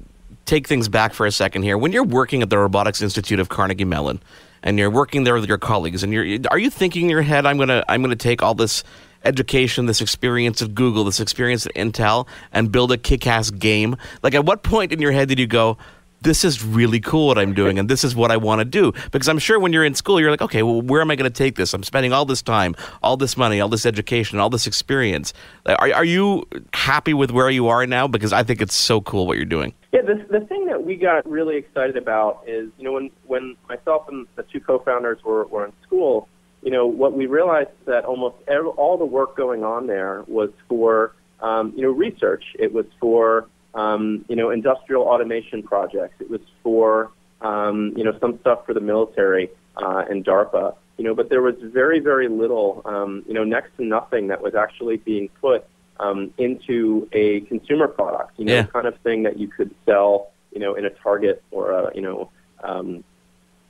take 0.48 0.66
things 0.66 0.88
back 0.88 1.12
for 1.12 1.26
a 1.26 1.30
second 1.30 1.62
here. 1.62 1.78
When 1.78 1.92
you're 1.92 2.02
working 2.02 2.42
at 2.42 2.50
the 2.50 2.58
Robotics 2.58 3.02
Institute 3.02 3.38
of 3.38 3.48
Carnegie 3.48 3.84
Mellon, 3.84 4.20
and 4.62 4.78
you're 4.78 4.90
working 4.90 5.22
there 5.22 5.34
with 5.34 5.46
your 5.46 5.58
colleagues, 5.58 6.02
and 6.02 6.12
you're 6.12 6.40
are 6.50 6.58
you 6.58 6.70
thinking 6.70 7.04
in 7.04 7.10
your 7.10 7.22
head, 7.22 7.46
I'm 7.46 7.58
gonna 7.58 7.84
I'm 7.88 8.02
gonna 8.02 8.16
take 8.16 8.42
all 8.42 8.54
this 8.54 8.82
education, 9.24 9.86
this 9.86 10.00
experience 10.00 10.62
of 10.62 10.74
Google, 10.74 11.04
this 11.04 11.20
experience 11.20 11.66
at 11.66 11.74
Intel, 11.74 12.26
and 12.52 12.72
build 12.72 12.90
a 12.92 12.96
kick-ass 12.96 13.50
game? 13.50 13.96
Like, 14.22 14.34
at 14.34 14.44
what 14.44 14.62
point 14.62 14.92
in 14.92 15.00
your 15.00 15.12
head 15.12 15.28
did 15.28 15.38
you 15.38 15.46
go? 15.46 15.76
This 16.20 16.44
is 16.44 16.64
really 16.64 16.98
cool 16.98 17.28
what 17.28 17.38
I'm 17.38 17.52
doing, 17.52 17.78
and 17.78 17.88
this 17.88 18.02
is 18.02 18.16
what 18.16 18.32
I 18.32 18.36
want 18.36 18.60
to 18.60 18.64
do. 18.64 18.92
Because 19.12 19.28
I'm 19.28 19.38
sure 19.38 19.60
when 19.60 19.72
you're 19.72 19.84
in 19.84 19.94
school, 19.94 20.18
you're 20.18 20.32
like, 20.32 20.42
okay, 20.42 20.64
well, 20.64 20.82
where 20.82 21.00
am 21.00 21.12
I 21.12 21.16
going 21.16 21.30
to 21.30 21.36
take 21.36 21.54
this? 21.54 21.72
I'm 21.74 21.84
spending 21.84 22.12
all 22.12 22.24
this 22.24 22.42
time, 22.42 22.74
all 23.04 23.16
this 23.16 23.36
money, 23.36 23.60
all 23.60 23.68
this 23.68 23.86
education, 23.86 24.40
all 24.40 24.50
this 24.50 24.66
experience. 24.66 25.32
Are, 25.66 25.92
are 25.94 26.04
you 26.04 26.44
happy 26.72 27.14
with 27.14 27.30
where 27.30 27.50
you 27.50 27.68
are 27.68 27.86
now? 27.86 28.08
Because 28.08 28.32
I 28.32 28.42
think 28.42 28.60
it's 28.60 28.74
so 28.74 29.00
cool 29.00 29.28
what 29.28 29.36
you're 29.36 29.46
doing. 29.46 29.74
Yeah, 29.92 30.02
the 30.02 30.26
the 30.30 30.44
thing 30.44 30.66
that 30.66 30.84
we 30.84 30.96
got 30.96 31.28
really 31.28 31.56
excited 31.56 31.96
about 31.96 32.44
is, 32.46 32.68
you 32.76 32.84
know, 32.84 32.92
when 32.92 33.10
when 33.26 33.56
myself 33.68 34.06
and 34.08 34.26
the 34.36 34.42
two 34.42 34.60
co-founders 34.60 35.24
were 35.24 35.46
were 35.46 35.64
in 35.64 35.72
school, 35.82 36.28
you 36.62 36.70
know, 36.70 36.86
what 36.86 37.14
we 37.14 37.26
realized 37.26 37.70
is 37.80 37.86
that 37.86 38.04
almost 38.04 38.36
every, 38.46 38.68
all 38.70 38.98
the 38.98 39.06
work 39.06 39.34
going 39.34 39.64
on 39.64 39.86
there 39.86 40.24
was 40.26 40.50
for, 40.68 41.14
um, 41.40 41.72
you 41.74 41.82
know, 41.82 41.90
research. 41.90 42.44
It 42.58 42.74
was 42.74 42.84
for, 43.00 43.48
um, 43.74 44.26
you 44.28 44.36
know, 44.36 44.50
industrial 44.50 45.04
automation 45.04 45.62
projects. 45.62 46.20
It 46.20 46.28
was 46.28 46.42
for, 46.62 47.10
um, 47.40 47.94
you 47.96 48.04
know, 48.04 48.16
some 48.20 48.38
stuff 48.40 48.66
for 48.66 48.74
the 48.74 48.80
military 48.80 49.48
uh, 49.78 50.04
and 50.10 50.22
DARPA. 50.22 50.74
You 50.98 51.04
know, 51.04 51.14
but 51.14 51.30
there 51.30 51.40
was 51.40 51.54
very 51.62 52.00
very 52.00 52.28
little, 52.28 52.82
um, 52.84 53.24
you 53.26 53.32
know, 53.32 53.44
next 53.44 53.74
to 53.78 53.84
nothing 53.84 54.26
that 54.26 54.42
was 54.42 54.54
actually 54.54 54.98
being 54.98 55.30
put 55.40 55.64
um, 56.00 56.32
into 56.38 57.08
a 57.12 57.40
consumer 57.40 57.88
product, 57.88 58.38
you 58.38 58.44
know, 58.44 58.54
Yeah. 58.54 58.62
the 58.62 58.68
kind 58.68 58.86
of 58.86 58.96
thing 58.98 59.24
that 59.24 59.38
you 59.38 59.48
could 59.48 59.74
sell, 59.84 60.30
you 60.52 60.60
know, 60.60 60.74
in 60.74 60.84
a 60.84 60.90
Target 60.90 61.42
or 61.50 61.72
a, 61.72 61.94
you 61.94 62.02
know, 62.02 62.30
um, 62.62 63.04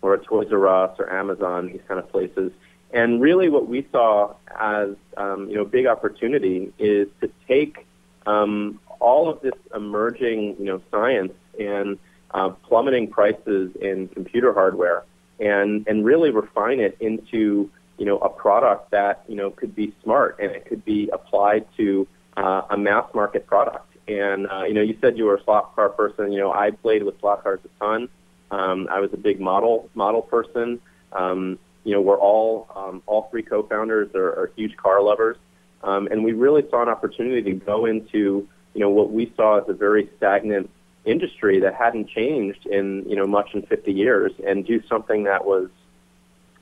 or 0.02 0.14
a 0.14 0.18
Toys 0.18 0.48
R 0.52 0.66
Us 0.68 0.98
or 0.98 1.10
Amazon, 1.12 1.68
these 1.68 1.80
kind 1.88 1.98
of 1.98 2.10
places. 2.10 2.52
And 2.92 3.20
really, 3.20 3.48
what 3.48 3.68
we 3.68 3.86
saw 3.92 4.34
as 4.58 4.90
um, 5.16 5.48
you 5.50 5.56
know, 5.56 5.64
big 5.64 5.86
opportunity 5.86 6.72
is 6.78 7.08
to 7.20 7.30
take 7.46 7.86
um, 8.26 8.80
all 9.00 9.28
of 9.28 9.40
this 9.42 9.54
emerging, 9.74 10.56
you 10.58 10.64
know, 10.64 10.80
science 10.90 11.32
and 11.58 11.98
uh, 12.32 12.50
plummeting 12.50 13.08
prices 13.08 13.74
in 13.80 14.08
computer 14.08 14.52
hardware, 14.52 15.04
and 15.40 15.86
and 15.86 16.04
really 16.04 16.30
refine 16.30 16.80
it 16.80 16.96
into 17.00 17.70
you 17.98 18.06
know 18.06 18.18
a 18.18 18.28
product 18.28 18.90
that 18.90 19.24
you 19.28 19.34
know 19.36 19.50
could 19.50 19.74
be 19.74 19.92
smart 20.02 20.38
and 20.38 20.52
it 20.52 20.64
could 20.64 20.84
be 20.84 21.10
applied 21.12 21.66
to 21.76 22.06
uh, 22.38 22.62
a 22.70 22.78
mass 22.78 23.12
market 23.14 23.46
product. 23.46 23.84
And 24.06 24.46
uh, 24.50 24.64
you 24.64 24.74
know, 24.74 24.80
you 24.80 24.96
said 25.00 25.18
you 25.18 25.24
were 25.24 25.36
a 25.36 25.44
slot 25.44 25.74
car 25.74 25.90
person. 25.90 26.32
You 26.32 26.40
know, 26.40 26.52
I 26.52 26.70
played 26.70 27.02
with 27.02 27.20
slot 27.20 27.42
cars 27.42 27.60
a 27.64 27.84
ton. 27.84 28.08
Um, 28.50 28.88
I 28.90 29.00
was 29.00 29.12
a 29.12 29.16
big 29.16 29.40
model 29.40 29.90
model 29.94 30.22
person. 30.22 30.80
Um, 31.12 31.58
you 31.84 31.92
know, 31.92 32.00
we're 32.00 32.18
all 32.18 32.68
um, 32.74 33.02
all 33.06 33.28
three 33.30 33.42
co-founders 33.42 34.14
are, 34.14 34.28
are 34.28 34.52
huge 34.56 34.76
car 34.76 35.02
lovers, 35.02 35.36
um, 35.82 36.06
and 36.10 36.24
we 36.24 36.32
really 36.32 36.64
saw 36.70 36.82
an 36.82 36.88
opportunity 36.88 37.42
to 37.42 37.52
go 37.52 37.84
into 37.84 38.48
you 38.72 38.80
know 38.80 38.90
what 38.90 39.12
we 39.12 39.32
saw 39.36 39.58
as 39.58 39.68
a 39.68 39.74
very 39.74 40.08
stagnant 40.16 40.70
industry 41.04 41.60
that 41.60 41.74
hadn't 41.74 42.08
changed 42.08 42.66
in 42.66 43.04
you 43.08 43.16
know 43.16 43.26
much 43.26 43.52
in 43.52 43.62
50 43.62 43.92
years, 43.92 44.32
and 44.46 44.66
do 44.66 44.82
something 44.86 45.24
that 45.24 45.44
was 45.44 45.68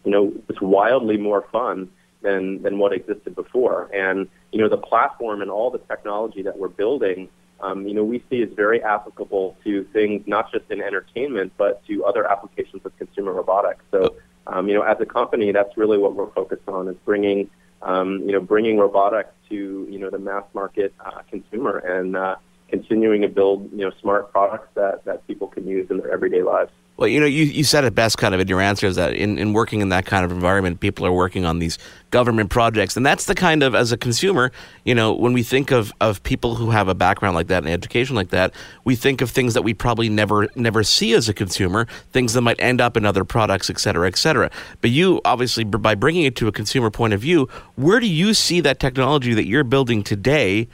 you 0.04 0.10
know 0.10 0.32
was 0.48 0.60
wildly 0.60 1.16
more 1.16 1.46
fun 1.52 1.90
than 2.22 2.62
than 2.62 2.78
what 2.78 2.92
existed 2.92 3.34
before. 3.34 3.90
And 3.94 4.28
you 4.52 4.60
know 4.60 4.68
the 4.68 4.78
platform 4.78 5.42
and 5.42 5.50
all 5.50 5.70
the 5.70 5.78
technology 5.78 6.42
that 6.42 6.58
we're 6.58 6.68
building, 6.68 7.28
um, 7.60 7.86
you 7.86 7.94
know 7.94 8.04
we 8.04 8.22
see 8.30 8.36
is 8.36 8.52
very 8.54 8.82
applicable 8.82 9.56
to 9.64 9.84
things 9.92 10.22
not 10.26 10.50
just 10.52 10.70
in 10.70 10.80
entertainment 10.80 11.52
but 11.56 11.84
to 11.86 12.04
other 12.04 12.30
applications 12.30 12.84
of 12.84 12.96
consumer 12.98 13.32
robotics. 13.32 13.84
So 13.90 14.16
um, 14.46 14.68
you 14.68 14.74
know 14.74 14.82
as 14.82 14.98
a 15.00 15.06
company, 15.06 15.52
that's 15.52 15.76
really 15.76 15.98
what 15.98 16.14
we're 16.14 16.30
focused 16.30 16.68
on 16.68 16.88
is 16.88 16.96
bringing 17.04 17.50
um, 17.82 18.22
you 18.26 18.32
know 18.32 18.40
bringing 18.40 18.78
robotics 18.78 19.30
to 19.48 19.86
you 19.90 19.98
know 19.98 20.10
the 20.10 20.18
mass 20.18 20.44
market 20.54 20.94
uh, 21.04 21.22
consumer 21.30 21.78
and 21.78 22.16
uh, 22.16 22.36
continuing 22.68 23.22
to 23.22 23.28
build 23.28 23.70
you 23.72 23.84
know 23.84 23.92
smart 24.00 24.32
products 24.32 24.68
that 24.74 25.04
that 25.04 25.26
people 25.26 25.46
can 25.46 25.66
use 25.66 25.90
in 25.90 25.98
their 25.98 26.10
everyday 26.10 26.42
lives. 26.42 26.72
Well, 26.98 27.08
you 27.08 27.20
know, 27.20 27.26
you, 27.26 27.44
you 27.44 27.62
said 27.62 27.84
it 27.84 27.94
best 27.94 28.16
kind 28.16 28.34
of 28.34 28.40
in 28.40 28.48
your 28.48 28.60
answer 28.60 28.86
is 28.86 28.96
that 28.96 29.12
in, 29.12 29.38
in 29.38 29.52
working 29.52 29.82
in 29.82 29.90
that 29.90 30.06
kind 30.06 30.24
of 30.24 30.32
environment, 30.32 30.80
people 30.80 31.04
are 31.04 31.12
working 31.12 31.44
on 31.44 31.58
these 31.58 31.78
government 32.10 32.48
projects. 32.48 32.96
And 32.96 33.04
that's 33.04 33.26
the 33.26 33.34
kind 33.34 33.62
of, 33.62 33.74
as 33.74 33.92
a 33.92 33.98
consumer, 33.98 34.50
you 34.84 34.94
know, 34.94 35.12
when 35.12 35.34
we 35.34 35.42
think 35.42 35.70
of, 35.70 35.92
of 36.00 36.22
people 36.22 36.54
who 36.54 36.70
have 36.70 36.88
a 36.88 36.94
background 36.94 37.34
like 37.34 37.48
that 37.48 37.64
and 37.64 37.70
education 37.70 38.16
like 38.16 38.30
that, 38.30 38.54
we 38.84 38.96
think 38.96 39.20
of 39.20 39.30
things 39.30 39.52
that 39.52 39.60
we 39.60 39.74
probably 39.74 40.08
never 40.08 40.48
never 40.56 40.82
see 40.82 41.12
as 41.12 41.28
a 41.28 41.34
consumer, 41.34 41.86
things 42.12 42.32
that 42.32 42.40
might 42.40 42.58
end 42.60 42.80
up 42.80 42.96
in 42.96 43.04
other 43.04 43.24
products, 43.24 43.68
et 43.68 43.78
cetera, 43.78 44.08
et 44.08 44.16
cetera. 44.16 44.50
But 44.80 44.88
you, 44.88 45.20
obviously, 45.26 45.64
by 45.64 45.94
bringing 45.94 46.24
it 46.24 46.34
to 46.36 46.48
a 46.48 46.52
consumer 46.52 46.90
point 46.90 47.12
of 47.12 47.20
view, 47.20 47.46
where 47.74 48.00
do 48.00 48.06
you 48.06 48.32
see 48.32 48.62
that 48.62 48.80
technology 48.80 49.34
that 49.34 49.46
you're 49.46 49.64
building 49.64 50.02
today 50.02 50.66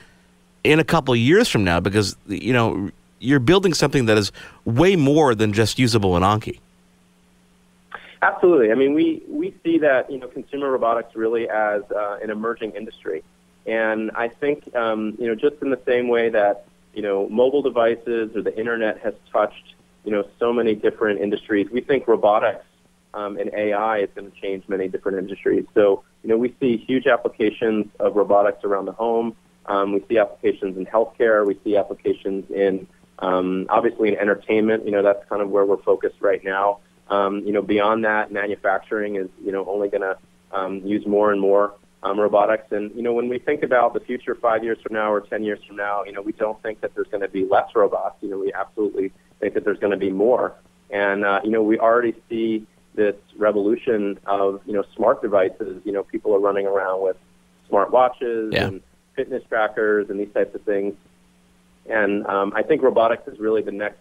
in 0.63 0.79
a 0.79 0.85
couple 0.85 1.15
of 1.15 1.19
years 1.19 1.49
from 1.49 1.65
now? 1.65 1.81
Because, 1.81 2.15
you 2.29 2.53
know, 2.53 2.93
you're 3.23 3.41
building 3.41 3.75
something 3.75 4.07
that 4.07 4.19
is 4.19 4.33
way 4.65 4.97
more 4.97 5.35
than 5.35 5.53
just 5.53 5.79
usable 5.79 6.17
in 6.17 6.23
Anki. 6.23 6.59
Absolutely. 8.23 8.71
I 8.71 8.75
mean, 8.75 8.95
we, 8.95 9.23
we 9.29 9.55
see 9.65 9.79
that, 9.79 10.11
you 10.11 10.19
know, 10.19 10.29
consumer 10.29 10.71
robotics 10.71 11.17
really 11.17 11.49
as 11.49 11.83
uh, 11.91 12.19
an 12.23 12.31
emerging 12.31 12.73
industry. 12.73 13.25
And 13.67 14.11
I 14.15 14.29
think, 14.29 14.75
um, 14.77 15.17
you 15.19 15.27
know, 15.27 15.35
just 15.35 15.61
in 15.63 15.71
the 15.71 15.81
same 15.87 16.09
way 16.09 16.29
that, 16.29 16.67
you 16.95 17.03
know, 17.03 17.29
mobile 17.29 17.63
devices 17.63 18.37
or 18.37 18.43
the 18.43 18.57
internet 18.57 19.01
has 19.01 19.15
touched, 19.33 19.75
you 20.05 20.13
know, 20.13 20.25
so 20.39 20.53
many 20.53 20.75
different 20.75 21.21
industries, 21.21 21.69
we 21.71 21.81
think 21.81 22.07
robotics 22.07 22.65
um, 23.15 23.39
and 23.39 23.51
AI 23.55 23.99
is 23.99 24.11
going 24.15 24.31
to 24.31 24.41
change 24.41 24.69
many 24.69 24.89
different 24.89 25.19
industries. 25.19 25.65
So, 25.75 26.05
you 26.23 26.29
know, 26.29 26.37
we 26.37 26.55
see 26.61 26.77
huge 26.77 27.07
applications 27.07 27.87
of 27.99 28.17
robotics 28.17 28.65
around 28.65 28.87
the 28.87 28.93
home. 28.93 29.35
Um, 29.67 29.93
we 29.93 30.05
see 30.09 30.19
applications 30.19 30.77
in 30.77 30.87
healthcare. 30.87 31.47
We 31.47 31.59
see 31.65 31.77
applications 31.77 32.51
in, 32.51 32.87
um, 33.23 33.67
obviously, 33.71 34.09
in 34.09 34.17
entertainment. 34.17 34.85
You 34.85 34.91
know, 34.93 35.03
that's 35.03 35.27
kind 35.29 35.41
of 35.41 35.49
where 35.49 35.65
we're 35.65 35.83
focused 35.83 36.17
right 36.21 36.43
now. 36.45 36.81
Um, 37.09 37.39
you 37.47 37.53
know, 37.53 37.63
beyond 37.63 38.05
that, 38.05 38.33
manufacturing 38.33 39.17
is, 39.17 39.29
you 39.45 39.53
know, 39.53 39.65
only 39.67 39.89
going 39.89 40.03
to 40.03 40.19
um, 40.51 40.79
use 40.85 41.07
more 41.07 41.33
and 41.33 41.41
more 41.41 41.75
um, 42.03 42.19
robotics. 42.19 42.71
And, 42.73 42.95
you 42.95 43.03
know, 43.03 43.13
when 43.13 43.29
we 43.29 43.39
think 43.39 43.63
about 43.63 43.95
the 43.95 44.01
future 44.01 44.35
five 44.35 44.65
years 44.65 44.79
from 44.83 44.95
now 44.95 45.13
or 45.13 45.21
10 45.21 45.45
years 45.45 45.61
from 45.67 45.77
now, 45.77 46.05
you 46.05 46.13
know, 46.13 46.23
we 46.23 46.33
don't 46.33 46.61
think 46.63 46.81
that 46.81 46.95
there's 46.95 47.07
going 47.09 47.23
to 47.23 47.29
be 47.29 47.45
less 47.45 47.75
robots. 47.75 48.17
You 48.23 48.31
know, 48.31 48.39
we 48.39 48.53
absolutely 48.53 49.13
think 49.41 49.55
that 49.55 49.65
there's 49.65 49.79
going 49.79 49.93
to 49.93 49.97
be 49.99 50.11
more. 50.11 50.55
And, 50.91 51.25
uh, 51.25 51.41
you 51.45 51.51
know, 51.51 51.63
we 51.63 51.79
already 51.79 52.15
see 52.29 52.67
this 52.95 53.15
revolution 53.37 54.19
of, 54.27 54.61
you 54.67 54.73
know, 54.73 54.85
smart 54.97 55.23
devices. 55.23 55.81
You 55.85 55.93
know, 55.93 56.03
people 56.03 56.35
are 56.35 56.41
running 56.41 56.67
around 56.67 57.03
with 57.03 57.17
smart 57.69 57.91
watches 57.91 58.53
Yeah. 58.53 58.69
and 58.69 58.83
fitness 59.15 59.43
trackers 59.49 60.11
and 60.11 60.19
these 60.19 60.33
types 60.33 60.55
of 60.55 60.63
things. 60.63 60.95
And 61.89 62.27
um, 62.27 62.53
I 62.55 62.63
think 62.63 62.83
robotics 62.83 63.27
is 63.29 63.39
really 63.39 63.63
the 63.63 63.73
next 63.73 63.99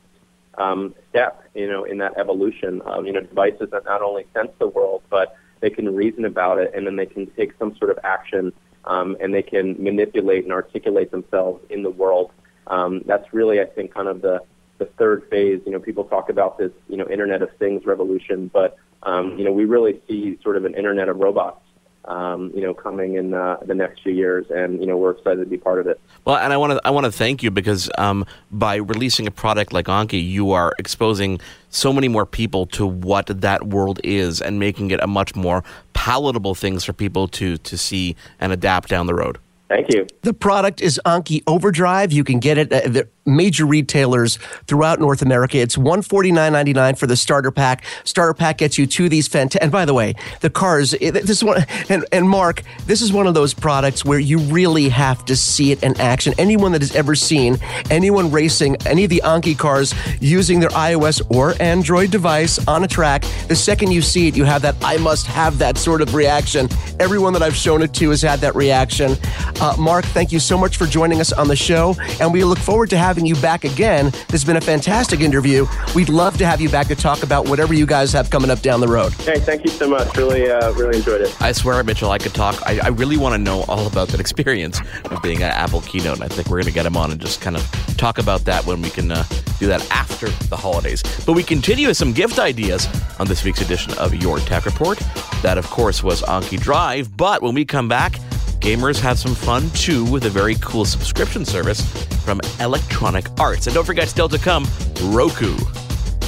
um, 0.57 0.93
step, 1.09 1.43
you 1.53 1.67
know, 1.67 1.83
in 1.83 1.97
that 1.99 2.17
evolution. 2.17 2.81
Um, 2.85 3.05
you 3.05 3.13
know, 3.13 3.21
devices 3.21 3.69
that 3.71 3.85
not 3.85 4.01
only 4.01 4.25
sense 4.33 4.51
the 4.59 4.67
world, 4.67 5.03
but 5.09 5.35
they 5.61 5.69
can 5.69 5.95
reason 5.95 6.25
about 6.25 6.57
it, 6.57 6.71
and 6.75 6.85
then 6.85 6.95
they 6.95 7.05
can 7.05 7.27
take 7.31 7.53
some 7.57 7.75
sort 7.77 7.91
of 7.91 7.99
action, 8.03 8.51
um, 8.85 9.15
and 9.19 9.33
they 9.33 9.43
can 9.43 9.81
manipulate 9.81 10.43
and 10.43 10.51
articulate 10.51 11.11
themselves 11.11 11.63
in 11.69 11.83
the 11.83 11.89
world. 11.89 12.31
Um, 12.67 13.01
that's 13.05 13.33
really, 13.33 13.59
I 13.61 13.65
think, 13.65 13.93
kind 13.93 14.07
of 14.07 14.21
the 14.21 14.43
the 14.77 14.85
third 14.85 15.27
phase. 15.29 15.61
You 15.65 15.71
know, 15.71 15.79
people 15.79 16.05
talk 16.05 16.29
about 16.29 16.57
this, 16.57 16.71
you 16.89 16.97
know, 16.97 17.07
Internet 17.07 17.41
of 17.41 17.49
Things 17.57 17.85
revolution, 17.85 18.49
but 18.51 18.77
um, 19.03 19.37
you 19.37 19.45
know, 19.45 19.51
we 19.51 19.65
really 19.65 20.01
see 20.07 20.37
sort 20.43 20.57
of 20.57 20.65
an 20.65 20.75
Internet 20.75 21.09
of 21.09 21.17
robots. 21.17 21.61
Um, 22.05 22.51
you 22.55 22.61
know, 22.61 22.73
coming 22.73 23.15
in 23.15 23.33
uh, 23.33 23.57
the 23.63 23.75
next 23.75 24.01
few 24.01 24.11
years, 24.11 24.47
and 24.49 24.79
you 24.79 24.87
know, 24.87 24.97
we're 24.97 25.11
excited 25.11 25.43
to 25.43 25.45
be 25.45 25.57
part 25.57 25.79
of 25.79 25.85
it. 25.85 25.99
Well, 26.25 26.37
and 26.37 26.51
I 26.51 26.57
want 26.57 26.73
to 26.73 26.81
I 26.83 26.89
want 26.89 27.05
to 27.05 27.11
thank 27.11 27.43
you 27.43 27.51
because 27.51 27.91
um, 27.97 28.25
by 28.51 28.77
releasing 28.77 29.27
a 29.27 29.31
product 29.31 29.71
like 29.71 29.85
Anki, 29.85 30.27
you 30.27 30.51
are 30.51 30.73
exposing 30.79 31.39
so 31.69 31.93
many 31.93 32.07
more 32.07 32.25
people 32.25 32.65
to 32.67 32.87
what 32.87 33.27
that 33.27 33.67
world 33.67 33.99
is 34.03 34.41
and 34.41 34.59
making 34.59 34.89
it 34.89 34.99
a 35.01 35.07
much 35.07 35.35
more 35.35 35.63
palatable 35.93 36.55
things 36.55 36.83
for 36.83 36.93
people 36.93 37.27
to 37.27 37.57
to 37.59 37.77
see 37.77 38.15
and 38.39 38.51
adapt 38.51 38.89
down 38.89 39.05
the 39.05 39.15
road. 39.15 39.37
Thank 39.71 39.93
you. 39.93 40.05
The 40.23 40.33
product 40.33 40.81
is 40.81 40.99
Anki 41.05 41.43
Overdrive. 41.47 42.11
You 42.11 42.25
can 42.25 42.39
get 42.39 42.57
it 42.57 42.73
at 42.73 42.91
the 42.91 43.07
major 43.25 43.65
retailers 43.65 44.37
throughout 44.67 44.99
North 44.99 45.21
America. 45.21 45.57
It's 45.57 45.77
one 45.77 46.01
forty 46.01 46.31
nine 46.31 46.53
ninety 46.53 46.73
nine 46.73 46.95
for 46.95 47.07
the 47.07 47.15
starter 47.15 47.51
pack. 47.51 47.83
Starter 48.03 48.33
pack 48.33 48.57
gets 48.57 48.77
you 48.77 48.87
to 48.87 49.09
these 49.09 49.27
fantastic. 49.27 49.61
And 49.61 49.71
by 49.71 49.85
the 49.85 49.93
way, 49.93 50.15
the 50.41 50.49
cars. 50.49 50.93
it- 50.95 51.11
This 51.13 51.29
is 51.29 51.43
one. 51.43 51.65
And, 51.89 52.05
and 52.11 52.27
Mark, 52.27 52.63
this 52.85 53.01
is 53.01 53.11
one 53.13 53.27
of 53.27 53.33
those 53.33 53.53
products 53.53 54.03
where 54.05 54.19
you 54.19 54.39
really 54.39 54.89
have 54.89 55.23
to 55.25 55.35
see 55.35 55.71
it 55.71 55.83
in 55.83 55.99
action. 55.99 56.33
Anyone 56.37 56.71
that 56.71 56.81
has 56.81 56.95
ever 56.95 57.15
seen 57.15 57.57
anyone 57.89 58.31
racing 58.31 58.75
any 58.85 59.03
of 59.03 59.09
the 59.09 59.21
Anki 59.23 59.57
cars 59.57 59.93
using 60.19 60.59
their 60.59 60.69
iOS 60.69 61.21
or 61.29 61.53
Android 61.61 62.11
device 62.11 62.65
on 62.67 62.83
a 62.83 62.87
track, 62.87 63.23
the 63.47 63.55
second 63.55 63.91
you 63.91 64.01
see 64.01 64.27
it, 64.27 64.35
you 64.35 64.45
have 64.45 64.61
that 64.63 64.75
I 64.83 64.97
must 64.97 65.27
have 65.27 65.57
that 65.59 65.77
sort 65.77 66.01
of 66.01 66.15
reaction. 66.15 66.69
Everyone 66.99 67.33
that 67.33 67.43
I've 67.43 67.55
shown 67.55 67.81
it 67.81 67.93
to 67.95 68.09
has 68.09 68.21
had 68.21 68.39
that 68.39 68.55
reaction. 68.55 69.15
Uh, 69.59 69.75
Mark, 69.77 70.05
thank 70.05 70.31
you 70.31 70.39
so 70.39 70.57
much 70.57 70.77
for 70.77 70.85
joining 70.85 71.19
us 71.19 71.31
on 71.31 71.47
the 71.47 71.55
show, 71.55 71.95
and 72.19 72.31
we 72.33 72.43
look 72.43 72.57
forward 72.59 72.89
to 72.91 72.97
having 72.97 73.10
you 73.19 73.35
back 73.35 73.63
again. 73.63 74.05
This 74.05 74.31
has 74.31 74.45
been 74.45 74.57
a 74.57 74.61
fantastic 74.61 75.19
interview. 75.19 75.65
We'd 75.93 76.09
love 76.09 76.37
to 76.37 76.45
have 76.45 76.61
you 76.61 76.69
back 76.69 76.87
to 76.87 76.95
talk 76.95 77.23
about 77.23 77.47
whatever 77.47 77.73
you 77.73 77.85
guys 77.85 78.11
have 78.13 78.29
coming 78.29 78.49
up 78.49 78.61
down 78.61 78.79
the 78.79 78.87
road. 78.87 79.13
Hey, 79.13 79.39
thank 79.39 79.63
you 79.63 79.69
so 79.69 79.87
much. 79.87 80.15
Really, 80.17 80.49
uh, 80.49 80.71
really 80.73 80.97
enjoyed 80.97 81.21
it. 81.21 81.41
I 81.41 81.51
swear, 81.51 81.83
Mitchell, 81.83 82.11
I 82.11 82.17
could 82.17 82.33
talk. 82.33 82.61
I, 82.65 82.79
I 82.83 82.87
really 82.87 83.17
want 83.17 83.33
to 83.33 83.37
know 83.37 83.63
all 83.67 83.87
about 83.87 84.07
that 84.09 84.19
experience 84.19 84.79
of 85.05 85.21
being 85.21 85.43
at 85.43 85.53
Apple 85.53 85.81
keynote. 85.81 86.15
And 86.15 86.23
I 86.23 86.27
think 86.27 86.47
we're 86.47 86.57
going 86.57 86.67
to 86.67 86.73
get 86.73 86.85
him 86.85 86.97
on 86.97 87.11
and 87.11 87.19
just 87.19 87.41
kind 87.41 87.55
of 87.55 87.63
talk 87.97 88.17
about 88.17 88.41
that 88.45 88.65
when 88.65 88.81
we 88.81 88.89
can 88.89 89.11
uh, 89.11 89.23
do 89.59 89.67
that 89.67 89.89
after 89.91 90.29
the 90.47 90.57
holidays. 90.57 91.03
But 91.25 91.33
we 91.33 91.43
continue 91.43 91.87
with 91.87 91.97
some 91.97 92.13
gift 92.13 92.39
ideas 92.39 92.87
on 93.19 93.27
this 93.27 93.43
week's 93.43 93.61
edition 93.61 93.93
of 93.97 94.15
Your 94.15 94.39
Tech 94.39 94.65
Report. 94.65 94.99
That, 95.41 95.57
of 95.57 95.65
course, 95.69 96.03
was 96.03 96.21
Anki 96.23 96.59
Drive. 96.59 97.15
But 97.15 97.41
when 97.41 97.53
we 97.53 97.65
come 97.65 97.87
back, 97.87 98.15
gamers 98.61 98.99
have 98.99 99.17
some 99.17 99.33
fun 99.33 99.69
too 99.71 100.05
with 100.05 100.25
a 100.25 100.29
very 100.29 100.55
cool 100.61 100.85
subscription 100.85 101.43
service 101.43 101.81
from 102.23 102.39
Electronic 102.59 103.27
Arts. 103.39 103.65
And 103.67 103.73
don't 103.73 103.85
forget, 103.85 104.07
still 104.07 104.29
to 104.29 104.37
come, 104.37 104.65
Roku. 105.05 105.57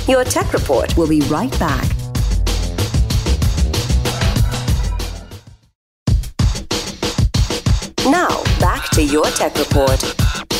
Your 0.07 0.23
Tech 0.23 0.51
Report 0.51 0.97
will 0.97 1.07
be 1.07 1.21
right 1.21 1.57
back. 1.59 1.87
Now, 8.05 8.43
back 8.59 8.89
to 8.91 9.03
your 9.03 9.25
Tech 9.25 9.55
Report. 9.57 10.01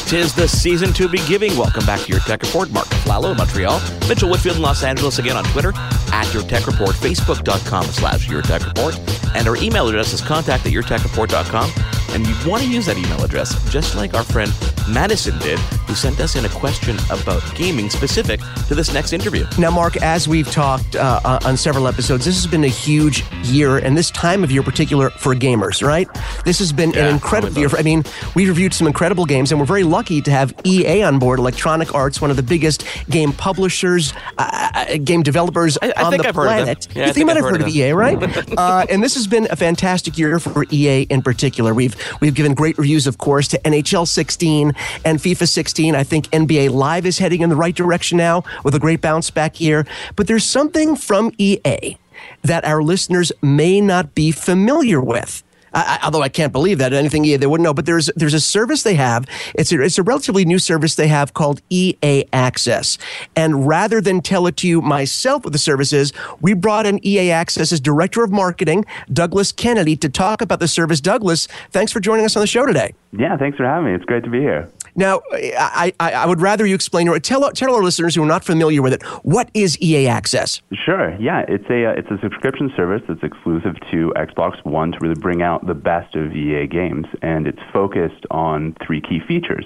Tis 0.05 0.33
the 0.35 0.47
season 0.47 0.93
to 0.93 1.07
be 1.07 1.17
giving. 1.27 1.57
Welcome 1.57 1.85
back 1.85 2.01
to 2.01 2.07
your 2.07 2.19
Tech 2.21 2.41
Report. 2.43 2.69
Mark 2.71 2.87
Aflalo 2.87 3.31
in 3.31 3.37
Montreal, 3.37 3.79
Mitchell 4.07 4.29
Whitfield 4.29 4.57
in 4.57 4.61
Los 4.61 4.83
Angeles, 4.83 5.17
again 5.17 5.35
on 5.37 5.43
Twitter, 5.45 5.73
at 6.11 6.31
Your 6.33 6.43
Tech 6.43 6.67
Report, 6.67 6.91
Facebook.com 6.91 7.85
slash 7.85 8.29
Your 8.29 8.41
Tech 8.41 8.65
Report, 8.65 8.99
and 9.33 9.47
our 9.47 9.55
email 9.57 9.87
address 9.87 10.13
is 10.13 10.21
contact 10.21 10.65
at 10.65 10.71
YourTechReport.com. 10.71 11.71
And 12.13 12.27
you 12.27 12.35
want 12.49 12.61
to 12.61 12.69
use 12.69 12.85
that 12.85 12.97
email 12.97 13.23
address 13.23 13.55
just 13.71 13.95
like 13.95 14.13
our 14.13 14.23
friend 14.23 14.53
Madison 14.87 15.37
did, 15.39 15.59
who 15.93 15.97
sent 15.97 16.19
us 16.19 16.35
in 16.35 16.43
a 16.43 16.49
question 16.49 16.97
about 17.11 17.43
gaming 17.53 17.87
specific 17.87 18.39
to 18.67 18.73
this 18.73 18.91
next 18.93 19.13
interview. 19.13 19.45
Now, 19.59 19.69
Mark, 19.69 19.95
as 19.97 20.27
we've 20.27 20.49
talked 20.49 20.95
uh, 20.95 21.19
uh, 21.23 21.39
on 21.45 21.55
several 21.55 21.87
episodes, 21.87 22.25
this 22.25 22.33
has 22.35 22.47
been 22.49 22.63
a 22.63 22.67
huge 22.67 23.23
year, 23.43 23.77
and 23.77 23.95
this 23.95 24.09
time 24.09 24.43
of 24.43 24.51
year, 24.51 24.63
particular 24.63 25.11
for 25.11 25.35
gamers, 25.35 25.85
right? 25.85 26.07
This 26.45 26.57
has 26.57 26.73
been 26.73 26.91
Yeah, 26.93 27.05
an 27.09 27.13
incredible 27.13 27.59
year. 27.59 27.69
For, 27.69 27.77
I 27.77 27.83
mean, 27.83 28.03
we 28.33 28.47
reviewed 28.47 28.73
some 28.73 28.87
incredible 28.87 29.25
games, 29.25 29.51
and 29.51 29.59
we're 29.59 29.67
very 29.67 29.83
lucky 29.83 30.19
to 30.23 30.31
have 30.31 30.51
EA 30.63 31.03
on 31.03 31.19
board, 31.19 31.37
Electronic 31.37 31.93
Arts, 31.93 32.19
one 32.19 32.31
of 32.31 32.37
the 32.37 32.43
biggest 32.43 32.85
game 33.11 33.31
publishers, 33.31 34.13
uh, 34.39 34.69
uh, 34.73 34.97
game 35.03 35.21
developers 35.21 35.77
I- 35.79 35.93
I 35.95 36.03
on 36.05 36.11
think 36.11 36.23
the 36.23 36.29
I've 36.29 36.35
heard 36.35 36.47
of 36.47 36.55
them. 36.55 36.65
planet. 36.65 36.87
Yeah, 36.95 37.03
I 37.03 37.07
you 37.07 37.13
think 37.13 37.27
might 37.27 37.37
I've 37.37 37.43
heard 37.43 37.51
heard 37.51 37.61
of 37.61 37.67
of 37.67 37.75
EA, 37.75 37.91
right? 37.91 38.17
uh, 38.57 38.85
and 38.89 39.03
this 39.03 39.13
has 39.13 39.27
been 39.27 39.47
a 39.51 39.55
fantastic 39.55 40.17
year 40.17 40.39
for 40.39 40.65
EA 40.71 41.03
in 41.03 41.21
particular. 41.21 41.71
We've 41.75 41.95
we've 42.19 42.33
given 42.33 42.55
great 42.55 42.79
reviews, 42.79 43.05
of 43.05 43.19
course, 43.19 43.47
to 43.49 43.59
NHL 43.59 44.07
16 44.07 44.73
and 45.05 45.19
FIFA 45.19 45.47
16. 45.47 45.82
I 45.91 46.03
think 46.03 46.27
NBA 46.31 46.69
Live 46.69 47.05
is 47.05 47.19
heading 47.19 47.41
in 47.41 47.49
the 47.49 47.55
right 47.55 47.75
direction 47.75 48.17
now 48.17 48.43
with 48.63 48.73
a 48.75 48.79
great 48.79 49.01
bounce 49.01 49.29
back 49.29 49.59
year. 49.59 49.85
But 50.15 50.27
there's 50.27 50.45
something 50.45 50.95
from 50.95 51.31
EA 51.37 51.97
that 52.43 52.63
our 52.65 52.81
listeners 52.81 53.31
may 53.41 53.81
not 53.81 54.15
be 54.15 54.31
familiar 54.31 55.01
with. 55.01 55.43
I- 55.75 55.99
although 56.03 56.21
I 56.21 56.29
can't 56.29 56.53
believe 56.53 56.77
that 56.77 56.93
anything 56.93 57.25
EA 57.25 57.37
they 57.37 57.47
wouldn't 57.47 57.63
know, 57.63 57.73
but 57.73 57.85
there's 57.87 58.09
there's 58.15 58.35
a 58.35 58.39
service 58.39 58.83
they 58.83 58.93
have. 58.93 59.25
It's 59.55 59.71
a, 59.71 59.81
it's 59.81 59.97
a 59.97 60.03
relatively 60.03 60.45
new 60.45 60.59
service 60.59 60.93
they 60.93 61.07
have 61.07 61.33
called 61.33 61.61
EA 61.71 62.25
Access. 62.31 62.97
And 63.35 63.67
rather 63.67 63.99
than 63.99 64.21
tell 64.21 64.45
it 64.45 64.55
to 64.57 64.67
you 64.67 64.81
myself 64.81 65.43
what 65.43 65.51
the 65.51 65.57
service 65.59 65.91
is, 65.91 66.13
we 66.41 66.53
brought 66.53 66.85
in 66.85 67.03
EA 67.03 67.31
Access's 67.31 67.79
director 67.79 68.23
of 68.23 68.31
marketing, 68.31 68.85
Douglas 69.11 69.51
Kennedy, 69.51 69.95
to 69.97 70.09
talk 70.09 70.41
about 70.41 70.59
the 70.59 70.67
service. 70.67 71.01
Douglas, 71.01 71.47
thanks 71.71 71.91
for 71.91 71.99
joining 71.99 72.25
us 72.25 72.35
on 72.35 72.41
the 72.41 72.47
show 72.47 72.67
today. 72.67 72.93
Yeah, 73.11 73.35
thanks 73.37 73.57
for 73.57 73.65
having 73.65 73.85
me. 73.87 73.95
It's 73.95 74.05
great 74.05 74.23
to 74.25 74.29
be 74.29 74.41
here. 74.41 74.69
Now, 74.95 75.21
I, 75.31 75.93
I, 75.99 76.11
I 76.11 76.25
would 76.25 76.41
rather 76.41 76.65
you 76.65 76.75
explain 76.75 77.07
or 77.07 77.19
tell 77.19 77.49
tell 77.51 77.73
our 77.73 77.83
listeners 77.83 78.15
who 78.15 78.23
are 78.23 78.27
not 78.27 78.43
familiar 78.43 78.81
with 78.81 78.93
it 78.93 79.03
what 79.23 79.49
is 79.53 79.79
EA 79.81 80.07
Access. 80.07 80.61
Sure. 80.73 81.15
Yeah, 81.19 81.45
it's 81.47 81.69
a 81.69 81.85
uh, 81.85 81.93
it's 81.97 82.09
a 82.11 82.19
subscription 82.21 82.71
service 82.75 83.01
that's 83.07 83.23
exclusive 83.23 83.75
to 83.91 84.13
Xbox 84.15 84.63
One 84.65 84.91
to 84.91 84.97
really 85.01 85.19
bring 85.19 85.41
out 85.41 85.65
the 85.65 85.73
best 85.73 86.15
of 86.15 86.35
EA 86.35 86.67
games, 86.67 87.05
and 87.21 87.47
it's 87.47 87.61
focused 87.71 88.25
on 88.31 88.75
three 88.85 89.01
key 89.01 89.19
features. 89.27 89.65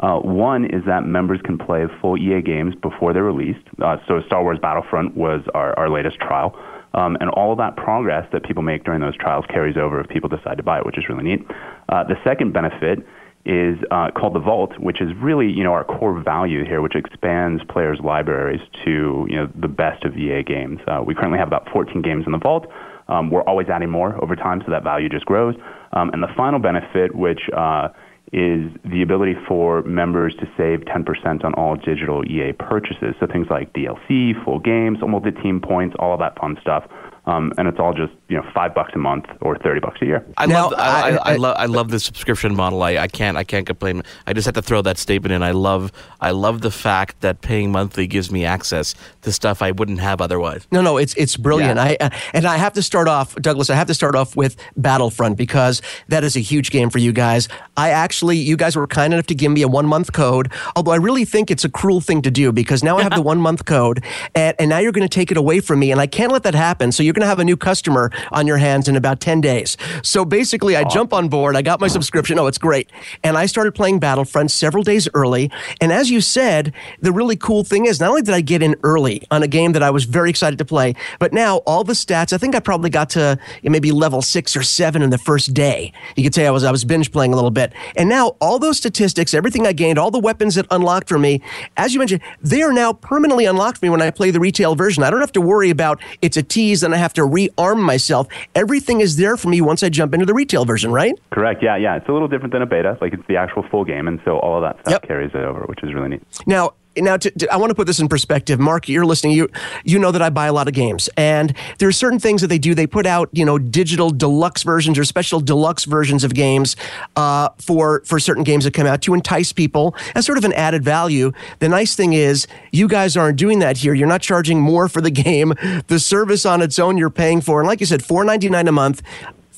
Uh, 0.00 0.18
one 0.18 0.64
is 0.66 0.82
that 0.86 1.06
members 1.06 1.40
can 1.44 1.56
play 1.56 1.86
full 2.00 2.18
EA 2.18 2.42
games 2.42 2.74
before 2.82 3.12
they're 3.12 3.22
released. 3.22 3.64
Uh, 3.80 3.96
so 4.08 4.20
Star 4.26 4.42
Wars 4.42 4.58
Battlefront 4.60 5.16
was 5.16 5.40
our, 5.54 5.78
our 5.78 5.88
latest 5.88 6.18
trial. 6.18 6.58
Um, 6.94 7.16
and 7.20 7.28
all 7.30 7.50
of 7.50 7.58
that 7.58 7.76
progress 7.76 8.26
that 8.32 8.44
people 8.44 8.62
make 8.62 8.84
during 8.84 9.00
those 9.00 9.16
trials 9.16 9.44
carries 9.48 9.76
over 9.76 10.00
if 10.00 10.08
people 10.08 10.28
decide 10.28 10.56
to 10.58 10.62
buy 10.62 10.78
it, 10.78 10.86
which 10.86 10.96
is 10.96 11.08
really 11.08 11.24
neat. 11.24 11.46
Uh, 11.88 12.04
the 12.04 12.14
second 12.22 12.52
benefit 12.52 13.04
is 13.44 13.76
uh, 13.90 14.10
called 14.16 14.34
the 14.34 14.40
Vault, 14.40 14.72
which 14.78 15.00
is 15.00 15.10
really 15.20 15.50
you 15.50 15.62
know 15.64 15.72
our 15.72 15.84
core 15.84 16.20
value 16.22 16.64
here, 16.64 16.80
which 16.80 16.94
expands 16.94 17.62
players' 17.68 17.98
libraries 18.02 18.60
to 18.84 19.26
you 19.28 19.36
know 19.36 19.48
the 19.60 19.68
best 19.68 20.04
of 20.04 20.16
EA 20.16 20.42
games. 20.42 20.80
Uh, 20.86 21.02
we 21.06 21.14
currently 21.14 21.38
have 21.38 21.48
about 21.48 21.68
14 21.72 22.02
games 22.02 22.24
in 22.26 22.32
the 22.32 22.38
Vault. 22.38 22.66
Um, 23.08 23.30
we're 23.30 23.42
always 23.42 23.68
adding 23.68 23.90
more 23.90 24.22
over 24.22 24.34
time, 24.34 24.62
so 24.64 24.70
that 24.70 24.82
value 24.82 25.08
just 25.08 25.26
grows. 25.26 25.54
Um, 25.92 26.10
and 26.10 26.22
the 26.22 26.32
final 26.36 26.58
benefit, 26.58 27.14
which 27.14 27.40
uh, 27.54 27.88
is 28.32 28.72
the 28.84 29.02
ability 29.02 29.34
for 29.46 29.82
members 29.82 30.34
to 30.40 30.46
save 30.56 30.80
10% 30.80 31.44
on 31.44 31.54
all 31.54 31.76
digital 31.76 32.24
EA 32.24 32.52
purchases. 32.52 33.14
So 33.20 33.26
things 33.26 33.46
like 33.50 33.72
DLC, 33.74 34.32
full 34.44 34.58
games, 34.58 34.98
Ultimate 35.02 35.40
Team 35.42 35.60
points, 35.60 35.94
all 35.98 36.14
of 36.14 36.20
that 36.20 36.38
fun 36.38 36.56
stuff. 36.60 36.84
Um, 37.26 37.52
and 37.56 37.68
it's 37.68 37.78
all 37.78 37.94
just 37.94 38.12
you 38.28 38.36
know 38.36 38.44
five 38.52 38.74
bucks 38.74 38.92
a 38.94 38.98
month 38.98 39.26
or 39.40 39.56
thirty 39.56 39.80
bucks 39.80 40.00
a 40.02 40.04
year. 40.04 40.26
I 40.36 40.46
now, 40.46 40.64
love 40.70 40.74
I, 40.78 40.82
I, 40.82 41.10
I, 41.10 41.32
I, 41.32 41.36
love 41.36 41.56
I 41.58 41.66
love 41.66 41.90
the 41.90 42.00
subscription 42.00 42.54
model. 42.54 42.82
I, 42.82 42.96
I 42.98 43.08
can't 43.08 43.36
I 43.36 43.44
can't 43.44 43.66
complain. 43.66 44.02
I 44.26 44.32
just 44.32 44.44
have 44.44 44.54
to 44.54 44.62
throw 44.62 44.82
that 44.82 44.98
statement 44.98 45.32
in. 45.32 45.42
I 45.42 45.52
love 45.52 45.90
I 46.20 46.32
love 46.32 46.60
the 46.60 46.70
fact 46.70 47.20
that 47.22 47.40
paying 47.40 47.72
monthly 47.72 48.06
gives 48.06 48.30
me 48.30 48.44
access 48.44 48.94
to 49.22 49.32
stuff 49.32 49.62
I 49.62 49.70
wouldn't 49.70 50.00
have 50.00 50.20
otherwise. 50.20 50.66
No, 50.70 50.82
no, 50.82 50.98
it's 50.98 51.14
it's 51.14 51.36
brilliant. 51.36 51.76
Yeah. 51.76 51.84
I 51.84 51.96
uh, 52.00 52.10
and 52.34 52.46
I 52.46 52.56
have 52.56 52.74
to 52.74 52.82
start 52.82 53.08
off, 53.08 53.34
Douglas. 53.36 53.70
I 53.70 53.74
have 53.74 53.86
to 53.86 53.94
start 53.94 54.14
off 54.14 54.36
with 54.36 54.56
Battlefront 54.76 55.38
because 55.38 55.80
that 56.08 56.24
is 56.24 56.36
a 56.36 56.40
huge 56.40 56.70
game 56.70 56.90
for 56.90 56.98
you 56.98 57.12
guys. 57.12 57.48
I 57.76 57.90
actually, 57.90 58.36
you 58.36 58.56
guys 58.56 58.76
were 58.76 58.86
kind 58.86 59.14
enough 59.14 59.26
to 59.26 59.34
give 59.34 59.50
me 59.50 59.62
a 59.62 59.68
one 59.68 59.86
month 59.86 60.12
code. 60.12 60.52
Although 60.76 60.92
I 60.92 60.96
really 60.96 61.24
think 61.24 61.50
it's 61.50 61.64
a 61.64 61.70
cruel 61.70 62.00
thing 62.00 62.22
to 62.22 62.30
do 62.30 62.52
because 62.52 62.82
now 62.84 62.98
I 62.98 63.02
have 63.02 63.14
the 63.14 63.22
one 63.22 63.38
month 63.38 63.64
code, 63.64 64.04
and, 64.34 64.54
and 64.58 64.68
now 64.68 64.78
you're 64.78 64.92
going 64.92 65.08
to 65.08 65.14
take 65.14 65.30
it 65.30 65.36
away 65.36 65.60
from 65.60 65.78
me, 65.78 65.90
and 65.90 66.00
I 66.00 66.06
can't 66.06 66.32
let 66.32 66.42
that 66.42 66.54
happen. 66.54 66.92
So 66.92 67.02
you're 67.02 67.13
going 67.14 67.22
to 67.22 67.28
have 67.28 67.38
a 67.38 67.44
new 67.44 67.56
customer 67.56 68.10
on 68.30 68.46
your 68.46 68.58
hands 68.58 68.88
in 68.88 68.96
about 68.96 69.20
10 69.20 69.40
days. 69.40 69.76
So 70.02 70.24
basically, 70.24 70.76
I 70.76 70.84
jump 70.84 71.12
on 71.12 71.28
board. 71.28 71.56
I 71.56 71.62
got 71.62 71.80
my 71.80 71.88
subscription. 71.88 72.38
Oh, 72.38 72.46
it's 72.46 72.58
great. 72.58 72.90
And 73.22 73.36
I 73.36 73.46
started 73.46 73.74
playing 73.74 73.98
Battlefront 73.98 74.50
several 74.50 74.82
days 74.82 75.08
early. 75.14 75.50
And 75.80 75.92
as 75.92 76.10
you 76.10 76.20
said, 76.20 76.72
the 77.00 77.12
really 77.12 77.36
cool 77.36 77.64
thing 77.64 77.86
is 77.86 78.00
not 78.00 78.10
only 78.10 78.22
did 78.22 78.34
I 78.34 78.40
get 78.40 78.62
in 78.62 78.76
early 78.82 79.22
on 79.30 79.42
a 79.42 79.48
game 79.48 79.72
that 79.72 79.82
I 79.82 79.90
was 79.90 80.04
very 80.04 80.30
excited 80.30 80.58
to 80.58 80.64
play, 80.64 80.94
but 81.18 81.32
now 81.32 81.58
all 81.58 81.84
the 81.84 81.92
stats, 81.92 82.32
I 82.32 82.38
think 82.38 82.54
I 82.54 82.60
probably 82.60 82.90
got 82.90 83.10
to 83.10 83.38
maybe 83.62 83.92
level 83.92 84.22
six 84.22 84.56
or 84.56 84.62
seven 84.62 85.02
in 85.02 85.10
the 85.10 85.18
first 85.18 85.54
day. 85.54 85.92
You 86.16 86.24
could 86.24 86.34
say 86.34 86.46
I 86.46 86.50
was, 86.50 86.64
I 86.64 86.70
was 86.70 86.84
binge 86.84 87.12
playing 87.12 87.32
a 87.32 87.36
little 87.36 87.50
bit. 87.50 87.72
And 87.96 88.08
now 88.08 88.36
all 88.40 88.58
those 88.58 88.76
statistics, 88.76 89.34
everything 89.34 89.66
I 89.66 89.72
gained, 89.72 89.98
all 89.98 90.10
the 90.10 90.18
weapons 90.18 90.54
that 90.56 90.66
unlocked 90.70 91.08
for 91.08 91.18
me, 91.18 91.40
as 91.76 91.92
you 91.92 91.98
mentioned, 91.98 92.22
they 92.40 92.62
are 92.62 92.72
now 92.72 92.92
permanently 92.92 93.44
unlocked 93.44 93.78
for 93.78 93.86
me 93.86 93.90
when 93.90 94.02
I 94.02 94.10
play 94.10 94.30
the 94.30 94.40
retail 94.40 94.74
version. 94.74 95.02
I 95.02 95.10
don't 95.10 95.20
have 95.20 95.32
to 95.32 95.40
worry 95.40 95.70
about 95.70 96.00
it's 96.22 96.36
a 96.36 96.42
tease 96.42 96.82
and 96.82 96.94
I 96.94 96.98
have 97.04 97.14
to 97.14 97.22
rearm 97.22 97.80
myself. 97.80 98.26
Everything 98.54 99.00
is 99.00 99.16
there 99.16 99.36
for 99.36 99.48
me 99.48 99.60
once 99.60 99.82
I 99.82 99.88
jump 99.88 100.14
into 100.14 100.26
the 100.26 100.34
retail 100.34 100.64
version, 100.64 100.90
right? 100.90 101.14
Correct. 101.30 101.62
Yeah, 101.62 101.76
yeah. 101.76 101.96
It's 101.96 102.08
a 102.08 102.12
little 102.12 102.28
different 102.28 102.52
than 102.52 102.62
a 102.62 102.66
beta. 102.66 102.98
Like 103.00 103.12
it's 103.12 103.26
the 103.28 103.36
actual 103.36 103.62
full 103.70 103.84
game, 103.84 104.08
and 104.08 104.20
so 104.24 104.38
all 104.38 104.56
of 104.56 104.62
that 104.62 104.80
stuff 104.80 105.00
yep. 105.02 105.08
carries 105.08 105.30
it 105.34 105.44
over, 105.44 105.60
which 105.66 105.82
is 105.82 105.94
really 105.94 106.08
neat. 106.08 106.22
Now, 106.46 106.74
now 106.96 107.16
to, 107.16 107.30
to, 107.30 107.52
I 107.52 107.56
want 107.56 107.70
to 107.70 107.74
put 107.74 107.86
this 107.86 108.00
in 108.00 108.08
perspective. 108.08 108.58
Mark, 108.60 108.88
you're 108.88 109.06
listening. 109.06 109.32
You 109.34 109.48
you 109.84 109.98
know 109.98 110.10
that 110.12 110.22
I 110.22 110.30
buy 110.30 110.46
a 110.46 110.52
lot 110.52 110.68
of 110.68 110.74
games, 110.74 111.08
and 111.16 111.54
there 111.78 111.88
are 111.88 111.92
certain 111.92 112.18
things 112.18 112.40
that 112.40 112.48
they 112.48 112.58
do. 112.58 112.74
They 112.74 112.86
put 112.86 113.06
out 113.06 113.28
you 113.32 113.44
know 113.44 113.58
digital 113.58 114.10
deluxe 114.10 114.62
versions 114.62 114.98
or 114.98 115.04
special 115.04 115.40
deluxe 115.40 115.84
versions 115.84 116.24
of 116.24 116.34
games 116.34 116.76
uh, 117.16 117.50
for 117.58 118.02
for 118.04 118.18
certain 118.18 118.44
games 118.44 118.64
that 118.64 118.74
come 118.74 118.86
out 118.86 119.02
to 119.02 119.14
entice 119.14 119.52
people 119.52 119.94
as 120.14 120.26
sort 120.26 120.38
of 120.38 120.44
an 120.44 120.52
added 120.52 120.84
value. 120.84 121.32
The 121.58 121.68
nice 121.68 121.94
thing 121.94 122.12
is 122.12 122.46
you 122.72 122.88
guys 122.88 123.16
aren't 123.16 123.38
doing 123.38 123.58
that 123.60 123.78
here. 123.78 123.94
You're 123.94 124.08
not 124.08 124.22
charging 124.22 124.60
more 124.60 124.88
for 124.88 125.00
the 125.00 125.10
game. 125.10 125.54
The 125.86 125.98
service 125.98 126.46
on 126.46 126.62
its 126.62 126.78
own 126.78 126.98
you're 126.98 127.10
paying 127.10 127.40
for, 127.40 127.60
and 127.60 127.68
like 127.68 127.80
you 127.80 127.86
said, 127.86 128.04
four 128.04 128.24
ninety 128.24 128.48
nine 128.48 128.68
a 128.68 128.72
month. 128.72 129.02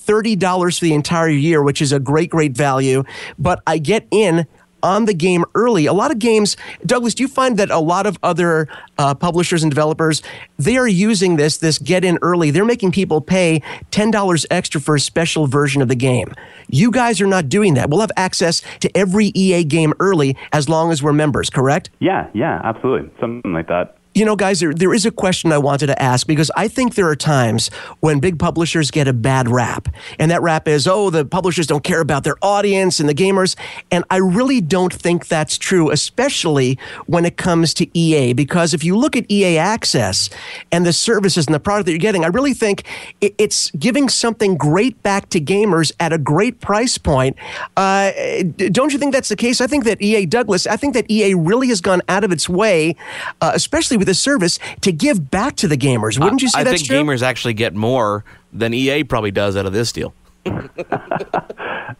$30 0.06 0.78
for 0.78 0.84
the 0.84 0.94
entire 0.94 1.28
year, 1.28 1.62
which 1.62 1.82
is 1.82 1.92
a 1.92 1.98
great, 1.98 2.30
great 2.30 2.52
value. 2.52 3.02
But 3.40 3.60
I 3.66 3.78
get 3.78 4.06
in 4.12 4.46
on 4.82 5.06
the 5.06 5.14
game 5.14 5.44
early. 5.54 5.86
A 5.86 5.92
lot 5.92 6.10
of 6.10 6.18
games, 6.18 6.56
Douglas, 6.84 7.14
do 7.14 7.22
you 7.22 7.28
find 7.28 7.58
that 7.58 7.70
a 7.70 7.78
lot 7.78 8.06
of 8.06 8.18
other 8.22 8.68
uh, 8.98 9.14
publishers 9.14 9.62
and 9.62 9.70
developers 9.70 10.22
they 10.58 10.76
are 10.76 10.88
using 10.88 11.36
this 11.36 11.58
this 11.58 11.78
get 11.78 12.04
in 12.04 12.18
early? 12.22 12.50
They're 12.50 12.64
making 12.64 12.92
people 12.92 13.20
pay 13.20 13.62
ten 13.90 14.10
dollars 14.10 14.46
extra 14.50 14.80
for 14.80 14.94
a 14.94 15.00
special 15.00 15.46
version 15.46 15.82
of 15.82 15.88
the 15.88 15.96
game. 15.96 16.32
You 16.68 16.90
guys 16.90 17.20
are 17.20 17.26
not 17.26 17.48
doing 17.48 17.74
that. 17.74 17.90
We'll 17.90 18.00
have 18.00 18.12
access 18.16 18.62
to 18.80 18.96
every 18.96 19.26
EA 19.34 19.64
game 19.64 19.92
early 20.00 20.36
as 20.52 20.68
long 20.68 20.92
as 20.92 21.02
we're 21.02 21.12
members. 21.12 21.50
Correct? 21.50 21.90
Yeah, 21.98 22.28
yeah, 22.34 22.60
absolutely, 22.64 23.10
something 23.20 23.52
like 23.52 23.68
that. 23.68 23.95
You 24.16 24.24
know, 24.24 24.34
guys, 24.34 24.60
there, 24.60 24.72
there 24.72 24.94
is 24.94 25.04
a 25.04 25.10
question 25.10 25.52
I 25.52 25.58
wanted 25.58 25.88
to 25.88 26.02
ask 26.02 26.26
because 26.26 26.50
I 26.56 26.68
think 26.68 26.94
there 26.94 27.06
are 27.06 27.14
times 27.14 27.68
when 28.00 28.18
big 28.18 28.38
publishers 28.38 28.90
get 28.90 29.06
a 29.06 29.12
bad 29.12 29.46
rap. 29.46 29.88
And 30.18 30.30
that 30.30 30.40
rap 30.40 30.66
is, 30.66 30.86
oh, 30.86 31.10
the 31.10 31.26
publishers 31.26 31.66
don't 31.66 31.84
care 31.84 32.00
about 32.00 32.24
their 32.24 32.36
audience 32.40 32.98
and 32.98 33.10
the 33.10 33.14
gamers. 33.14 33.56
And 33.90 34.06
I 34.10 34.16
really 34.16 34.62
don't 34.62 34.90
think 34.90 35.28
that's 35.28 35.58
true, 35.58 35.90
especially 35.90 36.78
when 37.04 37.26
it 37.26 37.36
comes 37.36 37.74
to 37.74 37.86
EA. 37.92 38.32
Because 38.32 38.72
if 38.72 38.82
you 38.82 38.96
look 38.96 39.16
at 39.16 39.30
EA 39.30 39.58
Access 39.58 40.30
and 40.72 40.86
the 40.86 40.94
services 40.94 41.46
and 41.46 41.54
the 41.54 41.60
product 41.60 41.84
that 41.84 41.92
you're 41.92 41.98
getting, 41.98 42.24
I 42.24 42.28
really 42.28 42.54
think 42.54 42.84
it's 43.20 43.70
giving 43.72 44.08
something 44.08 44.56
great 44.56 45.02
back 45.02 45.28
to 45.28 45.42
gamers 45.42 45.92
at 46.00 46.14
a 46.14 46.18
great 46.18 46.62
price 46.62 46.96
point. 46.96 47.36
Uh, 47.76 48.12
don't 48.56 48.94
you 48.94 48.98
think 48.98 49.12
that's 49.12 49.28
the 49.28 49.36
case? 49.36 49.60
I 49.60 49.66
think 49.66 49.84
that 49.84 50.00
EA 50.00 50.24
Douglas, 50.24 50.66
I 50.66 50.78
think 50.78 50.94
that 50.94 51.04
EA 51.10 51.34
really 51.34 51.68
has 51.68 51.82
gone 51.82 52.00
out 52.08 52.24
of 52.24 52.32
its 52.32 52.48
way, 52.48 52.96
uh, 53.42 53.52
especially 53.54 53.98
with 53.98 54.05
the 54.06 54.14
service 54.14 54.58
to 54.80 54.92
give 54.92 55.30
back 55.30 55.56
to 55.56 55.68
the 55.68 55.76
gamers. 55.76 56.18
Wouldn't 56.18 56.42
you 56.42 56.48
say 56.48 56.60
I 56.60 56.64
that's 56.64 56.80
think 56.80 56.88
true? 56.88 57.02
gamers 57.02 57.22
actually 57.22 57.54
get 57.54 57.74
more 57.74 58.24
than 58.52 58.72
EA 58.72 59.04
probably 59.04 59.30
does 59.30 59.56
out 59.56 59.66
of 59.66 59.72
this 59.72 59.92
deal. 59.92 60.14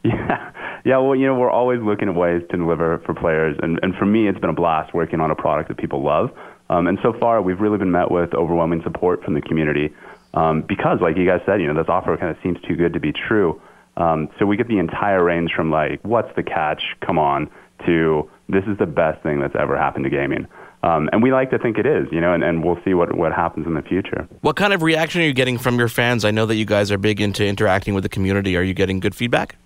yeah. 0.04 0.52
Yeah, 0.84 0.98
well, 0.98 1.16
you 1.16 1.26
know, 1.26 1.34
we're 1.34 1.50
always 1.50 1.80
looking 1.82 2.08
at 2.08 2.14
ways 2.14 2.42
to 2.50 2.56
deliver 2.56 2.98
for 2.98 3.12
players. 3.12 3.58
And, 3.60 3.80
and 3.82 3.92
for 3.96 4.06
me, 4.06 4.28
it's 4.28 4.38
been 4.38 4.50
a 4.50 4.54
blast 4.54 4.94
working 4.94 5.20
on 5.20 5.32
a 5.32 5.34
product 5.34 5.68
that 5.68 5.78
people 5.78 6.04
love. 6.04 6.30
Um, 6.70 6.86
and 6.86 6.96
so 7.02 7.12
far, 7.18 7.42
we've 7.42 7.60
really 7.60 7.78
been 7.78 7.90
met 7.90 8.12
with 8.12 8.32
overwhelming 8.34 8.82
support 8.84 9.24
from 9.24 9.34
the 9.34 9.40
community 9.40 9.92
um, 10.34 10.62
because, 10.62 11.00
like 11.00 11.16
you 11.16 11.26
guys 11.26 11.40
said, 11.44 11.60
you 11.60 11.66
know, 11.66 11.74
this 11.74 11.88
offer 11.88 12.16
kind 12.16 12.30
of 12.30 12.36
seems 12.40 12.60
too 12.68 12.76
good 12.76 12.92
to 12.92 13.00
be 13.00 13.12
true. 13.12 13.60
Um, 13.96 14.28
so 14.38 14.46
we 14.46 14.56
get 14.56 14.68
the 14.68 14.78
entire 14.78 15.24
range 15.24 15.50
from, 15.56 15.72
like, 15.72 15.98
what's 16.02 16.32
the 16.36 16.44
catch? 16.44 16.82
Come 17.04 17.18
on, 17.18 17.50
to 17.86 18.30
this 18.48 18.64
is 18.66 18.78
the 18.78 18.86
best 18.86 19.22
thing 19.22 19.40
that's 19.40 19.56
ever 19.58 19.76
happened 19.76 20.04
to 20.04 20.10
gaming. 20.10 20.46
Um, 20.86 21.08
and 21.12 21.20
we 21.20 21.32
like 21.32 21.50
to 21.50 21.58
think 21.58 21.78
it 21.78 21.86
is, 21.86 22.06
you 22.12 22.20
know, 22.20 22.32
and, 22.32 22.44
and 22.44 22.64
we'll 22.64 22.78
see 22.84 22.94
what, 22.94 23.16
what 23.16 23.32
happens 23.32 23.66
in 23.66 23.74
the 23.74 23.82
future. 23.82 24.28
What 24.42 24.54
kind 24.54 24.72
of 24.72 24.82
reaction 24.82 25.20
are 25.20 25.24
you 25.24 25.32
getting 25.32 25.58
from 25.58 25.80
your 25.80 25.88
fans? 25.88 26.24
I 26.24 26.30
know 26.30 26.46
that 26.46 26.54
you 26.54 26.64
guys 26.64 26.92
are 26.92 26.98
big 26.98 27.20
into 27.20 27.44
interacting 27.44 27.92
with 27.92 28.04
the 28.04 28.08
community. 28.08 28.56
Are 28.56 28.62
you 28.62 28.72
getting 28.72 29.00
good 29.00 29.14
feedback? 29.14 29.56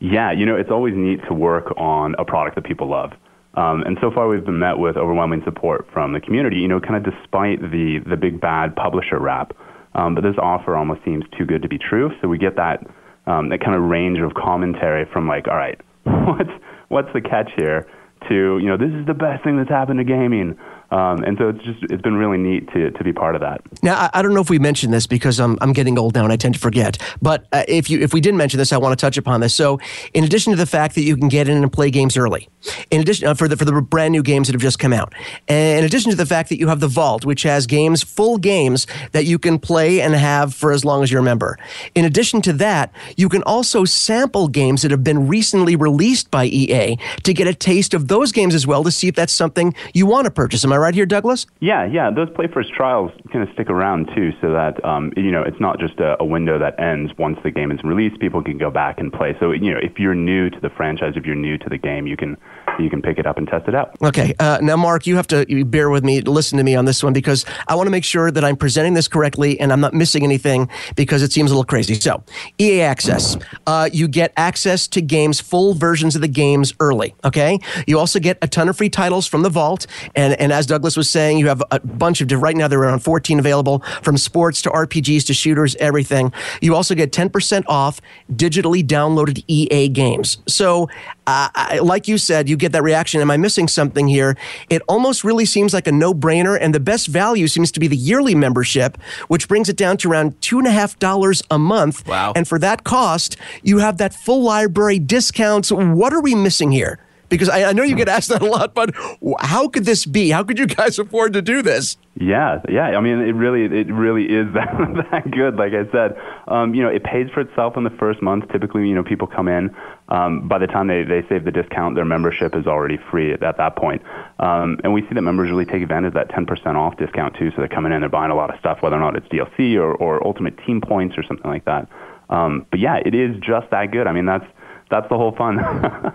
Yeah, 0.00 0.32
you 0.32 0.46
know, 0.46 0.56
it's 0.56 0.70
always 0.70 0.94
neat 0.96 1.20
to 1.28 1.34
work 1.34 1.72
on 1.76 2.16
a 2.18 2.24
product 2.24 2.56
that 2.56 2.64
people 2.64 2.88
love. 2.88 3.12
Um, 3.54 3.82
and 3.82 3.98
so 4.00 4.10
far, 4.10 4.26
we've 4.26 4.44
been 4.44 4.58
met 4.58 4.78
with 4.78 4.96
overwhelming 4.96 5.42
support 5.44 5.86
from 5.92 6.12
the 6.12 6.20
community, 6.20 6.56
you 6.56 6.66
know, 6.66 6.80
kind 6.80 6.96
of 6.96 7.04
despite 7.04 7.60
the, 7.60 8.02
the 8.04 8.16
big 8.16 8.40
bad 8.40 8.74
publisher 8.74 9.18
rap. 9.20 9.52
Um, 9.94 10.16
but 10.16 10.22
this 10.22 10.36
offer 10.42 10.74
almost 10.74 11.04
seems 11.04 11.24
too 11.38 11.44
good 11.44 11.62
to 11.62 11.68
be 11.68 11.78
true. 11.78 12.10
So 12.20 12.26
we 12.26 12.38
get 12.38 12.56
that, 12.56 12.84
um, 13.26 13.48
that 13.50 13.60
kind 13.60 13.76
of 13.76 13.82
range 13.82 14.18
of 14.18 14.34
commentary 14.34 15.04
from 15.12 15.28
like, 15.28 15.46
all 15.46 15.56
right, 15.56 15.80
what's, 16.02 16.50
what's 16.88 17.12
the 17.12 17.20
catch 17.20 17.50
here? 17.56 17.86
To 18.30 18.58
you 18.58 18.66
know 18.66 18.78
this 18.78 18.92
is 18.92 19.06
the 19.06 19.14
best 19.14 19.44
thing 19.44 19.58
that's 19.58 19.68
happened 19.68 19.98
to 19.98 20.04
gaming. 20.04 20.56
Um, 20.90 21.22
and 21.22 21.38
so 21.38 21.50
it's 21.50 21.64
just 21.64 21.82
it's 21.84 22.02
been 22.02 22.16
really 22.16 22.38
neat 22.38 22.68
to, 22.72 22.90
to 22.90 23.04
be 23.04 23.12
part 23.12 23.36
of 23.36 23.40
that. 23.42 23.60
Now 23.82 23.94
I, 23.94 24.10
I, 24.14 24.22
don't 24.22 24.34
know 24.34 24.40
if 24.40 24.50
we 24.50 24.58
mentioned 24.58 24.92
this 24.92 25.06
because 25.06 25.38
I'm 25.38 25.56
I'm 25.60 25.72
getting 25.72 25.96
old 25.98 26.14
now 26.14 26.24
and 26.24 26.32
I 26.32 26.36
tend 26.36 26.54
to 26.54 26.60
forget. 26.60 26.98
But 27.22 27.46
uh, 27.52 27.62
if 27.68 27.88
you 27.88 28.00
if 28.00 28.12
we 28.12 28.20
did 28.20 28.34
mention 28.34 28.58
this, 28.58 28.72
I 28.72 28.76
want 28.76 28.98
to 28.98 29.00
touch 29.00 29.16
upon 29.16 29.40
this. 29.40 29.54
So 29.54 29.78
in 30.14 30.24
addition 30.24 30.50
to 30.52 30.56
the 30.56 30.66
fact 30.66 30.96
that 30.96 31.02
you 31.02 31.16
can 31.16 31.28
get 31.28 31.48
in 31.48 31.58
and 31.58 31.72
play 31.72 31.90
games 31.90 32.16
early, 32.16 32.48
in 32.90 33.00
addition 33.00 33.28
uh, 33.28 33.34
for 33.34 33.46
the 33.46 33.56
for 33.56 33.64
the 33.64 33.80
brand 33.80 34.10
new 34.12 34.22
games 34.22 34.48
that 34.48 34.54
have 34.54 34.62
just 34.62 34.80
come 34.80 34.92
out, 34.92 35.14
and 35.46 35.78
in 35.78 35.84
addition 35.84 36.10
to 36.10 36.16
the 36.16 36.26
fact 36.26 36.48
that 36.48 36.58
you 36.58 36.66
have 36.66 36.80
the 36.80 36.88
Vault, 36.88 37.24
which 37.24 37.44
has 37.44 37.66
games 37.68 38.02
full 38.02 38.36
games 38.36 38.88
that 39.12 39.26
you 39.26 39.38
can 39.38 39.60
play 39.60 40.00
and 40.00 40.14
have 40.14 40.54
for 40.54 40.72
as 40.72 40.84
long 40.84 41.04
as 41.04 41.12
you're 41.12 41.20
a 41.20 41.24
member. 41.24 41.56
In 41.94 42.04
addition 42.04 42.42
to 42.42 42.52
that, 42.54 42.92
you 43.16 43.28
can 43.28 43.44
also 43.44 43.84
sample 43.84 44.48
games 44.48 44.82
that 44.82 44.90
have 44.90 45.04
been 45.04 45.28
recently 45.28 45.76
released 45.76 46.32
by 46.32 46.46
EA 46.46 46.98
to 47.22 47.32
get 47.32 47.46
a 47.46 47.54
taste 47.54 47.94
of 47.94 48.08
those 48.08 48.32
games 48.32 48.56
as 48.56 48.66
well 48.66 48.82
to 48.82 48.90
see 48.90 49.06
if 49.06 49.14
that's 49.14 49.32
something 49.32 49.72
you 49.94 50.04
want 50.04 50.24
to 50.24 50.32
purchase. 50.32 50.64
Am 50.64 50.72
I 50.72 50.79
right 50.80 50.94
here, 50.94 51.06
Douglas? 51.06 51.46
Yeah, 51.60 51.84
yeah. 51.84 52.10
Those 52.10 52.30
Play 52.30 52.46
First 52.46 52.72
trials 52.72 53.12
kind 53.32 53.46
of 53.46 53.52
stick 53.54 53.70
around 53.70 54.10
too, 54.14 54.32
so 54.40 54.52
that 54.52 54.84
um, 54.84 55.12
you 55.16 55.30
know 55.30 55.42
it's 55.42 55.60
not 55.60 55.78
just 55.78 55.98
a, 56.00 56.16
a, 56.20 56.24
window 56.24 56.58
that 56.58 56.78
ends 56.80 57.12
once 57.18 57.38
the 57.42 57.50
game 57.50 57.70
is 57.70 57.82
released. 57.82 58.20
People 58.20 58.42
can 58.42 58.58
go 58.58 58.70
back 58.70 58.98
and 58.98 59.12
play. 59.12 59.36
So 59.40 59.52
you 59.52 59.72
know, 59.72 59.80
if 59.82 59.98
you're 59.98 60.14
new 60.14 60.50
to 60.50 60.60
the 60.60 60.70
franchise, 60.70 61.14
if 61.16 61.26
you're 61.26 61.34
new 61.34 61.58
to 61.58 61.68
the 61.68 61.78
game, 61.78 62.06
you 62.06 62.16
can 62.16 62.36
you 62.78 62.90
can 62.90 63.02
pick 63.02 63.18
it 63.18 63.26
up 63.26 63.36
and 63.38 63.46
test 63.46 63.68
it 63.68 63.74
out. 63.74 63.96
Okay. 64.02 64.34
Uh, 64.38 64.58
now, 64.62 64.76
Mark, 64.76 65.06
you 65.06 65.16
have 65.16 65.26
to 65.28 65.64
bear 65.64 65.90
with 65.90 66.04
me, 66.04 66.20
listen 66.20 66.58
to 66.58 66.64
me 66.64 66.74
on 66.74 66.84
this 66.84 67.02
one 67.02 67.12
because 67.12 67.44
I 67.68 67.74
want 67.74 67.86
to 67.86 67.90
make 67.90 68.04
sure 68.04 68.30
that 68.30 68.44
I'm 68.44 68.56
presenting 68.56 68.94
this 68.94 69.08
correctly 69.08 69.58
and 69.60 69.72
I'm 69.72 69.80
not 69.80 69.94
missing 69.94 70.24
anything 70.24 70.68
because 70.96 71.22
it 71.22 71.32
seems 71.32 71.50
a 71.50 71.54
little 71.54 71.64
crazy. 71.64 71.94
So, 71.94 72.22
EA 72.58 72.82
Access, 72.82 73.36
uh, 73.66 73.88
you 73.92 74.08
get 74.08 74.32
access 74.36 74.88
to 74.88 75.00
games, 75.00 75.40
full 75.40 75.74
versions 75.74 76.14
of 76.14 76.22
the 76.22 76.28
games 76.28 76.74
early. 76.80 77.14
Okay. 77.24 77.58
You 77.86 77.98
also 77.98 78.18
get 78.18 78.38
a 78.42 78.48
ton 78.48 78.68
of 78.68 78.76
free 78.76 78.90
titles 78.90 79.26
from 79.26 79.42
the 79.42 79.50
vault, 79.50 79.86
and 80.14 80.38
and 80.40 80.52
as 80.52 80.66
Douglas 80.70 80.96
was 80.96 81.10
saying. 81.10 81.38
You 81.38 81.48
have 81.48 81.62
a 81.70 81.80
bunch 81.80 82.20
of 82.20 82.30
right 82.30 82.56
now 82.56 82.68
there 82.68 82.78
are 82.78 82.84
around 82.84 83.00
14 83.00 83.40
available 83.40 83.80
from 84.02 84.16
sports 84.16 84.62
to 84.62 84.70
RPGs 84.70 85.26
to 85.26 85.34
shooters, 85.34 85.74
everything. 85.76 86.32
You 86.62 86.76
also 86.76 86.94
get 86.94 87.10
10% 87.10 87.64
off 87.66 88.00
digitally 88.32 88.82
downloaded 88.82 89.42
EA 89.48 89.88
games. 89.88 90.38
So, 90.46 90.84
uh, 91.26 91.48
I, 91.54 91.78
like 91.80 92.06
you 92.06 92.18
said, 92.18 92.48
you 92.48 92.56
get 92.56 92.70
that 92.72 92.82
reaction. 92.82 93.20
Am 93.20 93.30
I 93.30 93.36
missing 93.36 93.66
something 93.66 94.06
here? 94.06 94.36
It 94.68 94.82
almost 94.88 95.24
really 95.24 95.44
seems 95.44 95.74
like 95.74 95.88
a 95.88 95.92
no 95.92 96.14
brainer. 96.14 96.56
And 96.60 96.74
the 96.74 96.80
best 96.80 97.08
value 97.08 97.48
seems 97.48 97.72
to 97.72 97.80
be 97.80 97.88
the 97.88 97.96
yearly 97.96 98.36
membership, 98.36 98.96
which 99.26 99.48
brings 99.48 99.68
it 99.68 99.76
down 99.76 99.96
to 99.98 100.10
around 100.10 100.40
$2.5 100.40 101.42
a 101.50 101.58
month. 101.58 102.06
Wow. 102.06 102.32
And 102.36 102.46
for 102.46 102.60
that 102.60 102.84
cost, 102.84 103.36
you 103.62 103.78
have 103.78 103.98
that 103.98 104.14
full 104.14 104.42
library 104.42 105.00
discounts. 105.00 105.72
What 105.72 106.12
are 106.12 106.20
we 106.20 106.34
missing 106.36 106.70
here? 106.70 107.00
Because 107.30 107.48
I, 107.48 107.70
I 107.70 107.72
know 107.72 107.82
you 107.82 107.96
get 107.96 108.08
asked 108.08 108.28
that 108.28 108.42
a 108.42 108.46
lot, 108.46 108.74
but 108.74 108.94
how 109.40 109.68
could 109.68 109.86
this 109.86 110.04
be? 110.04 110.30
How 110.30 110.42
could 110.42 110.58
you 110.58 110.66
guys 110.66 110.98
afford 110.98 111.32
to 111.32 111.42
do 111.42 111.62
this? 111.62 111.96
Yeah, 112.16 112.60
yeah. 112.68 112.88
I 112.88 113.00
mean, 113.00 113.20
it 113.20 113.32
really, 113.32 113.64
it 113.64 113.90
really 113.90 114.24
is 114.24 114.46
that, 114.54 115.06
that 115.10 115.30
good. 115.30 115.56
Like 115.56 115.72
I 115.72 115.90
said, 115.90 116.20
um, 116.48 116.74
you 116.74 116.82
know, 116.82 116.88
it 116.88 117.04
pays 117.04 117.30
for 117.32 117.40
itself 117.40 117.76
in 117.76 117.84
the 117.84 117.90
first 117.90 118.20
month. 118.20 118.50
Typically, 118.52 118.86
you 118.88 118.94
know, 118.94 119.04
people 119.04 119.26
come 119.26 119.48
in. 119.48 119.74
Um, 120.08 120.48
by 120.48 120.58
the 120.58 120.66
time 120.66 120.88
they, 120.88 121.04
they 121.04 121.24
save 121.28 121.44
the 121.44 121.52
discount, 121.52 121.94
their 121.94 122.04
membership 122.04 122.56
is 122.56 122.66
already 122.66 122.98
free 123.10 123.32
at, 123.32 123.42
at 123.44 123.56
that 123.58 123.76
point. 123.76 124.02
Um, 124.40 124.78
and 124.82 124.92
we 124.92 125.02
see 125.02 125.14
that 125.14 125.22
members 125.22 125.50
really 125.50 125.64
take 125.64 125.82
advantage 125.82 126.08
of 126.08 126.14
that 126.14 126.30
10% 126.30 126.74
off 126.74 126.96
discount 126.98 127.36
too. 127.36 127.50
So 127.50 127.58
they're 127.58 127.68
coming 127.68 127.92
in, 127.92 128.00
they're 128.00 128.08
buying 128.08 128.32
a 128.32 128.34
lot 128.34 128.52
of 128.52 128.58
stuff, 128.58 128.78
whether 128.82 128.96
or 128.96 129.00
not 129.00 129.14
it's 129.14 129.28
DLC 129.28 129.76
or, 129.76 129.94
or 129.94 130.26
Ultimate 130.26 130.58
Team 130.66 130.80
Points 130.80 131.16
or 131.16 131.22
something 131.22 131.48
like 131.48 131.64
that. 131.66 131.86
Um, 132.28 132.66
but 132.70 132.80
yeah, 132.80 132.96
it 133.04 133.14
is 133.14 133.36
just 133.40 133.70
that 133.70 133.92
good. 133.92 134.06
I 134.06 134.12
mean, 134.12 134.26
that's 134.26 134.46
that's 134.90 135.08
the 135.08 135.16
whole 135.16 135.32
fun. 135.32 135.56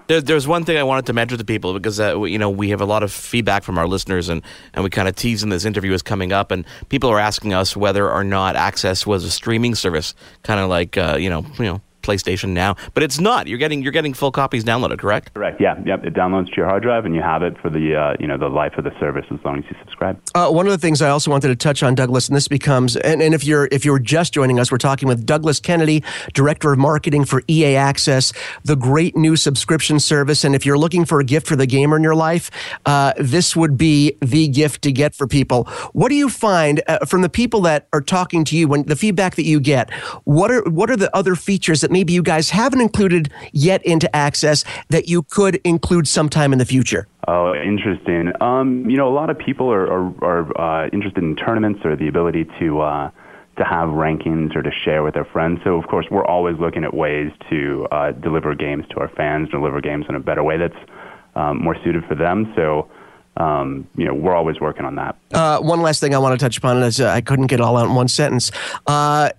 there, 0.08 0.22
there's 0.22 0.48
one 0.48 0.66
thing 0.66 0.78
I 0.78 0.84
wanted 0.84 1.06
to 1.08 1.14
mention 1.14 1.38
to 1.38 1.46
people 1.46 1.74
because 1.74 2.00
uh, 2.00 2.22
you 2.24 2.38
know 2.38 2.50
we 2.50 2.70
have 2.70 2.82
a 2.82 2.86
lot 2.86 3.04
of 3.04 3.12
feedback 3.12 3.64
from 3.64 3.78
our 3.78 3.88
listeners, 3.88 4.30
and, 4.30 4.42
and 4.74 4.84
we 4.84 4.90
kind 4.90 5.08
of 5.08 5.16
tease 5.16 5.44
in 5.44 5.50
this 5.50 5.66
interview 5.66 5.94
is 5.94 6.02
coming 6.02 6.32
up, 6.32 6.52
and 6.52 6.66
people 6.90 7.10
are 7.10 7.20
asking 7.20 7.54
us 7.54 7.76
whether 7.76 8.10
or 8.12 8.24
not 8.24 8.56
Access 8.56 9.08
was 9.08 9.24
a 9.24 9.32
streaming 9.32 9.76
service, 9.76 10.14
kind 10.44 10.60
of 10.60 10.70
like 10.70 10.98
uh, 10.98 11.18
you 11.20 11.30
know 11.30 11.46
you 11.58 11.66
know 11.66 11.82
PlayStation 12.06 12.50
Now, 12.50 12.76
but 12.94 13.04
it's 13.04 13.20
not. 13.20 13.48
You're 13.48 13.58
getting 13.58 13.82
you're 13.82 13.92
getting 13.92 14.14
full 14.14 14.32
copies 14.32 14.64
downloaded, 14.64 15.00
correct? 15.00 15.34
Correct. 15.34 15.60
Yeah. 15.60 15.76
Yep. 15.86 16.06
It 16.06 16.14
downloads 16.14 16.48
to 16.52 16.58
your 16.58 16.68
hard 16.68 16.84
drive, 16.84 17.06
and 17.06 17.16
you 17.16 17.22
have 17.22 17.42
it 17.44 17.60
for 17.62 17.70
the 17.70 17.96
uh, 17.96 18.16
you 18.20 18.28
know 18.28 18.38
the 18.38 18.50
life 18.50 18.74
of 18.78 18.84
the 18.84 18.98
service 19.00 19.26
as 19.32 19.40
long 19.44 19.60
as 19.60 19.66
you 19.66 19.76
subscribe. 19.80 20.22
Uh, 20.34 20.50
one 20.50 20.66
of 20.66 20.72
the 20.72 20.78
things 20.78 21.02
I 21.02 21.10
also 21.10 21.32
wanted 21.32 21.48
to 21.48 21.56
touch 21.56 21.84
on, 21.84 21.96
Douglas, 21.96 22.28
and 22.28 22.36
this 22.36 22.48
becomes, 22.48 22.96
and, 22.96 23.22
and 23.22 23.34
if 23.34 23.44
you're 23.44 23.68
if 23.72 23.86
you're 23.86 24.00
just 24.00 24.34
joining 24.34 24.60
us, 24.60 24.72
we're 24.72 24.78
talking 24.78 25.08
with 25.08 25.26
Douglas 25.26 25.60
Kennedy, 25.60 26.04
director 26.34 26.72
of 26.72 26.80
marketing 26.80 27.26
for 27.26 27.42
EA 27.50 27.76
Access, 27.76 28.34
the 28.64 28.76
great 28.76 29.16
new 29.16 29.36
subscription 29.36 30.00
service. 30.00 30.44
And 30.44 30.56
if 30.56 30.66
you're 30.66 30.78
looking 30.78 31.06
for 31.06 31.20
a 31.20 31.24
gift 31.24 31.48
for 31.48 31.56
the 31.56 31.66
gamer 31.66 31.98
in 31.98 32.04
your 32.04 32.16
life, 32.16 32.52
uh, 32.86 33.14
this 33.18 33.56
would 33.56 33.78
be 33.78 34.18
the 34.22 34.48
gift 34.48 34.82
to 34.84 34.92
get 34.92 35.16
for 35.16 35.28
people. 35.28 35.66
What 35.94 36.10
do 36.10 36.16
you 36.16 36.30
find 36.30 36.82
uh, 36.88 37.06
from 37.06 37.22
the 37.22 37.30
people 37.30 37.62
that 37.62 37.88
are 37.94 38.02
talking 38.02 38.44
to 38.46 38.58
you 38.58 38.68
when 38.68 38.84
the 38.84 38.96
feedback 38.96 39.36
that 39.36 39.46
you 39.46 39.60
get? 39.60 39.92
What 40.24 40.52
are 40.52 40.64
what 40.64 40.90
are 40.90 40.98
the 40.98 41.16
other 41.16 41.36
features 41.36 41.82
that 41.82 41.92
maybe 41.96 42.12
you 42.12 42.22
guys 42.22 42.50
haven't 42.50 42.82
included 42.82 43.32
yet 43.54 43.82
into 43.86 44.14
Access 44.14 44.66
that 44.90 45.08
you 45.08 45.24
could 45.24 45.56
include 45.64 46.10
sometime 46.10 46.52
in 46.52 46.60
the 46.60 46.66
future? 46.66 47.08
Oh, 47.26 47.54
interesting. 47.56 48.34
Um, 48.42 48.90
you 48.90 48.98
know, 48.98 49.08
a 49.08 49.16
lot 49.22 49.30
of 49.30 49.38
people 49.38 49.72
are, 49.72 49.88
are, 49.96 50.26
are 50.32 50.44
uh, 50.60 50.90
interested 50.92 51.24
in 51.24 51.38
tournaments 51.38 51.80
or 51.86 51.96
the 51.96 52.10
ability 52.10 52.44
to 52.60 52.82
uh, 52.82 53.10
to 53.58 53.64
have 53.64 53.88
rankings 53.90 54.54
or 54.58 54.62
to 54.62 54.72
share 54.84 55.02
with 55.04 55.14
their 55.14 55.24
friends. 55.24 55.62
So, 55.64 55.78
of 55.78 55.88
course, 55.88 56.08
we're 56.12 56.26
always 56.26 56.58
looking 56.60 56.84
at 56.84 56.94
ways 56.94 57.32
to 57.50 57.88
uh, 57.92 58.12
deliver 58.12 58.54
games 58.54 58.84
to 58.90 59.00
our 59.00 59.08
fans, 59.08 59.48
deliver 59.50 59.80
games 59.80 60.06
in 60.10 60.16
a 60.16 60.20
better 60.20 60.44
way 60.44 60.58
that's 60.58 60.82
um, 61.36 61.64
more 61.64 61.78
suited 61.84 62.04
for 62.10 62.16
them. 62.16 62.52
So. 62.58 62.90
Um, 63.38 63.86
you 63.98 64.06
know, 64.06 64.14
we're 64.14 64.34
always 64.34 64.62
working 64.62 64.86
on 64.86 64.96
that. 64.96 65.18
Uh, 65.34 65.60
one 65.60 65.82
last 65.82 66.00
thing 66.00 66.16
I 66.16 66.20
want 66.20 66.40
to 66.40 66.46
touch 66.46 66.58
upon 66.58 66.82
is 66.84 67.02
uh, 67.02 67.10
I 67.10 67.20
couldn't 67.20 67.48
get 67.48 67.60
all 67.60 67.76
out 67.76 67.86
in 67.86 67.94
one 67.94 68.08
sentence. 68.08 68.50
Uh, 68.88 69.32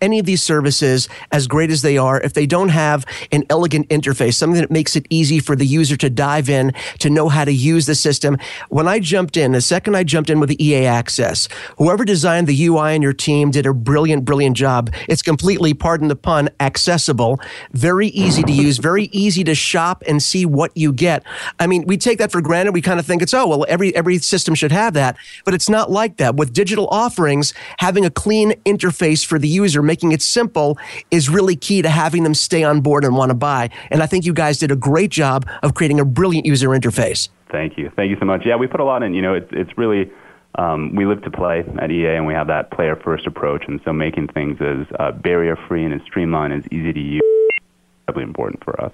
any 0.00 0.18
of 0.18 0.26
these 0.26 0.42
services, 0.42 1.08
as 1.32 1.46
great 1.46 1.70
as 1.70 1.82
they 1.82 1.98
are, 1.98 2.20
if 2.20 2.34
they 2.34 2.46
don't 2.46 2.70
have 2.70 3.04
an 3.32 3.44
elegant 3.50 3.88
interface, 3.88 4.34
something 4.34 4.60
that 4.60 4.70
makes 4.70 4.96
it 4.96 5.06
easy 5.10 5.38
for 5.38 5.56
the 5.56 5.66
user 5.66 5.96
to 5.96 6.10
dive 6.10 6.48
in, 6.48 6.72
to 6.98 7.10
know 7.10 7.28
how 7.28 7.44
to 7.44 7.52
use 7.52 7.86
the 7.86 7.94
system. 7.94 8.38
When 8.68 8.88
I 8.88 8.98
jumped 8.98 9.36
in, 9.36 9.52
the 9.52 9.60
second 9.60 9.96
I 9.96 10.04
jumped 10.04 10.30
in 10.30 10.40
with 10.40 10.48
the 10.48 10.64
EA 10.64 10.86
Access, 10.86 11.48
whoever 11.78 12.04
designed 12.04 12.46
the 12.46 12.66
UI 12.66 12.94
on 12.94 13.02
your 13.02 13.12
team 13.12 13.50
did 13.50 13.66
a 13.66 13.74
brilliant, 13.74 14.24
brilliant 14.24 14.56
job. 14.56 14.92
It's 15.08 15.22
completely, 15.22 15.74
pardon 15.74 16.08
the 16.08 16.16
pun, 16.16 16.50
accessible, 16.60 17.40
very 17.72 18.08
easy 18.08 18.42
to 18.42 18.52
use, 18.52 18.78
very 18.78 19.04
easy 19.12 19.44
to 19.44 19.54
shop 19.54 20.02
and 20.06 20.22
see 20.22 20.46
what 20.46 20.76
you 20.76 20.92
get. 20.92 21.22
I 21.58 21.66
mean, 21.66 21.84
we 21.86 21.96
take 21.96 22.18
that 22.18 22.32
for 22.32 22.40
granted. 22.40 22.72
We 22.72 22.82
kind 22.82 23.00
of 23.00 23.06
think 23.06 23.22
it's, 23.22 23.34
oh, 23.34 23.46
well, 23.46 23.64
every, 23.68 23.94
every 23.94 24.18
system 24.18 24.54
should 24.54 24.72
have 24.72 24.94
that, 24.94 25.16
but 25.44 25.54
it's 25.54 25.68
not 25.68 25.90
like 25.90 26.16
that. 26.18 26.36
With 26.36 26.52
digital 26.52 26.88
offerings, 26.88 27.54
having 27.78 28.04
a 28.04 28.10
clean 28.10 28.52
interface 28.64 29.24
for 29.24 29.33
the 29.38 29.48
user, 29.48 29.82
making 29.82 30.12
it 30.12 30.22
simple 30.22 30.78
is 31.10 31.28
really 31.28 31.56
key 31.56 31.82
to 31.82 31.88
having 31.88 32.22
them 32.24 32.34
stay 32.34 32.64
on 32.64 32.80
board 32.80 33.04
and 33.04 33.16
want 33.16 33.30
to 33.30 33.34
buy. 33.34 33.70
And 33.90 34.02
I 34.02 34.06
think 34.06 34.24
you 34.24 34.32
guys 34.32 34.58
did 34.58 34.70
a 34.70 34.76
great 34.76 35.10
job 35.10 35.46
of 35.62 35.74
creating 35.74 36.00
a 36.00 36.04
brilliant 36.04 36.46
user 36.46 36.68
interface. 36.68 37.28
Thank 37.50 37.78
you. 37.78 37.90
Thank 37.94 38.10
you 38.10 38.16
so 38.18 38.24
much. 38.24 38.44
Yeah, 38.44 38.56
we 38.56 38.66
put 38.66 38.80
a 38.80 38.84
lot 38.84 39.02
in. 39.02 39.14
You 39.14 39.22
know, 39.22 39.34
it's, 39.34 39.50
it's 39.52 39.78
really, 39.78 40.10
um, 40.56 40.94
we 40.94 41.06
live 41.06 41.22
to 41.22 41.30
play 41.30 41.64
at 41.78 41.90
EA 41.90 42.16
and 42.16 42.26
we 42.26 42.34
have 42.34 42.48
that 42.48 42.70
player 42.70 42.96
first 42.96 43.26
approach. 43.26 43.64
And 43.68 43.80
so 43.84 43.92
making 43.92 44.28
things 44.28 44.58
as 44.60 44.86
uh, 44.98 45.12
barrier 45.12 45.56
free 45.68 45.84
and 45.84 45.94
as 45.94 46.02
streamlined, 46.02 46.52
as 46.52 46.64
easy 46.72 46.92
to 46.92 47.00
use, 47.00 47.22
is 47.22 47.60
incredibly 48.00 48.24
important 48.24 48.64
for 48.64 48.80
us. 48.80 48.92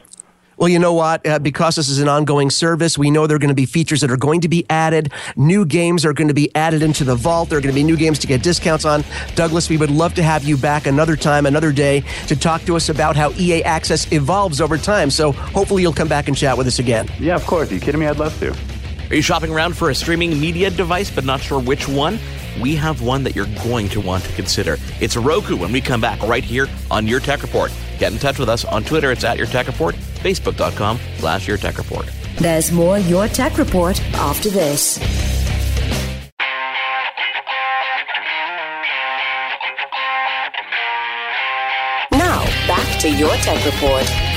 Well, 0.60 0.68
you 0.68 0.78
know 0.78 0.92
what? 0.92 1.26
Uh, 1.26 1.38
because 1.38 1.76
this 1.76 1.88
is 1.88 2.00
an 2.00 2.08
ongoing 2.08 2.50
service, 2.50 2.98
we 2.98 3.10
know 3.10 3.26
there 3.26 3.36
are 3.36 3.38
going 3.38 3.48
to 3.48 3.54
be 3.54 3.64
features 3.64 4.02
that 4.02 4.10
are 4.10 4.18
going 4.18 4.42
to 4.42 4.48
be 4.48 4.66
added. 4.68 5.10
New 5.34 5.64
games 5.64 6.04
are 6.04 6.12
going 6.12 6.28
to 6.28 6.34
be 6.34 6.54
added 6.54 6.82
into 6.82 7.02
the 7.02 7.14
vault. 7.14 7.48
There 7.48 7.56
are 7.56 7.62
going 7.62 7.74
to 7.74 7.80
be 7.80 7.82
new 7.82 7.96
games 7.96 8.18
to 8.18 8.26
get 8.26 8.42
discounts 8.42 8.84
on. 8.84 9.02
Douglas, 9.34 9.70
we 9.70 9.78
would 9.78 9.90
love 9.90 10.12
to 10.16 10.22
have 10.22 10.44
you 10.44 10.58
back 10.58 10.86
another 10.86 11.16
time, 11.16 11.46
another 11.46 11.72
day, 11.72 12.04
to 12.26 12.36
talk 12.36 12.60
to 12.66 12.76
us 12.76 12.90
about 12.90 13.16
how 13.16 13.32
EA 13.38 13.64
Access 13.64 14.12
evolves 14.12 14.60
over 14.60 14.76
time. 14.76 15.08
So 15.08 15.32
hopefully 15.32 15.80
you'll 15.80 15.94
come 15.94 16.08
back 16.08 16.28
and 16.28 16.36
chat 16.36 16.58
with 16.58 16.66
us 16.66 16.78
again. 16.78 17.08
Yeah, 17.18 17.36
of 17.36 17.46
course. 17.46 17.70
Are 17.70 17.74
you 17.74 17.80
kidding 17.80 17.98
me? 17.98 18.06
I'd 18.06 18.18
love 18.18 18.38
to. 18.40 18.54
Are 19.10 19.16
you 19.16 19.22
shopping 19.22 19.50
around 19.50 19.76
for 19.76 19.90
a 19.90 19.94
streaming 19.94 20.38
media 20.38 20.70
device 20.70 21.10
but 21.10 21.24
not 21.24 21.40
sure 21.40 21.60
which 21.60 21.88
one? 21.88 22.16
We 22.60 22.76
have 22.76 23.02
one 23.02 23.24
that 23.24 23.34
you're 23.34 23.48
going 23.64 23.88
to 23.88 24.00
want 24.00 24.22
to 24.22 24.32
consider. 24.34 24.76
It's 25.00 25.16
Roku 25.16 25.56
when 25.56 25.72
we 25.72 25.80
come 25.80 26.00
back 26.00 26.22
right 26.22 26.44
here 26.44 26.68
on 26.92 27.08
Your 27.08 27.18
Tech 27.18 27.42
Report. 27.42 27.72
Get 27.98 28.12
in 28.12 28.20
touch 28.20 28.38
with 28.38 28.48
us 28.48 28.64
on 28.64 28.84
Twitter. 28.84 29.10
It's 29.10 29.24
at 29.24 29.36
Your 29.36 29.48
Tech 29.48 29.66
Report, 29.66 29.96
Facebook.com 29.96 31.00
slash 31.18 31.48
Your 31.48 31.56
Tech 31.56 31.76
Report. 31.78 32.08
There's 32.38 32.70
more 32.70 33.00
Your 33.00 33.26
Tech 33.26 33.58
Report 33.58 34.00
after 34.14 34.48
this. 34.48 35.00
Now, 42.12 42.44
back 42.68 43.00
to 43.00 43.10
Your 43.10 43.34
Tech 43.38 43.64
Report. 43.66 44.29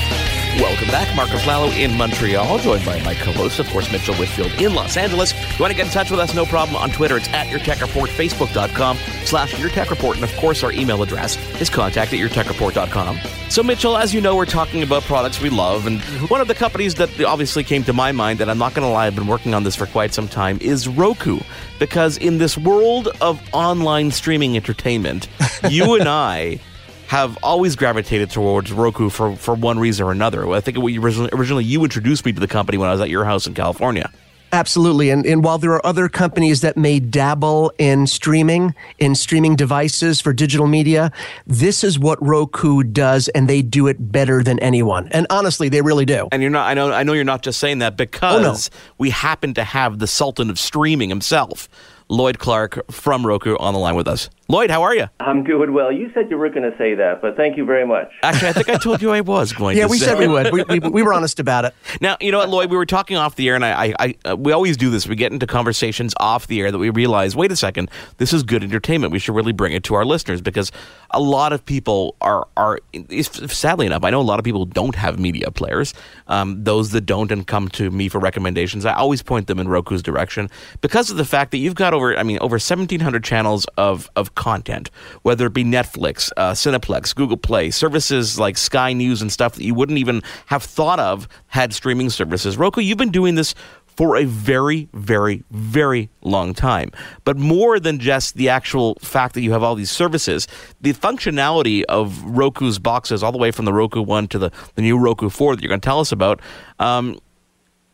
Welcome 0.60 0.86
back. 0.86 1.16
Mark 1.16 1.30
Aflalo 1.30 1.76
in 1.76 1.98
Montreal, 1.98 2.58
joined 2.60 2.84
by 2.84 3.02
my 3.02 3.14
co-host, 3.14 3.58
of 3.58 3.68
course, 3.70 3.90
Mitchell 3.90 4.14
Whitfield 4.14 4.52
in 4.52 4.72
Los 4.72 4.96
Angeles. 4.96 5.32
If 5.32 5.58
you 5.58 5.62
want 5.64 5.72
to 5.72 5.76
get 5.76 5.86
in 5.86 5.92
touch 5.92 6.12
with 6.12 6.20
us, 6.20 6.32
no 6.32 6.46
problem. 6.46 6.76
On 6.76 6.90
Twitter, 6.90 7.16
it's 7.16 7.28
at 7.30 7.50
Your 7.50 7.58
Tech 7.58 7.80
Report, 7.80 8.08
Facebook.com 8.08 8.96
slash 9.24 9.58
Your 9.58 9.68
Tech 9.68 9.90
Report, 9.90 10.14
and 10.14 10.22
of 10.22 10.32
course, 10.36 10.62
our 10.62 10.70
email 10.70 11.02
address 11.02 11.36
is 11.60 11.68
contact 11.68 12.12
at 12.12 12.20
YourTechReport.com. 12.20 13.18
So, 13.48 13.64
Mitchell, 13.64 13.96
as 13.96 14.14
you 14.14 14.20
know, 14.20 14.36
we're 14.36 14.46
talking 14.46 14.84
about 14.84 15.02
products 15.02 15.40
we 15.40 15.50
love, 15.50 15.88
and 15.88 15.98
mm-hmm. 15.98 16.26
one 16.26 16.40
of 16.40 16.46
the 16.46 16.54
companies 16.54 16.94
that 16.94 17.20
obviously 17.24 17.64
came 17.64 17.82
to 17.82 17.92
my 17.92 18.12
mind, 18.12 18.40
and 18.40 18.48
I'm 18.48 18.58
not 18.58 18.74
going 18.74 18.86
to 18.86 18.92
lie, 18.92 19.08
I've 19.08 19.16
been 19.16 19.26
working 19.26 19.54
on 19.54 19.64
this 19.64 19.74
for 19.74 19.86
quite 19.86 20.14
some 20.14 20.28
time, 20.28 20.58
is 20.60 20.86
Roku. 20.86 21.40
Because 21.80 22.16
in 22.16 22.38
this 22.38 22.56
world 22.56 23.08
of 23.20 23.42
online 23.52 24.12
streaming 24.12 24.54
entertainment, 24.54 25.26
you 25.68 25.94
and 25.94 26.08
I 26.08 26.60
have 27.08 27.38
always 27.42 27.76
gravitated 27.76 28.30
towards 28.30 28.72
Roku 28.72 29.10
for, 29.10 29.36
for 29.36 29.54
one 29.54 29.78
reason 29.78 30.06
or 30.06 30.12
another. 30.12 30.48
I 30.50 30.60
think 30.60 30.78
originally, 30.78 31.30
originally 31.32 31.64
you 31.64 31.84
introduced 31.84 32.24
me 32.24 32.32
to 32.32 32.40
the 32.40 32.48
company 32.48 32.78
when 32.78 32.88
I 32.88 32.92
was 32.92 33.00
at 33.00 33.10
your 33.10 33.24
house 33.24 33.46
in 33.46 33.54
California. 33.54 34.10
Absolutely. 34.54 35.10
And, 35.10 35.26
and 35.26 35.42
while 35.42 35.58
there 35.58 35.72
are 35.72 35.84
other 35.84 36.08
companies 36.08 36.60
that 36.60 36.76
may 36.76 37.00
dabble 37.00 37.72
in 37.76 38.06
streaming, 38.06 38.72
in 39.00 39.16
streaming 39.16 39.56
devices 39.56 40.20
for 40.20 40.32
digital 40.32 40.68
media, 40.68 41.10
this 41.44 41.82
is 41.82 41.98
what 41.98 42.24
Roku 42.24 42.84
does, 42.84 43.26
and 43.28 43.48
they 43.48 43.62
do 43.62 43.88
it 43.88 43.96
better 44.12 44.44
than 44.44 44.60
anyone. 44.60 45.08
And 45.08 45.26
honestly, 45.28 45.68
they 45.68 45.82
really 45.82 46.04
do. 46.04 46.28
And 46.30 46.40
you're 46.40 46.52
not, 46.52 46.68
I 46.68 46.74
know, 46.74 46.92
I 46.92 47.02
know 47.02 47.14
you're 47.14 47.24
not 47.24 47.42
just 47.42 47.58
saying 47.58 47.80
that 47.80 47.96
because 47.96 48.68
oh, 48.68 48.74
no. 48.74 48.80
we 48.98 49.10
happen 49.10 49.54
to 49.54 49.64
have 49.64 49.98
the 49.98 50.06
Sultan 50.06 50.50
of 50.50 50.58
streaming 50.60 51.08
himself, 51.08 51.68
Lloyd 52.08 52.38
Clark 52.38 52.92
from 52.92 53.26
Roku, 53.26 53.56
on 53.56 53.74
the 53.74 53.80
line 53.80 53.96
with 53.96 54.06
us. 54.06 54.30
Lloyd, 54.46 54.70
how 54.70 54.82
are 54.82 54.94
you? 54.94 55.06
I'm 55.20 55.42
good. 55.42 55.70
Well, 55.70 55.90
you 55.90 56.10
said 56.12 56.30
you 56.30 56.36
were 56.36 56.50
going 56.50 56.70
to 56.70 56.76
say 56.76 56.94
that, 56.94 57.22
but 57.22 57.34
thank 57.34 57.56
you 57.56 57.64
very 57.64 57.86
much. 57.86 58.10
Actually, 58.22 58.48
I 58.48 58.52
think 58.52 58.68
I 58.68 58.76
told 58.76 59.00
you 59.00 59.10
I 59.10 59.22
was 59.22 59.54
going 59.54 59.76
yeah, 59.76 59.84
to 59.84 59.88
we 59.88 59.96
said 59.96 60.18
we 60.18 60.28
would. 60.28 60.52
We, 60.52 60.64
we, 60.64 60.78
we 60.80 61.02
were 61.02 61.14
honest 61.14 61.40
about 61.40 61.64
it. 61.64 61.74
Now, 62.00 62.16
you 62.20 62.32
know 62.32 62.38
what, 62.38 62.50
Lloyd? 62.50 62.70
We 62.70 62.76
were 62.76 62.86
talking 62.86 63.16
off 63.16 63.36
the 63.36 63.48
air, 63.48 63.54
and 63.54 63.64
I, 63.64 63.86
I, 63.86 63.94
I 64.00 64.30
uh, 64.30 64.36
we 64.36 64.52
always 64.52 64.76
do 64.76 64.90
this. 64.90 65.06
We 65.06 65.14
get 65.14 65.32
into 65.32 65.46
conversations 65.46 66.12
off 66.18 66.48
the 66.48 66.60
air 66.60 66.72
that 66.72 66.78
we 66.78 66.90
realize, 66.90 67.36
wait 67.36 67.52
a 67.52 67.56
second, 67.56 67.88
this 68.18 68.32
is 68.32 68.42
good 68.42 68.64
entertainment. 68.64 69.12
We 69.12 69.20
should 69.20 69.34
really 69.34 69.52
bring 69.52 69.72
it 69.72 69.84
to 69.84 69.94
our 69.94 70.04
listeners 70.04 70.40
because 70.40 70.72
a 71.12 71.20
lot 71.20 71.52
of 71.52 71.64
people 71.64 72.16
are 72.20 72.48
are. 72.56 72.80
Sadly 73.20 73.86
enough, 73.86 74.02
I 74.02 74.10
know 74.10 74.20
a 74.20 74.22
lot 74.22 74.40
of 74.40 74.44
people 74.44 74.66
don't 74.66 74.96
have 74.96 75.18
media 75.20 75.50
players. 75.52 75.94
Um, 76.26 76.64
those 76.64 76.90
that 76.90 77.02
don't 77.02 77.30
and 77.30 77.46
come 77.46 77.68
to 77.70 77.90
me 77.90 78.08
for 78.08 78.18
recommendations, 78.18 78.84
I 78.84 78.94
always 78.94 79.22
point 79.22 79.46
them 79.46 79.60
in 79.60 79.68
Roku's 79.68 80.02
direction 80.02 80.50
because 80.80 81.10
of 81.10 81.16
the 81.16 81.24
fact 81.24 81.52
that 81.52 81.58
you've 81.58 81.76
got 81.76 81.94
over, 81.94 82.18
I 82.18 82.24
mean, 82.24 82.38
over 82.40 82.54
1,700 82.54 83.22
channels 83.22 83.66
of 83.78 84.10
of 84.16 84.33
content, 84.34 84.90
whether 85.22 85.46
it 85.46 85.52
be 85.52 85.64
Netflix, 85.64 86.30
uh, 86.36 86.52
Cineplex, 86.52 87.14
Google 87.14 87.36
Play, 87.36 87.70
services 87.70 88.38
like 88.38 88.56
Sky 88.56 88.92
News 88.92 89.22
and 89.22 89.32
stuff 89.32 89.54
that 89.54 89.64
you 89.64 89.74
wouldn't 89.74 89.98
even 89.98 90.22
have 90.46 90.62
thought 90.62 91.00
of 91.00 91.28
had 91.48 91.72
streaming 91.72 92.10
services. 92.10 92.56
Roku, 92.56 92.80
you've 92.80 92.98
been 92.98 93.10
doing 93.10 93.34
this 93.34 93.54
for 93.96 94.16
a 94.16 94.24
very, 94.24 94.88
very, 94.92 95.44
very 95.50 96.10
long 96.22 96.52
time. 96.52 96.90
But 97.24 97.36
more 97.36 97.78
than 97.78 97.98
just 97.98 98.34
the 98.34 98.48
actual 98.48 98.96
fact 99.00 99.34
that 99.34 99.42
you 99.42 99.52
have 99.52 99.62
all 99.62 99.74
these 99.74 99.90
services, 99.90 100.48
the 100.80 100.92
functionality 100.92 101.84
of 101.88 102.22
Roku's 102.24 102.78
boxes, 102.78 103.22
all 103.22 103.32
the 103.32 103.38
way 103.38 103.50
from 103.50 103.64
the 103.64 103.72
Roku 103.72 104.02
1 104.02 104.28
to 104.28 104.38
the, 104.38 104.50
the 104.74 104.82
new 104.82 104.98
Roku 104.98 105.28
4 105.28 105.56
that 105.56 105.62
you're 105.62 105.68
going 105.68 105.80
to 105.80 105.84
tell 105.84 106.00
us 106.00 106.12
about, 106.12 106.40
um, 106.78 107.18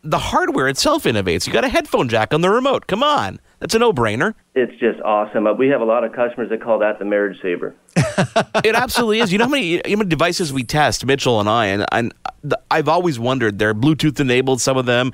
the 0.02 0.18
hardware 0.18 0.68
itself 0.68 1.04
innovates. 1.04 1.46
You 1.46 1.52
got 1.52 1.64
a 1.64 1.68
headphone 1.68 2.08
jack 2.08 2.32
on 2.32 2.40
the 2.40 2.48
remote. 2.48 2.86
Come 2.86 3.02
on. 3.02 3.38
That's 3.60 3.74
a 3.74 3.78
no 3.78 3.92
brainer. 3.92 4.34
It's 4.54 4.72
just 4.80 5.00
awesome. 5.02 5.46
Uh, 5.46 5.52
We 5.52 5.68
have 5.68 5.82
a 5.82 5.84
lot 5.84 6.02
of 6.02 6.12
customers 6.14 6.48
that 6.48 6.62
call 6.62 6.78
that 6.78 6.98
the 6.98 7.04
marriage 7.04 7.40
saver. 7.42 7.74
it 8.64 8.74
absolutely 8.74 9.20
is. 9.20 9.30
You 9.30 9.38
know 9.38 9.44
how 9.44 9.50
many, 9.50 9.76
how 9.76 9.96
many 9.96 10.08
devices 10.08 10.50
we 10.50 10.64
test, 10.64 11.04
Mitchell 11.04 11.40
and 11.40 11.48
I, 11.48 11.66
and, 11.66 11.84
and 11.92 12.14
the, 12.42 12.58
I've 12.70 12.88
always 12.88 13.18
wondered 13.18 13.58
they're 13.58 13.74
Bluetooth 13.74 14.18
enabled. 14.18 14.62
Some 14.62 14.78
of 14.78 14.86
them, 14.86 15.12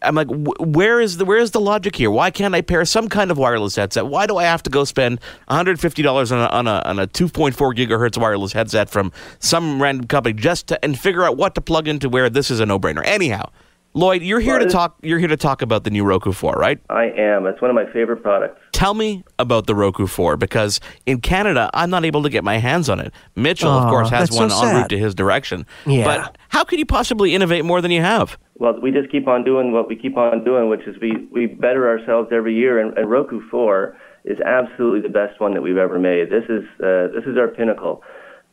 I'm 0.00 0.14
like, 0.14 0.28
wh- 0.28 0.60
where 0.60 1.00
is 1.00 1.16
the 1.16 1.24
where 1.24 1.38
is 1.38 1.50
the 1.50 1.60
logic 1.60 1.96
here? 1.96 2.08
Why 2.10 2.30
can't 2.30 2.54
I 2.54 2.60
pair 2.60 2.84
some 2.84 3.08
kind 3.08 3.32
of 3.32 3.38
wireless 3.38 3.74
headset? 3.74 4.06
Why 4.06 4.26
do 4.28 4.36
I 4.36 4.44
have 4.44 4.62
to 4.62 4.70
go 4.70 4.84
spend 4.84 5.18
150 5.48 6.00
dollars 6.02 6.30
on 6.30 6.38
a 6.38 6.46
on 6.46 6.68
a 6.68 6.80
on 6.84 7.00
a 7.00 7.08
2.4 7.08 7.52
gigahertz 7.74 8.16
wireless 8.16 8.52
headset 8.52 8.88
from 8.90 9.10
some 9.40 9.82
random 9.82 10.06
company 10.06 10.34
just 10.34 10.68
to 10.68 10.84
and 10.84 10.96
figure 10.96 11.24
out 11.24 11.36
what 11.36 11.56
to 11.56 11.60
plug 11.60 11.88
into 11.88 12.08
where 12.08 12.30
this 12.30 12.48
is 12.48 12.60
a 12.60 12.66
no 12.66 12.78
brainer? 12.78 13.04
Anyhow. 13.04 13.50
Lloyd, 13.94 14.22
you're 14.22 14.38
here 14.40 14.52
Well, 14.54 14.60
to 14.60 14.66
it- 14.66 14.70
talk. 14.70 14.96
You're 15.02 15.18
here 15.18 15.28
to 15.28 15.36
talk 15.36 15.62
about 15.62 15.84
the 15.84 15.90
new 15.90 16.04
Roku 16.04 16.30
4, 16.32 16.52
right? 16.52 16.78
I 16.90 17.04
am. 17.16 17.46
It's 17.46 17.60
one 17.60 17.70
of 17.70 17.74
my 17.74 17.86
favorite 17.92 18.22
products. 18.22 18.60
Tell 18.72 18.94
me 18.94 19.24
about 19.38 19.66
the 19.66 19.74
Roku 19.74 20.06
4 20.06 20.36
because 20.36 20.78
in 21.06 21.20
Canada, 21.20 21.70
I'm 21.74 21.90
not 21.90 22.04
able 22.04 22.22
to 22.22 22.28
get 22.28 22.44
my 22.44 22.58
hands 22.58 22.88
on 22.88 23.00
it. 23.00 23.12
Mitchell, 23.34 23.70
of 23.70 23.88
course, 23.90 24.10
has 24.10 24.28
that's 24.28 24.36
so 24.36 24.42
one 24.42 24.50
en 24.52 24.56
sad. 24.58 24.76
route 24.76 24.88
to 24.90 24.98
his 24.98 25.14
direction. 25.14 25.66
Yeah. 25.86 26.04
But 26.04 26.38
how 26.50 26.64
could 26.64 26.78
you 26.78 26.86
possibly 26.86 27.34
innovate 27.34 27.64
more 27.64 27.80
than 27.80 27.90
you 27.90 28.02
have? 28.02 28.38
Well, 28.56 28.78
we 28.80 28.90
just 28.90 29.10
keep 29.10 29.26
on 29.26 29.42
doing 29.42 29.72
what 29.72 29.88
we 29.88 29.96
keep 29.96 30.16
on 30.16 30.44
doing, 30.44 30.68
which 30.68 30.82
is 30.86 30.96
we, 31.00 31.26
we 31.32 31.46
better 31.46 31.88
ourselves 31.88 32.28
every 32.32 32.54
year. 32.54 32.78
And, 32.78 32.96
and 32.98 33.10
Roku 33.10 33.40
4 33.50 33.96
is 34.26 34.38
absolutely 34.44 35.00
the 35.00 35.08
best 35.08 35.40
one 35.40 35.54
that 35.54 35.62
we've 35.62 35.76
ever 35.76 35.98
made. 35.98 36.28
This 36.30 36.44
is 36.48 36.62
uh, 36.80 37.08
this 37.14 37.24
is 37.26 37.38
our 37.38 37.48
pinnacle. 37.48 38.02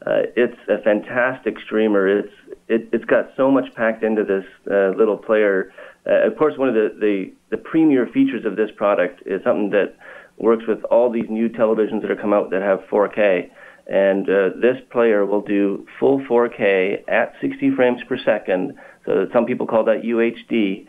Uh, 0.05 0.29
it's 0.35 0.57
a 0.69 0.77
fantastic 0.83 1.59
streamer. 1.65 2.07
It's 2.07 2.33
it, 2.67 2.89
it's 2.91 3.05
got 3.05 3.29
so 3.35 3.49
much 3.49 3.73
packed 3.73 4.03
into 4.03 4.23
this 4.23 4.45
uh, 4.69 4.89
little 4.89 5.17
player. 5.17 5.73
Uh, 6.07 6.27
of 6.27 6.37
course, 6.37 6.57
one 6.57 6.69
of 6.69 6.75
the, 6.75 6.95
the 6.99 7.33
the 7.49 7.57
premier 7.57 8.05
features 8.07 8.45
of 8.45 8.55
this 8.55 8.69
product 8.75 9.23
is 9.25 9.43
something 9.43 9.71
that 9.71 9.95
works 10.37 10.65
with 10.67 10.83
all 10.85 11.09
these 11.09 11.29
new 11.29 11.49
televisions 11.49 12.01
that 12.01 12.11
are 12.11 12.15
come 12.15 12.33
out 12.33 12.51
that 12.51 12.61
have 12.61 12.81
4K. 12.91 13.49
And 13.87 14.29
uh, 14.29 14.49
this 14.61 14.77
player 14.89 15.25
will 15.25 15.41
do 15.41 15.85
full 15.99 16.19
4K 16.21 17.03
at 17.07 17.33
60 17.39 17.75
frames 17.75 18.01
per 18.07 18.17
second. 18.17 18.73
So 19.05 19.27
some 19.31 19.45
people 19.45 19.67
call 19.67 19.83
that 19.85 20.01
UHD. 20.01 20.87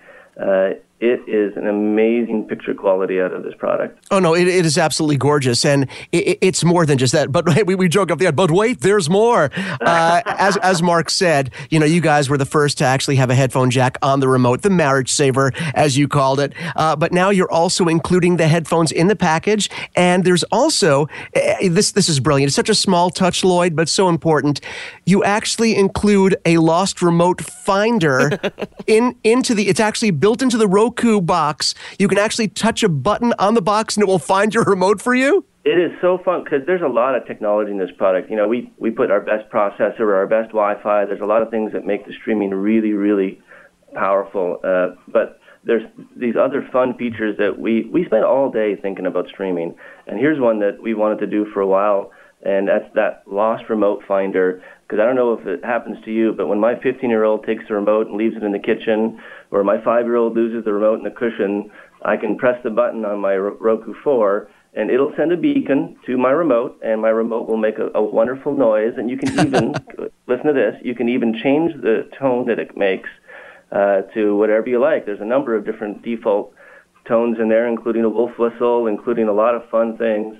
It 0.98 1.28
is 1.28 1.54
an 1.58 1.66
amazing 1.66 2.48
picture 2.48 2.72
quality 2.72 3.20
out 3.20 3.34
of 3.34 3.42
this 3.42 3.52
product. 3.58 4.06
Oh 4.10 4.18
no, 4.18 4.34
it, 4.34 4.48
it 4.48 4.64
is 4.64 4.78
absolutely 4.78 5.18
gorgeous, 5.18 5.62
and 5.62 5.88
it, 6.10 6.38
it's 6.40 6.64
more 6.64 6.86
than 6.86 6.96
just 6.96 7.12
that. 7.12 7.30
But 7.30 7.44
we, 7.66 7.74
we 7.74 7.86
joke 7.88 8.10
off 8.10 8.16
the 8.16 8.28
end. 8.28 8.36
But 8.36 8.50
wait, 8.50 8.80
there's 8.80 9.10
more. 9.10 9.50
Uh, 9.86 10.20
as 10.26 10.56
as 10.58 10.82
Mark 10.82 11.10
said, 11.10 11.50
you 11.70 11.78
know, 11.78 11.86
you 11.86 12.00
guys 12.00 12.28
were 12.30 12.38
the 12.38 12.46
first 12.46 12.78
to 12.78 12.84
actually 12.84 13.16
have 13.16 13.30
a 13.30 13.34
headphone 13.34 13.70
jack 13.70 13.98
on 14.02 14.20
the 14.20 14.28
remote, 14.28 14.62
the 14.62 14.70
marriage 14.70 15.10
saver, 15.10 15.52
as 15.74 15.96
you 15.96 16.08
called 16.08 16.40
it. 16.40 16.52
Uh, 16.74 16.96
but 16.96 17.12
now 17.12 17.30
you're 17.30 17.50
also 17.50 17.86
including 17.86 18.36
the 18.36 18.48
headphones 18.48 18.90
in 18.90 19.06
the 19.06 19.14
package, 19.14 19.70
and 19.94 20.24
there's 20.24 20.42
also 20.44 21.08
uh, 21.36 21.54
this. 21.62 21.92
This 21.92 22.08
is 22.08 22.20
brilliant. 22.20 22.48
It's 22.48 22.56
such 22.56 22.68
a 22.68 22.74
small 22.74 23.10
touch, 23.10 23.44
Lloyd, 23.44 23.76
but 23.76 23.88
so 23.88 24.08
important. 24.08 24.60
You 25.04 25.22
actually 25.22 25.76
include 25.76 26.36
a 26.44 26.58
lost 26.58 27.02
remote 27.02 27.42
finder 27.42 28.40
in 28.86 29.14
into 29.22 29.54
the. 29.54 29.68
It's 29.68 29.80
actually 29.80 30.10
built 30.10 30.42
into 30.42 30.56
the 30.56 30.68
Roku 30.86 31.20
box. 31.20 31.74
You 31.98 32.06
can 32.06 32.16
actually 32.16 32.46
touch 32.46 32.84
a 32.84 32.88
button 32.88 33.34
on 33.40 33.54
the 33.54 33.62
box, 33.62 33.96
and 33.96 34.02
it 34.02 34.06
will 34.06 34.20
find 34.20 34.54
your 34.54 34.62
remote 34.64 35.02
for 35.02 35.16
you. 35.16 35.44
It 35.64 35.80
is 35.80 35.90
so 36.00 36.18
fun 36.24 36.44
because 36.44 36.64
there's 36.64 36.82
a 36.82 36.88
lot 36.88 37.16
of 37.16 37.26
technology 37.26 37.72
in 37.72 37.78
this 37.78 37.90
product. 37.98 38.30
You 38.30 38.36
know, 38.36 38.46
we, 38.46 38.72
we 38.78 38.92
put 38.92 39.10
our 39.10 39.20
best 39.20 39.50
processor, 39.50 40.14
our 40.14 40.28
best 40.28 40.50
Wi-Fi. 40.50 41.06
There's 41.06 41.20
a 41.20 41.26
lot 41.26 41.42
of 41.42 41.50
things 41.50 41.72
that 41.72 41.84
make 41.84 42.06
the 42.06 42.12
streaming 42.12 42.50
really, 42.50 42.92
really 42.92 43.40
powerful. 43.94 44.60
Uh, 44.62 44.94
but 45.08 45.40
there's 45.64 45.82
these 46.14 46.36
other 46.40 46.68
fun 46.72 46.96
features 46.96 47.36
that 47.38 47.58
we, 47.58 47.82
we 47.92 48.04
spent 48.04 48.24
all 48.24 48.48
day 48.48 48.76
thinking 48.76 49.06
about 49.06 49.26
streaming. 49.28 49.74
And 50.06 50.20
here's 50.20 50.38
one 50.38 50.60
that 50.60 50.80
we 50.80 50.94
wanted 50.94 51.18
to 51.18 51.26
do 51.26 51.46
for 51.52 51.60
a 51.60 51.66
while, 51.66 52.12
and 52.44 52.68
that's 52.68 52.86
that 52.94 53.24
lost 53.26 53.64
remote 53.68 54.04
finder. 54.06 54.62
Because 54.86 55.02
I 55.02 55.04
don't 55.04 55.16
know 55.16 55.32
if 55.32 55.44
it 55.48 55.64
happens 55.64 55.98
to 56.04 56.12
you, 56.12 56.32
but 56.32 56.46
when 56.46 56.60
my 56.60 56.76
15-year-old 56.76 57.44
takes 57.44 57.64
the 57.66 57.74
remote 57.74 58.06
and 58.06 58.16
leaves 58.16 58.36
it 58.36 58.44
in 58.44 58.52
the 58.52 58.60
kitchen, 58.60 59.20
or 59.56 59.64
my 59.64 59.82
five-year-old 59.82 60.34
loses 60.34 60.64
the 60.64 60.72
remote 60.72 60.98
in 60.98 61.04
the 61.04 61.10
cushion, 61.10 61.70
I 62.04 62.18
can 62.18 62.36
press 62.36 62.62
the 62.62 62.68
button 62.68 63.06
on 63.06 63.20
my 63.20 63.36
Roku 63.36 63.94
4, 64.04 64.48
and 64.74 64.90
it'll 64.90 65.14
send 65.16 65.32
a 65.32 65.36
beacon 65.36 65.96
to 66.04 66.18
my 66.18 66.30
remote, 66.30 66.78
and 66.84 67.00
my 67.00 67.08
remote 67.08 67.48
will 67.48 67.56
make 67.56 67.78
a, 67.78 67.88
a 67.94 68.02
wonderful 68.02 68.54
noise. 68.54 68.92
And 68.98 69.08
you 69.08 69.16
can 69.16 69.32
even 69.46 69.74
listen 70.26 70.46
to 70.46 70.52
this. 70.52 70.74
You 70.82 70.94
can 70.94 71.08
even 71.08 71.32
change 71.42 71.72
the 71.80 72.06
tone 72.18 72.46
that 72.48 72.58
it 72.58 72.76
makes 72.76 73.08
uh, 73.72 74.02
to 74.12 74.36
whatever 74.36 74.68
you 74.68 74.78
like. 74.78 75.06
There's 75.06 75.22
a 75.22 75.24
number 75.24 75.56
of 75.56 75.64
different 75.64 76.02
default 76.02 76.52
tones 77.08 77.38
in 77.40 77.48
there, 77.48 77.66
including 77.66 78.04
a 78.04 78.10
wolf 78.10 78.38
whistle, 78.38 78.86
including 78.86 79.26
a 79.26 79.32
lot 79.32 79.54
of 79.54 79.66
fun 79.70 79.96
things. 79.96 80.36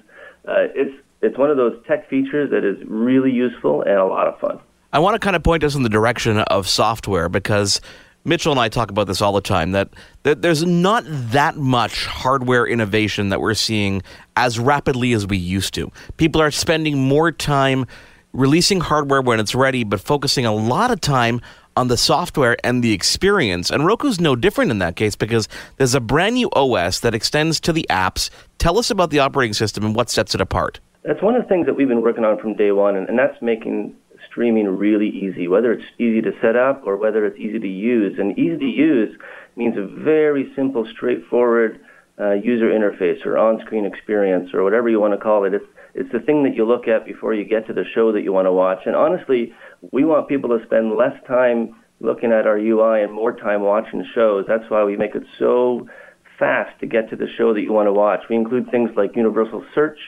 Uh, 0.46 0.68
it's 0.74 0.94
it's 1.22 1.38
one 1.38 1.50
of 1.50 1.56
those 1.56 1.74
tech 1.88 2.10
features 2.10 2.50
that 2.50 2.64
is 2.64 2.76
really 2.86 3.32
useful 3.32 3.80
and 3.80 3.96
a 3.96 4.04
lot 4.04 4.26
of 4.26 4.38
fun. 4.38 4.60
I 4.92 4.98
want 4.98 5.14
to 5.14 5.18
kind 5.18 5.34
of 5.34 5.42
point 5.42 5.64
us 5.64 5.74
in 5.74 5.82
the 5.82 5.88
direction 5.88 6.38
of 6.38 6.68
software 6.68 7.30
because 7.30 7.80
Mitchell 8.26 8.50
and 8.50 8.60
I 8.60 8.68
talk 8.68 8.90
about 8.90 9.06
this 9.06 9.22
all 9.22 9.32
the 9.32 9.40
time 9.40 9.70
that, 9.70 9.88
that 10.24 10.42
there's 10.42 10.64
not 10.64 11.04
that 11.06 11.56
much 11.56 12.06
hardware 12.06 12.66
innovation 12.66 13.28
that 13.28 13.40
we're 13.40 13.54
seeing 13.54 14.02
as 14.36 14.58
rapidly 14.58 15.12
as 15.12 15.28
we 15.28 15.36
used 15.36 15.74
to. 15.74 15.92
People 16.16 16.42
are 16.42 16.50
spending 16.50 16.98
more 16.98 17.30
time 17.30 17.86
releasing 18.32 18.80
hardware 18.80 19.22
when 19.22 19.38
it's 19.38 19.54
ready, 19.54 19.84
but 19.84 20.00
focusing 20.00 20.44
a 20.44 20.52
lot 20.52 20.90
of 20.90 21.00
time 21.00 21.40
on 21.76 21.86
the 21.86 21.96
software 21.96 22.56
and 22.64 22.82
the 22.82 22.92
experience. 22.92 23.70
And 23.70 23.86
Roku's 23.86 24.20
no 24.20 24.34
different 24.34 24.72
in 24.72 24.80
that 24.80 24.96
case 24.96 25.14
because 25.14 25.48
there's 25.76 25.94
a 25.94 26.00
brand 26.00 26.34
new 26.34 26.50
OS 26.50 26.98
that 27.00 27.14
extends 27.14 27.60
to 27.60 27.72
the 27.72 27.86
apps. 27.88 28.28
Tell 28.58 28.76
us 28.76 28.90
about 28.90 29.10
the 29.10 29.20
operating 29.20 29.54
system 29.54 29.84
and 29.84 29.94
what 29.94 30.10
sets 30.10 30.34
it 30.34 30.40
apart. 30.40 30.80
That's 31.04 31.22
one 31.22 31.36
of 31.36 31.42
the 31.42 31.48
things 31.48 31.66
that 31.66 31.74
we've 31.74 31.86
been 31.86 32.02
working 32.02 32.24
on 32.24 32.40
from 32.40 32.54
day 32.54 32.72
one, 32.72 32.96
and, 32.96 33.08
and 33.08 33.16
that's 33.16 33.40
making 33.40 33.94
streaming 34.36 34.66
really 34.76 35.08
easy, 35.08 35.48
whether 35.48 35.72
it's 35.72 35.84
easy 35.98 36.20
to 36.20 36.30
set 36.42 36.56
up 36.56 36.82
or 36.84 36.98
whether 36.98 37.24
it's 37.24 37.38
easy 37.38 37.58
to 37.58 37.66
use. 37.66 38.18
And 38.18 38.38
easy 38.38 38.58
to 38.58 38.66
use 38.66 39.18
means 39.56 39.76
a 39.78 39.86
very 39.86 40.52
simple, 40.54 40.86
straightforward 40.94 41.80
uh, 42.20 42.32
user 42.32 42.66
interface 42.66 43.24
or 43.24 43.38
on-screen 43.38 43.86
experience 43.86 44.50
or 44.52 44.62
whatever 44.62 44.90
you 44.90 45.00
want 45.00 45.14
to 45.14 45.18
call 45.18 45.44
it. 45.44 45.54
It's, 45.54 45.64
it's 45.94 46.12
the 46.12 46.20
thing 46.20 46.44
that 46.44 46.54
you 46.54 46.66
look 46.66 46.86
at 46.86 47.06
before 47.06 47.32
you 47.32 47.44
get 47.44 47.66
to 47.68 47.72
the 47.72 47.84
show 47.94 48.12
that 48.12 48.20
you 48.20 48.32
want 48.32 48.44
to 48.44 48.52
watch. 48.52 48.80
And 48.84 48.94
honestly, 48.94 49.54
we 49.90 50.04
want 50.04 50.28
people 50.28 50.50
to 50.50 50.62
spend 50.66 50.94
less 50.94 51.16
time 51.26 51.74
looking 52.00 52.30
at 52.30 52.46
our 52.46 52.58
UI 52.58 53.02
and 53.02 53.12
more 53.12 53.32
time 53.32 53.62
watching 53.62 54.04
shows. 54.14 54.44
That's 54.46 54.68
why 54.68 54.84
we 54.84 54.98
make 54.98 55.14
it 55.14 55.24
so 55.38 55.88
fast 56.38 56.78
to 56.80 56.86
get 56.86 57.08
to 57.08 57.16
the 57.16 57.26
show 57.38 57.54
that 57.54 57.62
you 57.62 57.72
want 57.72 57.86
to 57.86 57.92
watch. 57.94 58.20
We 58.28 58.36
include 58.36 58.70
things 58.70 58.90
like 58.96 59.16
universal 59.16 59.64
search, 59.74 59.98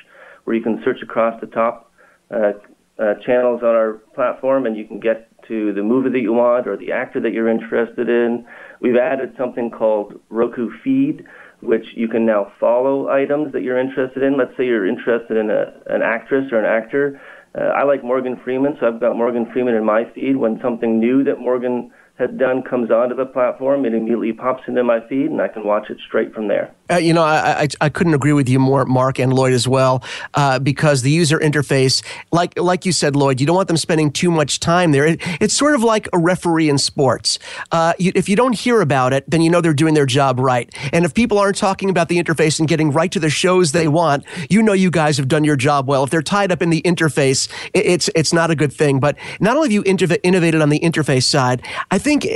where 0.44 0.54
you 0.54 0.62
can 0.62 0.82
search 0.84 0.98
across 1.02 1.40
the 1.40 1.46
top 1.46 1.90
uh, 2.30 2.52
uh, 2.98 3.14
channels 3.24 3.62
on 3.62 3.74
our 3.74 3.94
platform 4.14 4.66
and 4.66 4.76
you 4.76 4.84
can 4.84 5.00
get 5.00 5.28
to 5.46 5.72
the 5.72 5.82
movie 5.82 6.10
that 6.10 6.20
you 6.20 6.32
want 6.32 6.66
or 6.66 6.76
the 6.76 6.92
actor 6.92 7.20
that 7.20 7.32
you're 7.32 7.48
interested 7.48 8.08
in. 8.08 8.44
We've 8.80 8.96
added 8.96 9.34
something 9.38 9.70
called 9.70 10.20
Roku 10.28 10.70
Feed, 10.82 11.24
which 11.60 11.86
you 11.94 12.08
can 12.08 12.26
now 12.26 12.52
follow 12.60 13.08
items 13.08 13.52
that 13.52 13.62
you're 13.62 13.78
interested 13.78 14.22
in. 14.22 14.36
Let's 14.36 14.56
say 14.56 14.66
you're 14.66 14.86
interested 14.86 15.36
in 15.36 15.50
a, 15.50 15.72
an 15.86 16.02
actress 16.02 16.52
or 16.52 16.58
an 16.58 16.66
actor. 16.66 17.20
Uh, 17.58 17.64
I 17.64 17.84
like 17.84 18.04
Morgan 18.04 18.38
Freeman, 18.44 18.76
so 18.78 18.86
I've 18.86 19.00
got 19.00 19.16
Morgan 19.16 19.50
Freeman 19.52 19.74
in 19.74 19.84
my 19.84 20.04
feed. 20.14 20.36
When 20.36 20.60
something 20.60 21.00
new 21.00 21.24
that 21.24 21.38
Morgan 21.40 21.90
has 22.18 22.30
done 22.36 22.62
comes 22.62 22.90
onto 22.90 23.14
the 23.14 23.26
platform, 23.26 23.84
it 23.86 23.94
immediately 23.94 24.32
pops 24.32 24.62
into 24.68 24.84
my 24.84 25.00
feed, 25.08 25.30
and 25.30 25.40
I 25.40 25.48
can 25.48 25.64
watch 25.64 25.88
it 25.88 25.98
straight 26.06 26.34
from 26.34 26.48
there. 26.48 26.74
Uh, 26.90 26.96
you 26.96 27.12
know, 27.12 27.22
I, 27.22 27.62
I, 27.62 27.68
I 27.82 27.88
couldn't 27.88 28.14
agree 28.14 28.32
with 28.32 28.48
you 28.48 28.58
more, 28.58 28.84
Mark 28.84 29.18
and 29.18 29.32
Lloyd 29.32 29.52
as 29.52 29.68
well, 29.68 30.02
uh, 30.34 30.58
because 30.58 31.02
the 31.02 31.10
user 31.10 31.38
interface, 31.38 32.02
like 32.32 32.58
like 32.58 32.86
you 32.86 32.92
said, 32.92 33.16
Lloyd, 33.16 33.40
you 33.40 33.46
don't 33.46 33.56
want 33.56 33.68
them 33.68 33.76
spending 33.76 34.10
too 34.10 34.30
much 34.30 34.60
time 34.60 34.92
there. 34.92 35.06
It, 35.06 35.20
it's 35.40 35.54
sort 35.54 35.74
of 35.74 35.82
like 35.82 36.08
a 36.12 36.18
referee 36.18 36.68
in 36.68 36.78
sports. 36.78 37.38
Uh, 37.72 37.92
you, 37.98 38.12
if 38.14 38.28
you 38.28 38.36
don't 38.36 38.54
hear 38.54 38.80
about 38.80 39.12
it, 39.12 39.28
then 39.28 39.42
you 39.42 39.50
know 39.50 39.60
they're 39.60 39.74
doing 39.74 39.94
their 39.94 40.06
job 40.06 40.38
right. 40.38 40.72
And 40.92 41.04
if 41.04 41.14
people 41.14 41.38
aren't 41.38 41.56
talking 41.56 41.90
about 41.90 42.08
the 42.08 42.22
interface 42.22 42.58
and 42.58 42.68
getting 42.68 42.90
right 42.90 43.12
to 43.12 43.20
the 43.20 43.30
shows 43.30 43.72
they 43.72 43.88
want, 43.88 44.24
you 44.48 44.62
know 44.62 44.72
you 44.72 44.90
guys 44.90 45.16
have 45.18 45.28
done 45.28 45.44
your 45.44 45.56
job 45.56 45.86
well. 45.86 46.04
If 46.04 46.10
they're 46.10 46.22
tied 46.22 46.52
up 46.52 46.62
in 46.62 46.70
the 46.70 46.82
interface, 46.82 47.48
it, 47.74 47.86
it's 47.86 48.10
it's 48.14 48.32
not 48.32 48.50
a 48.50 48.54
good 48.54 48.72
thing. 48.72 49.00
But 49.00 49.16
not 49.40 49.56
only 49.56 49.68
have 49.68 49.72
you 49.72 49.82
inter- 49.82 50.16
innovated 50.22 50.62
on 50.62 50.70
the 50.70 50.80
interface 50.80 51.24
side, 51.24 51.62
I 51.90 51.98
think 51.98 52.26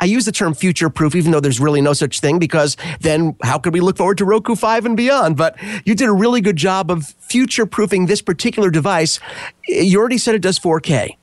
I 0.00 0.04
use 0.04 0.24
the 0.26 0.32
term 0.32 0.54
future 0.54 0.90
proof, 0.90 1.14
even 1.14 1.32
though 1.32 1.40
there's 1.40 1.60
really 1.60 1.80
no 1.80 1.92
such 1.92 2.20
thing, 2.20 2.38
because 2.38 2.76
then 3.00 3.36
how 3.42 3.58
could 3.58 3.74
we 3.74 3.80
look 3.80 3.95
forward 3.96 4.18
to 4.18 4.24
Roku 4.24 4.54
5 4.54 4.86
and 4.86 4.96
beyond? 4.96 5.36
But 5.36 5.56
you 5.84 5.94
did 5.94 6.08
a 6.08 6.12
really 6.12 6.40
good 6.40 6.56
job 6.56 6.90
of 6.90 7.06
future 7.18 7.66
proofing 7.66 8.06
this 8.06 8.22
particular 8.22 8.70
device. 8.70 9.18
You 9.66 9.98
already 9.98 10.18
said 10.18 10.34
it 10.34 10.42
does 10.42 10.58
4K. 10.58 11.16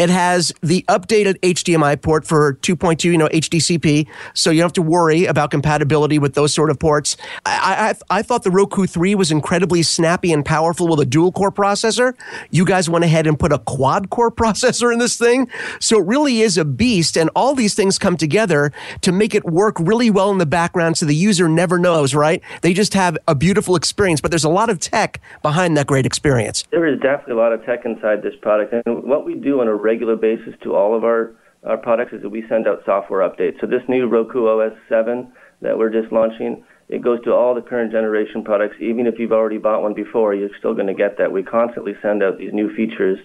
It 0.00 0.08
has 0.08 0.50
the 0.62 0.82
updated 0.88 1.38
HDMI 1.40 2.00
port 2.00 2.26
for 2.26 2.54
2.2, 2.54 3.04
you 3.04 3.18
know, 3.18 3.28
HDCP, 3.28 4.08
so 4.32 4.50
you 4.50 4.60
don't 4.60 4.64
have 4.64 4.72
to 4.72 4.82
worry 4.82 5.26
about 5.26 5.50
compatibility 5.50 6.18
with 6.18 6.32
those 6.32 6.54
sort 6.54 6.70
of 6.70 6.78
ports. 6.78 7.18
I, 7.44 7.94
I, 8.10 8.18
I 8.20 8.22
thought 8.22 8.42
the 8.42 8.50
Roku 8.50 8.86
3 8.86 9.14
was 9.14 9.30
incredibly 9.30 9.82
snappy 9.82 10.32
and 10.32 10.42
powerful 10.42 10.88
with 10.88 11.00
a 11.00 11.04
dual 11.04 11.32
core 11.32 11.52
processor. 11.52 12.14
You 12.50 12.64
guys 12.64 12.88
went 12.88 13.04
ahead 13.04 13.26
and 13.26 13.38
put 13.38 13.52
a 13.52 13.58
quad 13.58 14.08
core 14.08 14.30
processor 14.40 14.90
in 14.90 15.00
this 15.00 15.18
thing, 15.18 15.50
so 15.80 15.98
it 15.98 16.06
really 16.06 16.40
is 16.40 16.56
a 16.56 16.64
beast. 16.64 17.18
And 17.18 17.28
all 17.36 17.54
these 17.54 17.74
things 17.74 17.98
come 17.98 18.16
together 18.16 18.72
to 19.02 19.12
make 19.12 19.34
it 19.34 19.44
work 19.44 19.76
really 19.78 20.08
well 20.08 20.30
in 20.30 20.38
the 20.38 20.46
background, 20.46 20.96
so 20.96 21.04
the 21.04 21.14
user 21.14 21.46
never 21.46 21.78
knows, 21.78 22.14
right? 22.14 22.42
They 22.62 22.72
just 22.72 22.94
have 22.94 23.18
a 23.28 23.34
beautiful 23.34 23.76
experience, 23.76 24.22
but 24.22 24.30
there's 24.30 24.44
a 24.44 24.48
lot 24.48 24.70
of 24.70 24.80
tech 24.80 25.20
behind 25.42 25.76
that 25.76 25.86
great 25.86 26.06
experience. 26.06 26.64
There 26.70 26.86
is 26.86 26.98
definitely 27.00 27.34
a 27.34 27.36
lot 27.36 27.52
of 27.52 27.66
tech 27.66 27.84
inside 27.84 28.22
this 28.22 28.34
product, 28.40 28.72
and 28.72 29.04
what 29.04 29.26
we 29.26 29.34
do 29.34 29.60
on 29.60 29.68
a 29.68 29.74
regular 29.90 30.14
basis 30.14 30.54
to 30.62 30.76
all 30.76 30.96
of 30.96 31.02
our, 31.02 31.34
our 31.64 31.76
products 31.76 32.12
is 32.12 32.22
that 32.22 32.28
we 32.28 32.44
send 32.48 32.68
out 32.68 32.78
software 32.86 33.28
updates. 33.28 33.60
So 33.60 33.66
this 33.66 33.82
new 33.88 34.06
Roku 34.06 34.46
OS 34.46 34.76
7 34.88 35.32
that 35.62 35.76
we're 35.76 35.90
just 35.90 36.12
launching, 36.12 36.62
it 36.88 37.02
goes 37.02 37.18
to 37.24 37.32
all 37.32 37.54
the 37.56 37.60
current 37.60 37.90
generation 37.90 38.44
products. 38.44 38.76
Even 38.80 39.06
if 39.06 39.14
you've 39.18 39.32
already 39.32 39.58
bought 39.58 39.82
one 39.82 39.94
before, 39.94 40.32
you're 40.32 40.56
still 40.60 40.74
going 40.74 40.86
to 40.86 40.94
get 40.94 41.18
that. 41.18 41.32
We 41.32 41.42
constantly 41.42 41.94
send 42.00 42.22
out 42.22 42.38
these 42.38 42.52
new 42.52 42.68
features. 42.76 43.18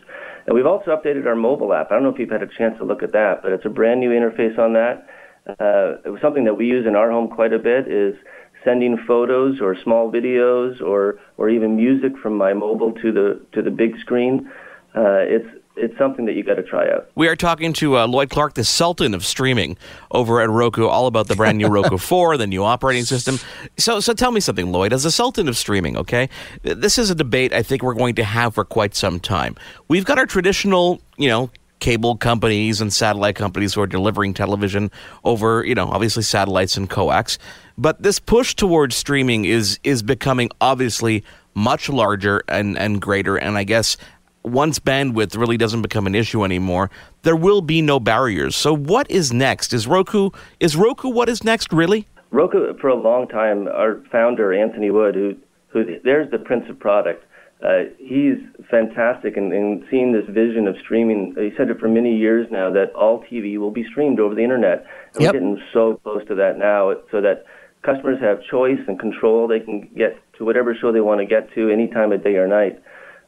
And 0.47 0.55
we've 0.55 0.65
also 0.65 0.89
updated 0.95 1.27
our 1.27 1.35
mobile 1.35 1.71
app. 1.71 1.91
I 1.91 1.93
don't 1.95 2.03
know 2.03 2.09
if 2.09 2.19
you've 2.19 2.31
had 2.31 2.41
a 2.41 2.49
chance 2.57 2.75
to 2.79 2.83
look 2.83 3.03
at 3.03 3.11
that, 3.11 3.41
but 3.43 3.51
it's 3.51 3.65
a 3.65 3.69
brand 3.69 3.99
new 3.99 4.09
interface 4.09 4.57
on 4.57 4.73
that. 4.73 5.05
Uh, 5.47 6.01
it 6.03 6.09
was 6.09 6.19
something 6.21 6.45
that 6.45 6.55
we 6.55 6.65
use 6.65 6.85
in 6.87 6.95
our 6.95 7.11
home 7.11 7.27
quite 7.29 7.53
a 7.53 7.59
bit 7.59 7.87
is 7.87 8.15
sending 8.63 8.97
photos 9.07 9.61
or 9.61 9.75
small 9.83 10.11
videos 10.11 10.81
or, 10.81 11.19
or 11.37 11.49
even 11.49 11.75
music 11.75 12.13
from 12.23 12.35
my 12.35 12.53
mobile 12.53 12.91
to 12.93 13.11
the 13.11 13.27
to 13.53 13.61
the 13.61 13.69
big 13.69 13.91
screen. 13.99 14.49
Uh, 14.95 15.21
it's 15.35 15.51
it's 15.77 15.97
something 15.97 16.25
that 16.25 16.35
you 16.35 16.43
got 16.43 16.55
to 16.55 16.63
try 16.63 16.89
out. 16.89 17.09
We 17.15 17.27
are 17.27 17.35
talking 17.35 17.73
to 17.73 17.97
uh, 17.97 18.07
Lloyd 18.07 18.29
Clark, 18.29 18.53
the 18.53 18.63
Sultan 18.63 19.13
of 19.13 19.25
streaming 19.25 19.77
over 20.11 20.41
at 20.41 20.49
Roku, 20.49 20.87
all 20.87 21.07
about 21.07 21.27
the 21.27 21.35
brand 21.35 21.57
new 21.57 21.67
Roku 21.67 21.97
4, 21.99 22.37
the 22.37 22.47
new 22.47 22.63
operating 22.63 23.03
system. 23.03 23.39
So, 23.77 23.99
so 23.99 24.13
tell 24.13 24.31
me 24.31 24.39
something, 24.39 24.71
Lloyd. 24.71 24.93
As 24.93 25.05
a 25.05 25.11
Sultan 25.11 25.47
of 25.47 25.57
streaming, 25.57 25.97
okay, 25.97 26.29
this 26.61 26.97
is 26.97 27.09
a 27.09 27.15
debate 27.15 27.53
I 27.53 27.61
think 27.61 27.83
we're 27.83 27.93
going 27.93 28.15
to 28.15 28.23
have 28.23 28.55
for 28.55 28.63
quite 28.63 28.95
some 28.95 29.19
time. 29.19 29.55
We've 29.87 30.05
got 30.05 30.17
our 30.17 30.25
traditional, 30.25 31.01
you 31.17 31.29
know, 31.29 31.49
cable 31.79 32.15
companies 32.15 32.79
and 32.79 32.91
satellite 32.91 33.35
companies 33.35 33.73
who 33.73 33.81
are 33.81 33.87
delivering 33.87 34.33
television 34.33 34.89
over, 35.23 35.63
you 35.65 35.75
know, 35.75 35.89
obviously 35.89 36.23
satellites 36.23 36.77
and 36.77 36.89
coax. 36.89 37.37
But 37.77 38.01
this 38.01 38.19
push 38.19 38.55
towards 38.55 38.95
streaming 38.95 39.45
is 39.45 39.79
is 39.83 40.01
becoming 40.01 40.49
obviously 40.61 41.23
much 41.55 41.89
larger 41.89 42.43
and, 42.47 42.77
and 42.77 43.01
greater. 43.01 43.37
And 43.37 43.57
I 43.57 43.63
guess 43.63 43.97
once 44.45 44.79
bandwidth 44.79 45.37
really 45.37 45.57
doesn't 45.57 45.81
become 45.81 46.07
an 46.07 46.15
issue 46.15 46.43
anymore, 46.43 46.89
there 47.23 47.35
will 47.35 47.61
be 47.61 47.81
no 47.81 47.99
barriers. 47.99 48.55
So 48.55 48.75
what 48.75 49.09
is 49.09 49.33
next? 49.33 49.73
Is 49.73 49.87
Roku 49.87 50.29
is 50.59 50.75
Roku 50.75 51.09
what 51.09 51.29
is 51.29 51.43
next 51.43 51.73
really? 51.73 52.07
Roku 52.31 52.77
for 52.79 52.89
a 52.89 52.95
long 52.95 53.27
time, 53.27 53.67
our 53.67 54.01
founder 54.11 54.53
Anthony 54.53 54.91
Wood, 54.91 55.15
who 55.15 55.35
who 55.69 55.99
there's 56.03 56.29
the 56.31 56.39
prince 56.39 56.65
of 56.69 56.79
product. 56.79 57.23
Uh, 57.63 57.85
he's 57.97 58.37
fantastic 58.69 59.37
in, 59.37 59.51
in 59.53 59.85
seeing 59.89 60.11
this 60.11 60.25
vision 60.29 60.67
of 60.67 60.75
streaming. 60.83 61.33
He 61.37 61.51
said 61.57 61.69
it 61.69 61.79
for 61.79 61.87
many 61.87 62.15
years 62.15 62.47
now 62.51 62.69
that 62.71 62.93
all 62.93 63.23
TV 63.23 63.57
will 63.57 63.71
be 63.71 63.85
streamed 63.89 64.19
over 64.19 64.35
the 64.35 64.43
internet. 64.43 64.85
And 65.15 65.23
yep. 65.23 65.33
we're 65.33 65.39
getting 65.39 65.61
so 65.73 65.99
close 66.03 66.27
to 66.27 66.35
that 66.35 66.57
now, 66.57 66.93
so 67.11 67.21
that 67.21 67.45
customers 67.81 68.19
have 68.21 68.43
choice 68.43 68.79
and 68.87 68.99
control. 68.99 69.47
They 69.47 69.61
can 69.61 69.89
get 69.95 70.19
to 70.37 70.45
whatever 70.45 70.75
show 70.75 70.91
they 70.91 71.01
want 71.01 71.21
to 71.21 71.25
get 71.25 71.53
to 71.55 71.69
any 71.69 71.87
time 71.87 72.11
of 72.11 72.23
day 72.23 72.35
or 72.35 72.47
night. 72.47 72.81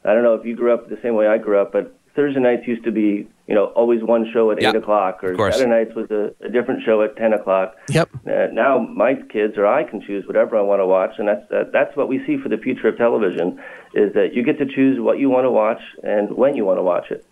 I 0.08 0.14
don't 0.14 0.24
know 0.24 0.34
if 0.36 0.46
you 0.46 0.56
grew 0.56 0.74
up 0.74 0.90
the 0.90 0.98
same 1.04 1.16
way 1.16 1.28
I 1.28 1.38
grew 1.38 1.60
up, 1.62 1.74
but 1.74 1.94
Thursday 2.16 2.40
nights 2.40 2.64
used 2.66 2.84
to 2.86 2.92
be, 2.92 3.28
you 3.46 3.54
know, 3.54 3.66
always 3.76 4.02
one 4.02 4.26
show 4.34 4.50
at 4.52 4.60
yep. 4.60 4.74
eight 4.74 4.78
o'clock, 4.80 5.24
or 5.24 5.36
Saturday 5.52 5.70
nights 5.70 5.96
was 5.96 6.10
a, 6.10 6.34
a, 6.44 6.50
different 6.50 6.82
show 6.84 7.04
at 7.04 7.16
ten 7.16 7.34
o'clock. 7.34 7.76
Yep. 7.90 8.10
Uh, 8.26 8.48
now 8.52 8.80
my 8.80 9.14
kids 9.32 9.54
or 9.58 9.68
I 9.68 9.84
can 9.84 10.02
choose 10.02 10.26
whatever 10.26 10.58
I 10.58 10.62
want 10.62 10.80
to 10.80 10.88
watch, 10.88 11.12
and 11.20 11.28
that's 11.28 11.52
uh, 11.52 11.66
that's 11.72 11.96
what 11.96 12.08
we 12.08 12.26
see 12.26 12.38
for 12.42 12.50
the 12.50 12.58
future 12.58 12.88
of 12.88 12.98
television, 12.98 13.60
is 13.94 14.14
that 14.14 14.34
you 14.34 14.44
get 14.44 14.58
to 14.58 14.66
choose 14.66 15.00
what 15.00 15.20
you 15.20 15.30
want 15.30 15.46
to 15.46 15.52
watch 15.52 15.82
and 16.04 16.36
when 16.36 16.56
you 16.56 16.66
want 16.66 16.80
to 16.80 16.84
watch 16.84 17.12
it. 17.12 17.24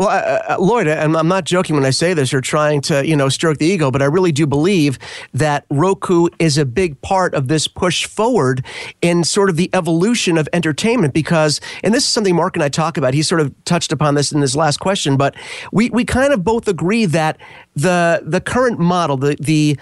Well, 0.00 0.08
uh, 0.08 0.56
Lloyd, 0.58 0.86
and 0.86 1.14
I'm 1.14 1.28
not 1.28 1.44
joking 1.44 1.76
when 1.76 1.84
I 1.84 1.90
say 1.90 2.14
this. 2.14 2.32
You're 2.32 2.40
trying 2.40 2.80
to, 2.82 3.06
you 3.06 3.14
know, 3.14 3.28
stroke 3.28 3.58
the 3.58 3.66
ego, 3.66 3.90
but 3.90 4.00
I 4.00 4.06
really 4.06 4.32
do 4.32 4.46
believe 4.46 4.98
that 5.34 5.66
Roku 5.68 6.28
is 6.38 6.56
a 6.56 6.64
big 6.64 6.98
part 7.02 7.34
of 7.34 7.48
this 7.48 7.68
push 7.68 8.06
forward 8.06 8.64
in 9.02 9.24
sort 9.24 9.50
of 9.50 9.56
the 9.56 9.68
evolution 9.74 10.38
of 10.38 10.48
entertainment. 10.54 11.12
Because, 11.12 11.60
and 11.84 11.92
this 11.92 12.04
is 12.04 12.08
something 12.08 12.34
Mark 12.34 12.56
and 12.56 12.62
I 12.62 12.70
talk 12.70 12.96
about. 12.96 13.12
He 13.12 13.22
sort 13.22 13.42
of 13.42 13.54
touched 13.66 13.92
upon 13.92 14.14
this 14.14 14.32
in 14.32 14.40
his 14.40 14.56
last 14.56 14.78
question, 14.78 15.18
but 15.18 15.34
we 15.70 15.90
we 15.90 16.06
kind 16.06 16.32
of 16.32 16.42
both 16.42 16.66
agree 16.66 17.04
that 17.04 17.36
the 17.76 18.22
the 18.24 18.40
current 18.40 18.78
model, 18.78 19.18
the 19.18 19.36
the 19.38 19.78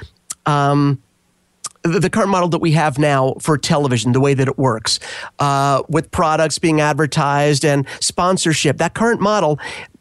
um, 0.47 1.01
the 1.85 2.11
current 2.11 2.31
model 2.31 2.49
that 2.49 2.61
we 2.61 2.73
have 2.73 2.99
now 2.99 3.35
for 3.41 3.57
television, 3.57 4.11
the 4.11 4.21
way 4.21 4.35
that 4.35 4.49
it 4.49 4.59
works, 4.59 4.99
uh, 5.39 5.85
with 5.89 6.11
products 6.11 6.59
being 6.59 6.81
advertised 6.81 7.65
and 7.65 7.87
sponsorship, 8.01 8.79
that 8.79 8.95
current 8.95 9.21
model 9.21 9.61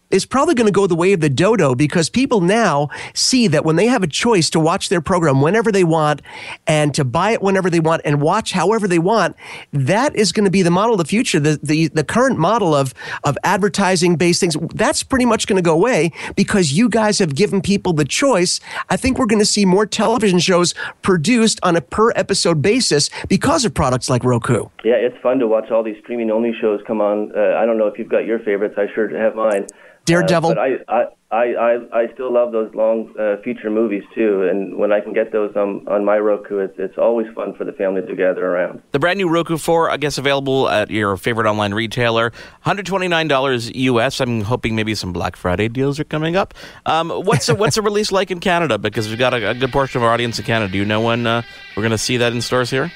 is 0.09 0.25
probably 0.25 0.55
going 0.55 0.67
to 0.67 0.71
go 0.71 0.87
the 0.87 0.95
way 0.95 1.13
of 1.13 1.19
the 1.19 1.29
dodo 1.29 1.75
because 1.75 2.09
people 2.09 2.41
now 2.41 2.89
see 3.13 3.47
that 3.47 3.65
when 3.65 3.75
they 3.75 3.87
have 3.87 4.03
a 4.03 4.07
choice 4.07 4.49
to 4.51 4.59
watch 4.59 4.89
their 4.89 5.01
program 5.01 5.41
whenever 5.41 5.71
they 5.71 5.83
want 5.83 6.21
and 6.65 6.93
to 6.95 7.03
buy 7.03 7.31
it 7.31 7.41
whenever 7.41 7.69
they 7.69 7.79
want 7.79 8.01
and 8.05 8.21
watch 8.21 8.51
however 8.53 8.87
they 8.87 8.99
want, 8.99 9.35
that 9.73 10.15
is 10.15 10.31
going 10.31 10.45
to 10.45 10.51
be 10.51 10.61
the 10.61 10.71
model 10.71 10.93
of 10.93 10.99
the 10.99 11.05
future. 11.05 11.39
The, 11.39 11.59
the, 11.61 11.87
the 11.89 12.03
current 12.03 12.37
model 12.37 12.73
of, 12.73 12.93
of 13.23 13.37
advertising 13.43 14.15
based 14.15 14.39
things, 14.39 14.55
that's 14.73 15.03
pretty 15.03 15.25
much 15.25 15.47
going 15.47 15.57
to 15.57 15.61
go 15.61 15.73
away 15.73 16.11
because 16.35 16.73
you 16.73 16.89
guys 16.89 17.19
have 17.19 17.35
given 17.35 17.61
people 17.61 17.93
the 17.93 18.05
choice. 18.05 18.59
I 18.89 18.97
think 18.97 19.17
we're 19.17 19.25
going 19.25 19.39
to 19.39 19.45
see 19.45 19.65
more 19.65 19.85
television 19.85 20.39
shows 20.39 20.73
produced 21.01 21.59
on 21.63 21.75
a 21.75 21.81
per 21.81 22.11
episode 22.11 22.61
basis 22.61 23.09
because 23.27 23.65
of 23.65 23.73
products 23.73 24.09
like 24.09 24.23
Roku. 24.23 24.65
Yeah, 24.83 24.95
it's 24.95 25.17
fun 25.21 25.39
to 25.39 25.47
watch 25.47 25.71
all 25.71 25.83
these 25.83 25.97
streaming 26.03 26.31
only 26.31 26.53
shows 26.59 26.79
come 26.87 27.01
on. 27.01 27.31
Uh, 27.35 27.57
I 27.57 27.65
don't 27.65 27.77
know 27.77 27.87
if 27.87 27.97
you've 27.97 28.09
got 28.09 28.25
your 28.25 28.39
favorites. 28.39 28.75
I 28.77 28.85
sure 28.93 29.07
have 29.17 29.35
mine. 29.35 29.67
Daredevil. 30.07 30.51
Uh, 30.51 30.55
but 30.55 30.59
I, 30.59 31.03
I, 31.29 31.53
I, 31.53 31.77
I 31.91 32.13
still 32.13 32.33
love 32.33 32.53
those 32.53 32.73
long 32.73 33.13
uh, 33.19 33.35
feature 33.43 33.69
movies 33.69 34.03
too, 34.15 34.47
and 34.49 34.77
when 34.77 34.93
I 34.93 35.01
can 35.01 35.13
get 35.13 35.33
those 35.33 35.53
on, 35.57 35.85
on 35.89 36.05
my 36.05 36.17
Roku, 36.17 36.59
it's, 36.59 36.75
it's 36.77 36.97
always 36.97 37.27
fun 37.35 37.53
for 37.55 37.65
the 37.65 37.73
family 37.73 38.01
to 38.01 38.15
gather 38.15 38.45
around. 38.45 38.81
The 38.93 38.99
brand 38.99 39.17
new 39.17 39.29
Roku 39.29 39.57
4, 39.57 39.91
I 39.91 39.97
guess, 39.97 40.17
available 40.17 40.69
at 40.69 40.89
your 40.89 41.17
favorite 41.17 41.45
online 41.45 41.73
retailer. 41.73 42.31
$129 42.65 43.71
US. 43.75 44.21
I'm 44.21 44.41
hoping 44.41 44.75
maybe 44.75 44.95
some 44.95 45.11
Black 45.11 45.35
Friday 45.35 45.67
deals 45.67 45.99
are 45.99 46.05
coming 46.05 46.37
up. 46.37 46.53
Um, 46.85 47.09
what's 47.09 47.49
a, 47.49 47.55
what's 47.55 47.75
a 47.75 47.81
release 47.81 48.11
like 48.11 48.31
in 48.31 48.39
Canada? 48.39 48.77
Because 48.77 49.09
we've 49.09 49.19
got 49.19 49.33
a, 49.33 49.49
a, 49.49 49.53
good 49.53 49.73
portion 49.73 49.99
of 49.99 50.03
our 50.03 50.13
audience 50.13 50.39
in 50.39 50.45
Canada. 50.45 50.71
Do 50.71 50.77
you 50.77 50.85
know 50.85 51.01
when 51.01 51.27
uh, 51.27 51.41
we're 51.75 51.83
going 51.83 51.91
to 51.91 51.97
see 51.97 52.15
that 52.17 52.31
in 52.31 52.41
stores 52.41 52.69
here? 52.69 52.89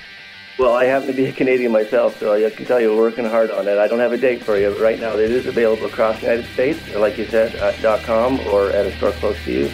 Well, 0.61 0.75
I 0.75 0.85
happen 0.85 1.07
to 1.07 1.13
be 1.13 1.25
a 1.25 1.31
Canadian 1.31 1.71
myself, 1.71 2.19
so 2.19 2.33
I 2.35 2.47
can 2.51 2.67
tell 2.67 2.79
you 2.79 2.95
we're 2.95 3.01
working 3.01 3.25
hard 3.25 3.49
on 3.49 3.67
it. 3.67 3.79
I 3.79 3.87
don't 3.87 3.97
have 3.97 4.11
a 4.11 4.17
date 4.17 4.43
for 4.43 4.59
you, 4.59 4.69
but 4.69 4.79
right 4.79 4.99
now 4.99 5.13
it 5.17 5.31
is 5.31 5.47
available 5.47 5.87
across 5.87 6.17
the 6.17 6.27
United 6.27 6.45
States, 6.53 6.93
like 6.93 7.17
you 7.17 7.25
said, 7.25 7.55
at 7.55 8.03
.com 8.03 8.39
or 8.41 8.69
at 8.69 8.85
a 8.85 8.95
store 8.97 9.11
close 9.13 9.43
to 9.45 9.51
you. 9.51 9.71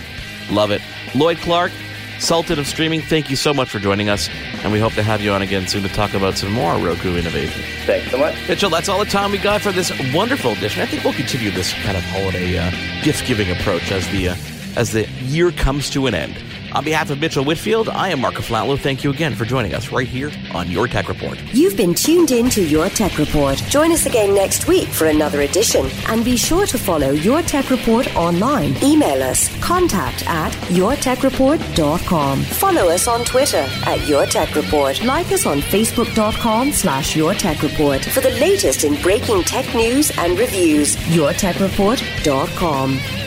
Love 0.49 0.71
it. 0.71 0.81
Lloyd 1.13 1.39
Clark, 1.39 1.73
Sultan 2.19 2.57
of 2.57 2.65
Streaming, 2.67 3.01
thank 3.01 3.29
you 3.29 3.35
so 3.35 3.53
much 3.53 3.69
for 3.69 3.79
joining 3.79 4.07
us, 4.07 4.29
and 4.63 4.71
we 4.71 4.79
hope 4.79 4.93
to 4.93 5.03
have 5.03 5.19
you 5.19 5.33
on 5.33 5.41
again 5.41 5.67
soon 5.67 5.83
to 5.83 5.89
talk 5.89 6.13
about 6.13 6.38
some 6.38 6.53
more 6.53 6.77
Roku 6.77 7.17
innovation. 7.17 7.61
Thanks 7.85 8.09
so 8.09 8.17
much. 8.17 8.47
Mitchell, 8.47 8.69
that's 8.69 8.88
all 8.88 8.99
the 8.99 9.11
time 9.11 9.33
we 9.33 9.39
got 9.39 9.59
for 9.59 9.73
this 9.73 9.91
wonderful 10.13 10.53
edition. 10.53 10.81
I 10.81 10.85
think 10.85 11.03
we'll 11.03 11.11
continue 11.11 11.51
this 11.51 11.73
kind 11.83 11.97
of 11.97 12.03
holiday 12.05 12.57
uh, 12.57 12.71
gift-giving 13.03 13.51
approach 13.51 13.91
as 13.91 14.07
the, 14.07 14.29
uh, 14.29 14.35
as 14.77 14.93
the 14.93 15.05
year 15.25 15.51
comes 15.51 15.89
to 15.89 16.07
an 16.07 16.15
end. 16.15 16.41
On 16.74 16.84
behalf 16.84 17.09
of 17.09 17.20
Mitchell 17.20 17.43
Whitfield, 17.45 17.89
I 17.89 18.09
am 18.09 18.20
Mark 18.22 18.36
Aflalo. 18.36 18.78
Thank 18.80 19.03
you 19.03 19.09
again 19.09 19.34
for 19.36 19.45
joining 19.45 19.74
us 19.74 19.91
right 19.91 20.07
here 20.07 20.32
on 20.53 20.70
Your 20.70 20.88
Tech 20.88 21.07
Report. 21.09 21.41
You've 21.53 21.76
been 21.78 21.93
tuned 21.93 22.32
in 22.32 22.49
to 22.51 22.61
Your 22.63 22.89
Tech 22.89 23.18
Report. 23.18 23.57
Join 23.70 23.91
us 23.91 24.05
again 24.05 24.34
next 24.36 24.68
week 24.68 24.88
for 24.89 25.07
another 25.07 25.41
edition. 25.41 25.88
And 26.07 26.24
be 26.26 26.36
sure 26.38 26.65
to 26.68 26.78
follow 26.78 27.11
Your 27.11 27.41
Tech 27.41 27.70
Report 27.70 28.13
online. 28.15 28.76
Email 28.84 29.24
us 29.24 29.49
contact 29.63 30.26
at 30.28 30.51
yourtechreport.com. 30.70 32.43
Follow 32.43 32.89
us 32.89 33.07
on 33.07 33.24
Twitter 33.26 33.65
at 33.86 34.05
Your 34.07 34.26
Tech 34.26 34.53
Report. 34.55 35.01
Like 35.03 35.32
us 35.32 35.45
on 35.45 35.61
facebook.com 35.61 36.72
slash 36.74 37.15
Your 37.15 37.34
Tech 37.34 37.61
Report 37.63 38.03
for 38.03 38.20
the 38.22 38.32
latest 38.32 38.84
in 38.84 39.01
breaking 39.01 39.43
tech 39.43 39.74
news 39.74 40.11
and 40.18 40.38
reviews. 40.38 40.95
yourtechreport.com. 40.97 43.26